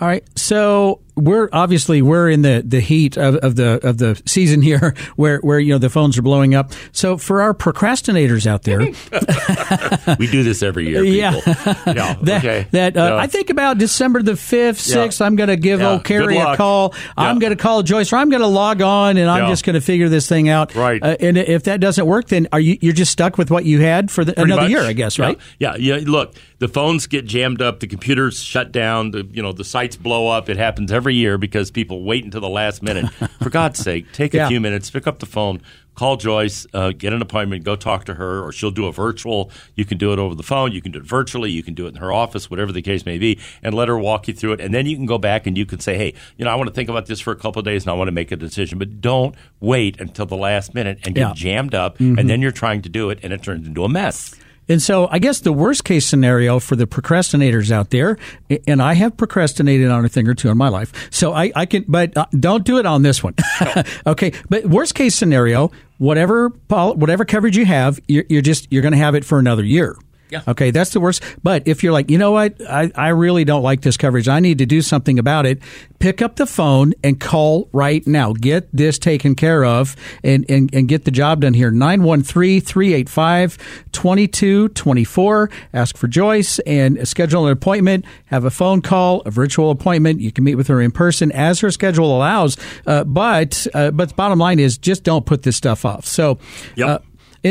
All 0.00 0.06
right, 0.06 0.24
so 0.38 1.00
we're 1.18 1.48
obviously 1.52 2.02
we're 2.02 2.30
in 2.30 2.42
the, 2.42 2.62
the 2.64 2.80
heat 2.80 3.16
of, 3.16 3.36
of 3.36 3.56
the 3.56 3.86
of 3.86 3.98
the 3.98 4.20
season 4.26 4.62
here, 4.62 4.94
where 5.16 5.38
where 5.38 5.58
you 5.58 5.72
know 5.72 5.78
the 5.78 5.90
phones 5.90 6.16
are 6.16 6.22
blowing 6.22 6.54
up. 6.54 6.72
So 6.92 7.16
for 7.16 7.42
our 7.42 7.54
procrastinators 7.54 8.46
out 8.46 8.62
there, 8.62 8.78
we 10.18 10.30
do 10.30 10.42
this 10.42 10.62
every 10.62 10.88
year. 10.88 11.02
People. 11.02 11.42
Yeah, 11.54 11.82
yeah. 11.86 12.14
that, 12.22 12.44
okay. 12.44 12.66
that 12.70 12.96
uh, 12.96 13.00
yeah. 13.00 13.16
I 13.16 13.26
think 13.26 13.50
about 13.50 13.78
December 13.78 14.22
the 14.22 14.36
fifth, 14.36 14.80
sixth. 14.80 15.20
Yeah. 15.20 15.26
I'm 15.26 15.36
going 15.36 15.48
to 15.48 15.56
give 15.56 15.82
old 15.82 16.04
Kerry 16.04 16.38
a 16.38 16.56
call. 16.56 16.94
I'm 17.16 17.38
going 17.38 17.50
to 17.56 17.60
call 17.60 17.82
Joyce, 17.82 18.12
or 18.12 18.16
I'm 18.16 18.30
going 18.30 18.42
to 18.42 18.48
log 18.48 18.82
on, 18.82 19.16
and 19.16 19.28
I'm 19.28 19.48
just 19.48 19.64
going 19.64 19.74
to 19.74 19.80
figure 19.80 20.08
this 20.08 20.28
thing 20.28 20.48
out. 20.48 20.74
Right. 20.74 21.02
Uh, 21.02 21.16
and 21.20 21.36
if 21.36 21.64
that 21.64 21.80
doesn't 21.80 22.06
work, 22.06 22.28
then 22.28 22.48
are 22.52 22.60
you 22.60 22.78
you're 22.80 22.92
just 22.92 23.12
stuck 23.12 23.36
with 23.36 23.50
what 23.50 23.64
you 23.64 23.80
had 23.80 24.10
for 24.10 24.24
the, 24.24 24.40
another 24.40 24.62
much. 24.62 24.70
year, 24.70 24.82
I 24.82 24.92
guess, 24.92 25.18
right? 25.18 25.38
Yeah. 25.58 25.76
yeah. 25.76 25.98
Look, 26.02 26.34
the 26.58 26.68
phones 26.68 27.06
get 27.06 27.24
jammed 27.24 27.62
up, 27.62 27.80
the 27.80 27.86
computers 27.86 28.42
shut 28.42 28.72
down, 28.72 29.10
the 29.10 29.26
you 29.32 29.42
know 29.42 29.52
the 29.52 29.64
sites 29.88 30.02
blow 30.02 30.28
up. 30.28 30.48
It 30.48 30.56
happens 30.56 30.92
every 30.92 31.14
year 31.14 31.38
because 31.38 31.70
people 31.70 32.02
wait 32.02 32.24
until 32.24 32.40
the 32.40 32.48
last 32.48 32.82
minute. 32.82 33.10
For 33.42 33.50
God's 33.50 33.78
sake, 33.78 34.12
take 34.12 34.34
a 34.34 34.46
few 34.48 34.60
minutes, 34.60 34.90
pick 34.90 35.06
up 35.06 35.18
the 35.18 35.26
phone, 35.26 35.62
call 35.94 36.16
Joyce, 36.16 36.66
uh, 36.74 36.90
get 36.90 37.12
an 37.12 37.22
appointment, 37.22 37.64
go 37.64 37.76
talk 37.76 38.04
to 38.06 38.14
her, 38.14 38.42
or 38.44 38.52
she'll 38.52 38.70
do 38.70 38.86
a 38.86 38.92
virtual. 38.92 39.50
You 39.74 39.84
can 39.84 39.96
do 39.96 40.12
it 40.12 40.18
over 40.18 40.34
the 40.34 40.42
phone, 40.42 40.72
you 40.72 40.82
can 40.82 40.92
do 40.92 40.98
it 40.98 41.04
virtually, 41.04 41.50
you 41.50 41.62
can 41.62 41.74
do 41.74 41.86
it 41.86 41.90
in 41.90 41.96
her 41.96 42.12
office, 42.12 42.50
whatever 42.50 42.72
the 42.72 42.82
case 42.82 43.06
may 43.06 43.16
be, 43.16 43.38
and 43.62 43.74
let 43.74 43.88
her 43.88 43.98
walk 43.98 44.28
you 44.28 44.34
through 44.34 44.52
it. 44.54 44.60
And 44.60 44.74
then 44.74 44.86
you 44.86 44.96
can 44.96 45.06
go 45.06 45.18
back 45.18 45.46
and 45.46 45.56
you 45.56 45.64
can 45.64 45.80
say, 45.80 45.96
hey, 45.96 46.14
you 46.36 46.44
know, 46.44 46.50
I 46.50 46.54
want 46.56 46.68
to 46.68 46.74
think 46.74 46.90
about 46.90 47.06
this 47.06 47.20
for 47.20 47.32
a 47.32 47.36
couple 47.36 47.60
of 47.60 47.64
days 47.64 47.84
and 47.84 47.90
I 47.90 47.94
want 47.94 48.08
to 48.08 48.12
make 48.12 48.30
a 48.30 48.36
decision. 48.36 48.78
But 48.78 49.00
don't 49.00 49.34
wait 49.60 50.00
until 50.00 50.26
the 50.26 50.36
last 50.36 50.74
minute 50.74 50.98
and 51.04 51.14
get 51.14 51.28
yeah. 51.28 51.32
jammed 51.34 51.74
up, 51.74 51.98
mm-hmm. 51.98 52.18
and 52.18 52.28
then 52.28 52.42
you're 52.42 52.52
trying 52.52 52.82
to 52.82 52.88
do 52.88 53.10
it 53.10 53.20
and 53.22 53.32
it 53.32 53.42
turns 53.42 53.66
into 53.66 53.84
a 53.84 53.88
mess. 53.88 54.34
And 54.68 54.82
so 54.82 55.08
I 55.10 55.18
guess 55.18 55.40
the 55.40 55.52
worst 55.52 55.84
case 55.84 56.06
scenario 56.06 56.58
for 56.58 56.76
the 56.76 56.86
procrastinators 56.86 57.70
out 57.70 57.90
there, 57.90 58.18
and 58.66 58.82
I 58.82 58.94
have 58.94 59.16
procrastinated 59.16 59.90
on 59.90 60.04
a 60.04 60.08
thing 60.08 60.28
or 60.28 60.34
two 60.34 60.50
in 60.50 60.58
my 60.58 60.68
life. 60.68 61.08
So 61.10 61.32
I, 61.32 61.52
I 61.54 61.66
can, 61.66 61.84
but 61.88 62.16
uh, 62.16 62.26
don't 62.38 62.64
do 62.64 62.78
it 62.78 62.86
on 62.86 63.02
this 63.02 63.22
one. 63.22 63.34
okay. 64.06 64.32
But 64.48 64.66
worst 64.66 64.94
case 64.94 65.14
scenario, 65.14 65.70
whatever, 65.98 66.48
whatever 66.68 67.24
coverage 67.24 67.56
you 67.56 67.64
have, 67.64 67.98
you're, 68.08 68.24
you're 68.28 68.42
just, 68.42 68.70
you're 68.70 68.82
going 68.82 68.92
to 68.92 68.98
have 68.98 69.14
it 69.14 69.24
for 69.24 69.38
another 69.38 69.64
year. 69.64 69.96
Yeah. 70.30 70.42
Okay, 70.46 70.70
that's 70.70 70.90
the 70.90 71.00
worst. 71.00 71.22
But 71.42 71.66
if 71.66 71.82
you're 71.82 71.92
like, 71.92 72.10
you 72.10 72.18
know 72.18 72.32
what, 72.32 72.60
I, 72.68 72.90
I 72.94 73.08
really 73.08 73.44
don't 73.44 73.62
like 73.62 73.82
this 73.82 73.96
coverage. 73.96 74.28
I 74.28 74.40
need 74.40 74.58
to 74.58 74.66
do 74.66 74.82
something 74.82 75.18
about 75.18 75.46
it. 75.46 75.60
Pick 75.98 76.22
up 76.22 76.36
the 76.36 76.46
phone 76.46 76.94
and 77.02 77.18
call 77.18 77.68
right 77.72 78.06
now. 78.06 78.32
Get 78.32 78.68
this 78.74 78.98
taken 78.98 79.34
care 79.34 79.64
of 79.64 79.96
and, 80.22 80.44
and, 80.48 80.72
and 80.74 80.88
get 80.88 81.04
the 81.04 81.10
job 81.10 81.40
done 81.40 81.54
here. 81.54 81.70
913 81.70 82.60
385 82.60 83.58
2224. 83.92 85.50
Ask 85.72 85.96
for 85.96 86.08
Joyce 86.08 86.58
and 86.60 87.06
schedule 87.08 87.46
an 87.46 87.52
appointment. 87.52 88.04
Have 88.26 88.44
a 88.44 88.50
phone 88.50 88.82
call, 88.82 89.22
a 89.22 89.30
virtual 89.30 89.70
appointment. 89.70 90.20
You 90.20 90.32
can 90.32 90.44
meet 90.44 90.54
with 90.54 90.68
her 90.68 90.80
in 90.80 90.90
person 90.90 91.32
as 91.32 91.60
her 91.60 91.70
schedule 91.70 92.16
allows. 92.16 92.56
Uh, 92.86 93.04
but 93.04 93.66
uh, 93.74 93.90
but 93.90 94.10
the 94.10 94.14
bottom 94.14 94.38
line 94.38 94.58
is 94.58 94.78
just 94.78 95.04
don't 95.04 95.26
put 95.26 95.42
this 95.42 95.56
stuff 95.56 95.84
off. 95.84 96.04
So, 96.04 96.38
yep. 96.76 96.88
Uh, 96.88 96.98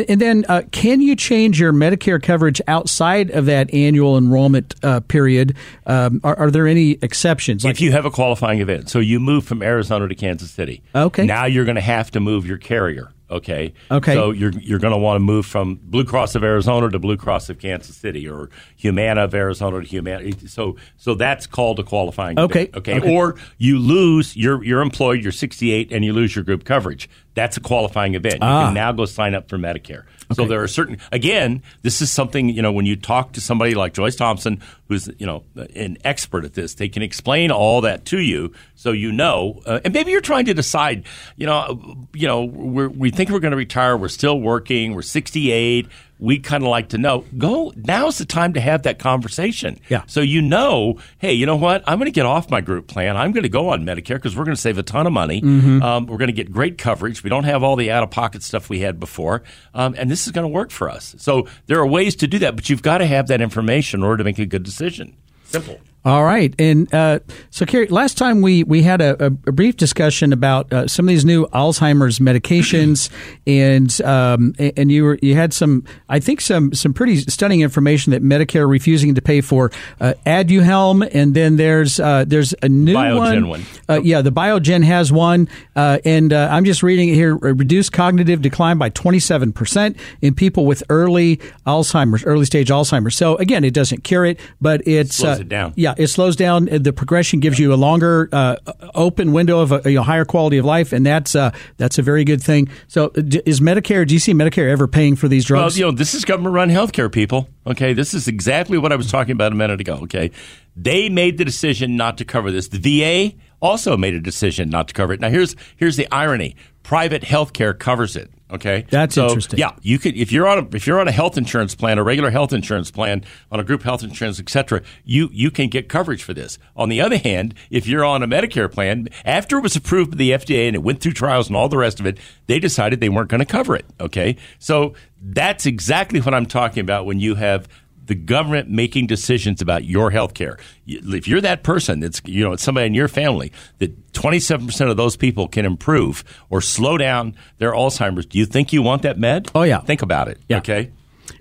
and 0.07 0.21
then, 0.21 0.45
uh, 0.47 0.63
can 0.71 1.01
you 1.01 1.15
change 1.15 1.59
your 1.59 1.73
Medicare 1.73 2.21
coverage 2.21 2.61
outside 2.67 3.31
of 3.31 3.45
that 3.45 3.73
annual 3.73 4.17
enrollment 4.17 4.75
uh, 4.83 4.99
period? 5.01 5.55
Um, 5.85 6.21
are, 6.23 6.37
are, 6.37 6.51
there 6.51 6.67
any 6.67 6.91
exceptions? 7.01 7.63
Like, 7.63 7.75
if 7.75 7.81
you 7.81 7.91
have 7.91 8.05
a 8.05 8.11
qualifying 8.11 8.59
event, 8.59 8.89
so 8.89 8.99
you 8.99 9.19
move 9.19 9.45
from 9.45 9.61
Arizona 9.61 10.07
to 10.07 10.15
Kansas 10.15 10.51
City, 10.51 10.83
okay, 10.95 11.25
now 11.25 11.45
you're 11.45 11.65
going 11.65 11.75
to 11.75 11.81
have 11.81 12.11
to 12.11 12.19
move 12.19 12.45
your 12.45 12.57
carrier. 12.57 13.11
Okay. 13.29 13.73
Okay. 13.91 14.13
So 14.13 14.31
you're 14.31 14.51
you're 14.51 14.79
going 14.79 14.93
to 14.93 14.97
want 14.97 15.17
to 15.17 15.19
move 15.19 15.45
from 15.45 15.79
Blue 15.83 16.05
Cross 16.05 16.35
of 16.35 16.43
Arizona 16.43 16.89
to 16.89 16.99
Blue 16.99 17.17
Cross 17.17 17.49
of 17.49 17.59
Kansas 17.59 17.95
City, 17.95 18.27
or 18.27 18.49
Humana 18.77 19.25
of 19.25 19.35
Arizona 19.35 19.81
to 19.81 19.85
Humana. 19.85 20.31
So 20.47 20.77
so 20.95 21.13
that's 21.13 21.45
called 21.45 21.79
a 21.79 21.83
qualifying. 21.83 22.39
Okay. 22.39 22.69
Okay. 22.73 22.95
okay. 22.95 23.15
Or 23.15 23.35
you 23.57 23.79
lose 23.79 24.35
you're 24.35 24.63
you're 24.63 24.81
employed. 24.81 25.21
You're 25.21 25.33
68 25.33 25.91
and 25.91 26.05
you 26.05 26.13
lose 26.13 26.35
your 26.35 26.45
group 26.45 26.63
coverage. 26.63 27.09
That's 27.37 27.55
a 27.55 27.59
qualifying 27.59 28.15
event. 28.15 28.37
You 28.37 28.39
ah. 28.41 28.65
can 28.65 28.73
now 28.73 28.91
go 28.91 29.05
sign 29.05 29.35
up 29.35 29.47
for 29.47 29.59
Medicare. 29.59 29.99
Okay. 29.99 30.33
So 30.33 30.45
there 30.47 30.63
are 30.63 30.67
certain. 30.67 30.97
Again, 31.11 31.61
this 31.83 32.01
is 32.01 32.09
something 32.09 32.49
you 32.49 32.63
know 32.63 32.71
when 32.71 32.87
you 32.87 32.95
talk 32.95 33.33
to 33.33 33.41
somebody 33.41 33.75
like 33.75 33.93
Joyce 33.93 34.15
Thompson, 34.15 34.59
who's 34.87 35.07
you 35.19 35.27
know 35.27 35.43
an 35.55 35.99
expert 36.03 36.45
at 36.45 36.55
this, 36.55 36.73
they 36.73 36.89
can 36.89 37.03
explain 37.03 37.51
all 37.51 37.81
that 37.81 38.05
to 38.05 38.17
you, 38.17 38.53
so 38.73 38.91
you 38.91 39.11
know. 39.11 39.61
Uh, 39.67 39.79
and 39.85 39.93
maybe 39.93 40.09
you're 40.09 40.19
trying 40.19 40.45
to 40.45 40.55
decide. 40.55 41.05
You 41.35 41.45
know, 41.45 42.07
you 42.11 42.27
know, 42.27 42.43
we 42.43 43.11
think 43.11 43.29
we're 43.29 43.39
going 43.39 43.51
to 43.51 43.57
retire. 43.57 43.95
We're 43.95 44.07
still 44.07 44.41
working. 44.41 44.95
We're 44.95 45.03
68 45.03 45.87
we 46.19 46.39
kind 46.39 46.63
of 46.63 46.69
like 46.69 46.89
to 46.89 46.97
know 46.97 47.25
go 47.37 47.73
now's 47.75 48.17
the 48.17 48.25
time 48.25 48.53
to 48.53 48.59
have 48.59 48.83
that 48.83 48.99
conversation. 48.99 49.79
Yeah. 49.89 50.03
So 50.07 50.21
you 50.21 50.41
know 50.41 50.99
hey 51.19 51.33
you 51.33 51.45
know 51.45 51.55
what? 51.55 51.83
I'm 51.87 51.97
going 51.99 52.05
to 52.05 52.11
get 52.11 52.25
off 52.25 52.49
my 52.49 52.61
group 52.61 52.87
plan. 52.87 53.17
I'm 53.17 53.31
going 53.31 53.43
to 53.43 53.49
go 53.49 53.69
on 53.69 53.83
medicare 53.83 54.15
because 54.15 54.35
we're 54.35 54.45
going 54.45 54.55
to 54.55 54.61
save 54.61 54.77
a 54.77 54.83
ton 54.83 55.07
of 55.07 55.13
money. 55.13 55.41
Mm-hmm. 55.41 55.81
um, 55.83 56.05
we're 56.07 56.17
going 56.17 56.27
to 56.27 56.33
get 56.33 56.51
great 56.51 56.77
coverage. 56.77 57.23
We 57.23 57.29
don't 57.29 57.43
have 57.43 57.63
all 57.63 57.75
the 57.75 57.91
out-of-pocket 57.91 58.43
stuff 58.43 58.69
we 58.69 58.79
had 58.79 58.99
before. 58.99 59.43
Um, 59.73 59.95
and 59.97 60.09
this 60.09 60.25
is 60.25 60.31
going 60.31 60.43
to 60.43 60.49
work 60.49 60.71
for 60.71 60.89
us. 60.89 61.15
So 61.19 61.47
there 61.67 61.79
are 61.79 61.87
ways 61.87 62.15
to 62.17 62.27
do 62.27 62.39
that 62.39 62.55
but 62.55 62.69
you've 62.69 62.81
got 62.81 62.99
to 62.99 63.05
have 63.05 63.27
that 63.27 63.41
information 63.41 63.99
in 63.99 64.03
order 64.03 64.17
to 64.17 64.23
make 64.23 64.39
a 64.39 64.45
good 64.45 64.63
decision. 64.63 65.15
Simple 65.45 65.79
all 66.07 66.23
right, 66.23 66.55
and 66.57 66.91
uh, 66.93 67.19
so 67.49 67.65
Kerry, 67.65 67.87
last 67.87 68.17
time 68.17 68.41
we 68.41 68.63
we 68.63 68.81
had 68.81 69.01
a, 69.01 69.25
a 69.25 69.29
brief 69.29 69.75
discussion 69.75 70.31
about 70.31 70.71
uh, 70.71 70.87
some 70.87 71.03
of 71.05 71.09
these 71.09 71.25
new 71.25 71.47
Alzheimer's 71.47 72.19
medications, 72.19 73.09
and 73.45 74.01
um, 74.03 74.55
and 74.57 74.89
you 74.89 75.03
were 75.03 75.19
you 75.21 75.35
had 75.35 75.51
some 75.51 75.83
I 76.07 76.21
think 76.21 76.39
some 76.39 76.73
some 76.73 76.93
pretty 76.93 77.17
stunning 77.17 77.59
information 77.59 78.11
that 78.11 78.23
Medicare 78.23 78.69
refusing 78.69 79.15
to 79.15 79.21
pay 79.21 79.41
for 79.41 79.69
uh, 79.99 80.13
Aduhelm, 80.25 81.05
and 81.13 81.33
then 81.33 81.57
there's 81.57 81.99
uh, 81.99 82.23
there's 82.25 82.55
a 82.61 82.69
new 82.69 82.93
Biogen 82.93 83.49
one. 83.49 83.49
one. 83.49 83.65
Uh, 83.89 83.99
yeah, 84.01 84.21
the 84.21 84.31
Biogen 84.31 84.85
has 84.85 85.11
one, 85.11 85.49
uh, 85.75 85.99
and 86.05 86.31
I'm 86.31 86.63
just 86.63 86.83
reading 86.83 87.09
it 87.09 87.15
here: 87.15 87.35
reduced 87.35 87.91
cognitive 87.91 88.41
decline 88.41 88.77
by 88.77 88.87
27 88.87 89.51
percent 89.51 89.97
in 90.21 90.33
people 90.35 90.65
with 90.65 90.83
early 90.87 91.41
Alzheimer's, 91.65 92.23
early 92.23 92.45
stage 92.45 92.69
Alzheimer's. 92.69 93.17
So 93.17 93.35
again, 93.35 93.65
it 93.65 93.73
doesn't 93.73 94.05
cure 94.05 94.23
it, 94.23 94.39
but 94.61 94.87
it 94.87 95.11
slows 95.11 95.41
it 95.41 95.49
down. 95.49 95.73
Yeah 95.75 95.95
it 95.97 96.07
slows 96.07 96.35
down 96.35 96.65
the 96.65 96.93
progression, 96.93 97.39
gives 97.39 97.59
you 97.59 97.73
a 97.73 97.75
longer 97.75 98.29
uh, 98.31 98.55
open 98.95 99.33
window 99.33 99.59
of 99.59 99.71
a, 99.71 99.87
a, 99.87 99.95
higher 99.95 100.25
quality 100.25 100.57
of 100.57 100.65
life, 100.65 100.93
and 100.93 101.05
that's 101.05 101.35
uh, 101.35 101.51
that's 101.77 101.97
a 101.97 102.01
very 102.01 102.23
good 102.23 102.41
thing. 102.41 102.69
So, 102.87 103.11
is 103.15 103.59
Medicare, 103.59 104.07
do 104.07 104.13
you 104.13 104.19
see 104.19 104.33
Medicare 104.33 104.69
ever 104.69 104.87
paying 104.87 105.15
for 105.15 105.27
these 105.27 105.45
drugs? 105.45 105.73
Well, 105.73 105.79
you 105.79 105.85
know, 105.85 105.97
this 105.97 106.13
is 106.13 106.25
government-run 106.25 106.69
healthcare, 106.69 107.11
people. 107.11 107.49
Okay, 107.65 107.93
this 107.93 108.13
is 108.13 108.27
exactly 108.27 108.77
what 108.77 108.91
I 108.91 108.95
was 108.95 109.11
talking 109.11 109.31
about 109.31 109.51
a 109.51 109.55
minute 109.55 109.81
ago. 109.81 109.99
Okay, 110.03 110.31
they 110.75 111.09
made 111.09 111.37
the 111.37 111.45
decision 111.45 111.95
not 111.97 112.17
to 112.19 112.25
cover 112.25 112.51
this. 112.51 112.69
The 112.69 112.79
VA 112.79 113.35
also 113.61 113.97
made 113.97 114.13
a 114.13 114.21
decision 114.21 114.69
not 114.69 114.87
to 114.89 114.93
cover 114.93 115.13
it. 115.13 115.19
Now, 115.19 115.29
here's 115.29 115.55
here's 115.75 115.97
the 115.97 116.07
irony: 116.11 116.55
private 116.83 117.23
healthcare 117.23 117.77
covers 117.77 118.15
it. 118.15 118.31
Okay, 118.49 118.85
That's 118.89 119.15
so, 119.15 119.27
interesting. 119.27 119.59
Yeah, 119.59 119.71
you 119.81 119.99
could 119.99 120.15
if 120.15 120.31
you're 120.31 120.47
on 120.47 120.57
a, 120.59 120.75
if 120.75 120.87
you're 120.87 121.01
on 121.01 121.07
a 121.09 121.11
health 121.11 121.37
insurance 121.37 121.75
plan, 121.75 121.97
a 121.97 122.03
regular 122.03 122.29
health 122.29 122.53
insurance 122.53 122.89
plan, 122.89 123.25
on 123.51 123.59
a 123.59 123.63
group 123.63 123.83
health 123.83 124.03
insurance, 124.03 124.39
etc. 124.39 124.83
You 125.03 125.29
you 125.33 125.51
can 125.51 125.67
get 125.67 125.89
coverage 125.89 126.23
for 126.23 126.33
this. 126.33 126.57
On 126.75 126.87
the 126.87 127.01
other 127.01 127.17
hand, 127.17 127.55
if 127.69 127.87
you're 127.87 128.05
on 128.05 128.23
a 128.23 128.27
Medicare 128.27 128.71
plan, 128.71 129.09
after 129.25 129.57
it 129.57 129.61
was 129.61 129.75
approved 129.75 130.11
by 130.11 130.17
the 130.17 130.31
FDA 130.31 130.67
and 130.67 130.75
it 130.75 130.83
went 130.83 131.01
through 131.01 131.13
trials 131.13 131.47
and 131.47 131.57
all 131.57 131.67
the 131.67 131.77
rest 131.77 131.99
of 131.99 132.05
it, 132.05 132.19
they 132.47 132.59
decided 132.59 133.01
they 133.01 133.09
weren't 133.09 133.29
going 133.29 133.39
to 133.39 133.45
cover 133.45 133.75
it. 133.75 133.85
Okay, 133.99 134.37
so 134.59 134.93
that's 135.21 135.65
exactly 135.65 136.21
what 136.21 136.33
I'm 136.33 136.45
talking 136.45 136.79
about 136.79 137.05
when 137.05 137.19
you 137.19 137.35
have 137.35 137.67
the 138.07 138.15
government 138.15 138.69
making 138.69 139.07
decisions 139.07 139.61
about 139.61 139.85
your 139.85 140.11
health 140.11 140.33
care. 140.33 140.57
If 140.85 141.27
you're 141.27 141.41
that 141.41 141.63
person, 141.63 141.99
that's 141.99 142.21
you 142.25 142.43
know, 142.43 142.53
it's 142.53 142.63
somebody 142.63 142.87
in 142.87 142.93
your 142.93 143.07
family 143.07 143.51
that 143.79 144.13
27% 144.13 144.89
of 144.89 144.97
those 144.97 145.15
people 145.15 145.47
can 145.47 145.65
improve 145.65 146.23
or 146.49 146.61
slow 146.61 146.97
down 146.97 147.35
their 147.59 147.71
Alzheimer's. 147.71 148.25
Do 148.25 148.39
you 148.39 148.45
think 148.45 148.73
you 148.73 148.81
want 148.81 149.03
that 149.03 149.17
med? 149.19 149.51
Oh, 149.53 149.63
yeah. 149.63 149.79
Think 149.81 150.01
about 150.01 150.27
it. 150.27 150.39
Yeah. 150.49 150.57
Okay. 150.57 150.91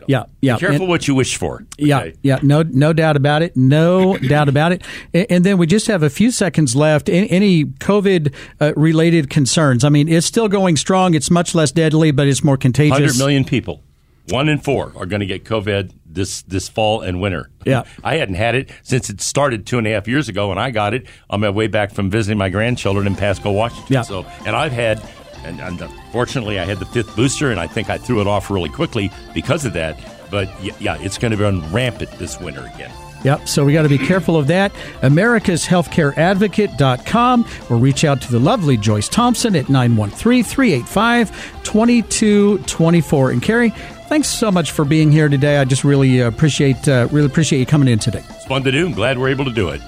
Yeah, 0.08 0.24
yeah. 0.40 0.54
Be 0.54 0.60
careful 0.60 0.82
And- 0.82 0.88
what 0.88 1.08
you 1.08 1.14
wish 1.14 1.36
for. 1.36 1.64
Yeah, 1.78 2.00
okay? 2.00 2.14
yeah, 2.22 2.38
no, 2.42 2.62
no 2.62 2.92
doubt 2.92 3.16
about 3.16 3.42
it. 3.42 3.56
No 3.56 4.16
doubt 4.28 4.48
about 4.48 4.72
it. 4.72 4.82
And, 5.14 5.26
and 5.30 5.44
then 5.44 5.58
we 5.58 5.66
just 5.66 5.86
have 5.86 6.02
a 6.02 6.10
few 6.10 6.30
seconds 6.30 6.74
left. 6.76 7.08
Any, 7.08 7.30
any 7.30 7.64
COVID 7.64 8.34
uh, 8.60 8.72
related 8.76 9.30
concerns? 9.30 9.84
I 9.84 9.88
mean, 9.88 10.08
it's 10.08 10.26
still 10.26 10.48
going 10.48 10.76
strong. 10.76 11.14
It's 11.14 11.30
much 11.30 11.54
less 11.54 11.72
deadly, 11.72 12.10
but 12.10 12.26
it's 12.26 12.42
more 12.44 12.56
contagious. 12.56 12.98
100 12.98 13.18
million 13.18 13.44
people, 13.44 13.82
one 14.28 14.48
in 14.48 14.58
four, 14.58 14.92
are 14.96 15.06
going 15.06 15.20
to 15.20 15.26
get 15.26 15.44
COVID 15.44 15.92
this 16.06 16.42
this 16.42 16.68
fall 16.68 17.02
and 17.02 17.20
winter. 17.20 17.50
Yeah. 17.64 17.84
I 18.04 18.16
hadn't 18.16 18.34
had 18.34 18.54
it 18.54 18.70
since 18.82 19.08
it 19.10 19.20
started 19.20 19.66
two 19.66 19.78
and 19.78 19.86
a 19.86 19.90
half 19.90 20.08
years 20.08 20.28
ago, 20.28 20.50
and 20.50 20.58
I 20.58 20.70
got 20.70 20.94
it 20.94 21.06
on 21.30 21.40
my 21.40 21.50
way 21.50 21.68
back 21.68 21.92
from 21.92 22.10
visiting 22.10 22.38
my 22.38 22.48
grandchildren 22.48 23.06
in 23.06 23.14
Pasco, 23.14 23.52
Washington. 23.52 23.92
Yeah. 23.92 24.02
So, 24.02 24.24
and 24.44 24.56
I've 24.56 24.72
had, 24.72 25.00
and, 25.44 25.60
and 25.60 25.82
uh, 25.82 25.88
unfortunately, 26.06 26.58
I 26.58 26.64
had 26.64 26.78
the 26.78 26.86
fifth 26.86 27.14
booster, 27.14 27.50
and 27.50 27.60
I 27.60 27.66
think 27.66 27.90
I 27.90 27.98
threw 27.98 28.20
it 28.20 28.26
off 28.26 28.50
really 28.50 28.70
quickly 28.70 29.10
because 29.34 29.64
of 29.64 29.72
that. 29.74 29.98
But 30.30 30.48
yeah, 30.62 30.74
yeah 30.80 30.96
it's 31.00 31.18
going 31.18 31.32
to 31.32 31.42
run 31.42 31.60
rampant 31.72 32.10
this 32.12 32.40
winter 32.40 32.70
again. 32.74 32.92
Yep. 33.24 33.48
So 33.48 33.64
we 33.64 33.72
got 33.72 33.82
to 33.82 33.88
be 33.88 33.98
careful 33.98 34.36
of 34.36 34.46
that. 34.48 34.74
AmericasHealthcareAdvocate.com 35.00 37.48
or 37.68 37.76
reach 37.76 38.04
out 38.04 38.22
to 38.22 38.30
the 38.30 38.38
lovely 38.38 38.76
Joyce 38.76 39.08
Thompson 39.08 39.56
at 39.56 39.68
913 39.68 40.44
385 40.44 41.64
2224. 41.64 43.30
And 43.32 43.42
Kerry, 43.42 43.74
thanks 44.08 44.28
so 44.28 44.50
much 44.50 44.72
for 44.72 44.84
being 44.84 45.12
here 45.12 45.28
today. 45.28 45.58
I 45.58 45.64
just 45.64 45.84
really 45.84 46.20
appreciate 46.20 46.88
uh, 46.88 47.08
really 47.10 47.26
appreciate 47.26 47.58
you 47.60 47.66
coming 47.66 47.88
in 47.88 47.98
today. 47.98 48.22
It's 48.30 48.46
fun 48.46 48.64
to 48.64 48.72
do. 48.72 48.86
I'm 48.86 48.92
glad 48.92 49.18
we're 49.18 49.28
able 49.28 49.44
to 49.44 49.52
do 49.52 49.68
it. 49.70 49.80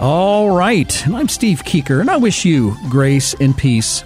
All 0.00 0.50
right. 0.50 1.06
And 1.06 1.16
I'm 1.16 1.28
Steve 1.28 1.64
Keeker, 1.64 2.00
and 2.00 2.10
I 2.10 2.16
wish 2.16 2.44
you 2.44 2.76
grace 2.88 3.34
and 3.40 3.56
peace. 3.56 4.04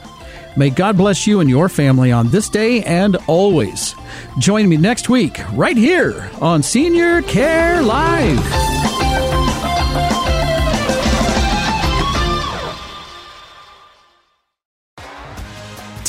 May 0.56 0.70
God 0.70 0.96
bless 0.96 1.26
you 1.26 1.40
and 1.40 1.48
your 1.48 1.68
family 1.68 2.12
on 2.12 2.28
this 2.28 2.48
day 2.48 2.82
and 2.82 3.16
always. 3.26 3.94
Join 4.38 4.68
me 4.68 4.76
next 4.76 5.08
week, 5.08 5.40
right 5.52 5.76
here 5.76 6.30
on 6.40 6.62
Senior 6.62 7.22
Care 7.22 7.82
Live. 7.82 9.31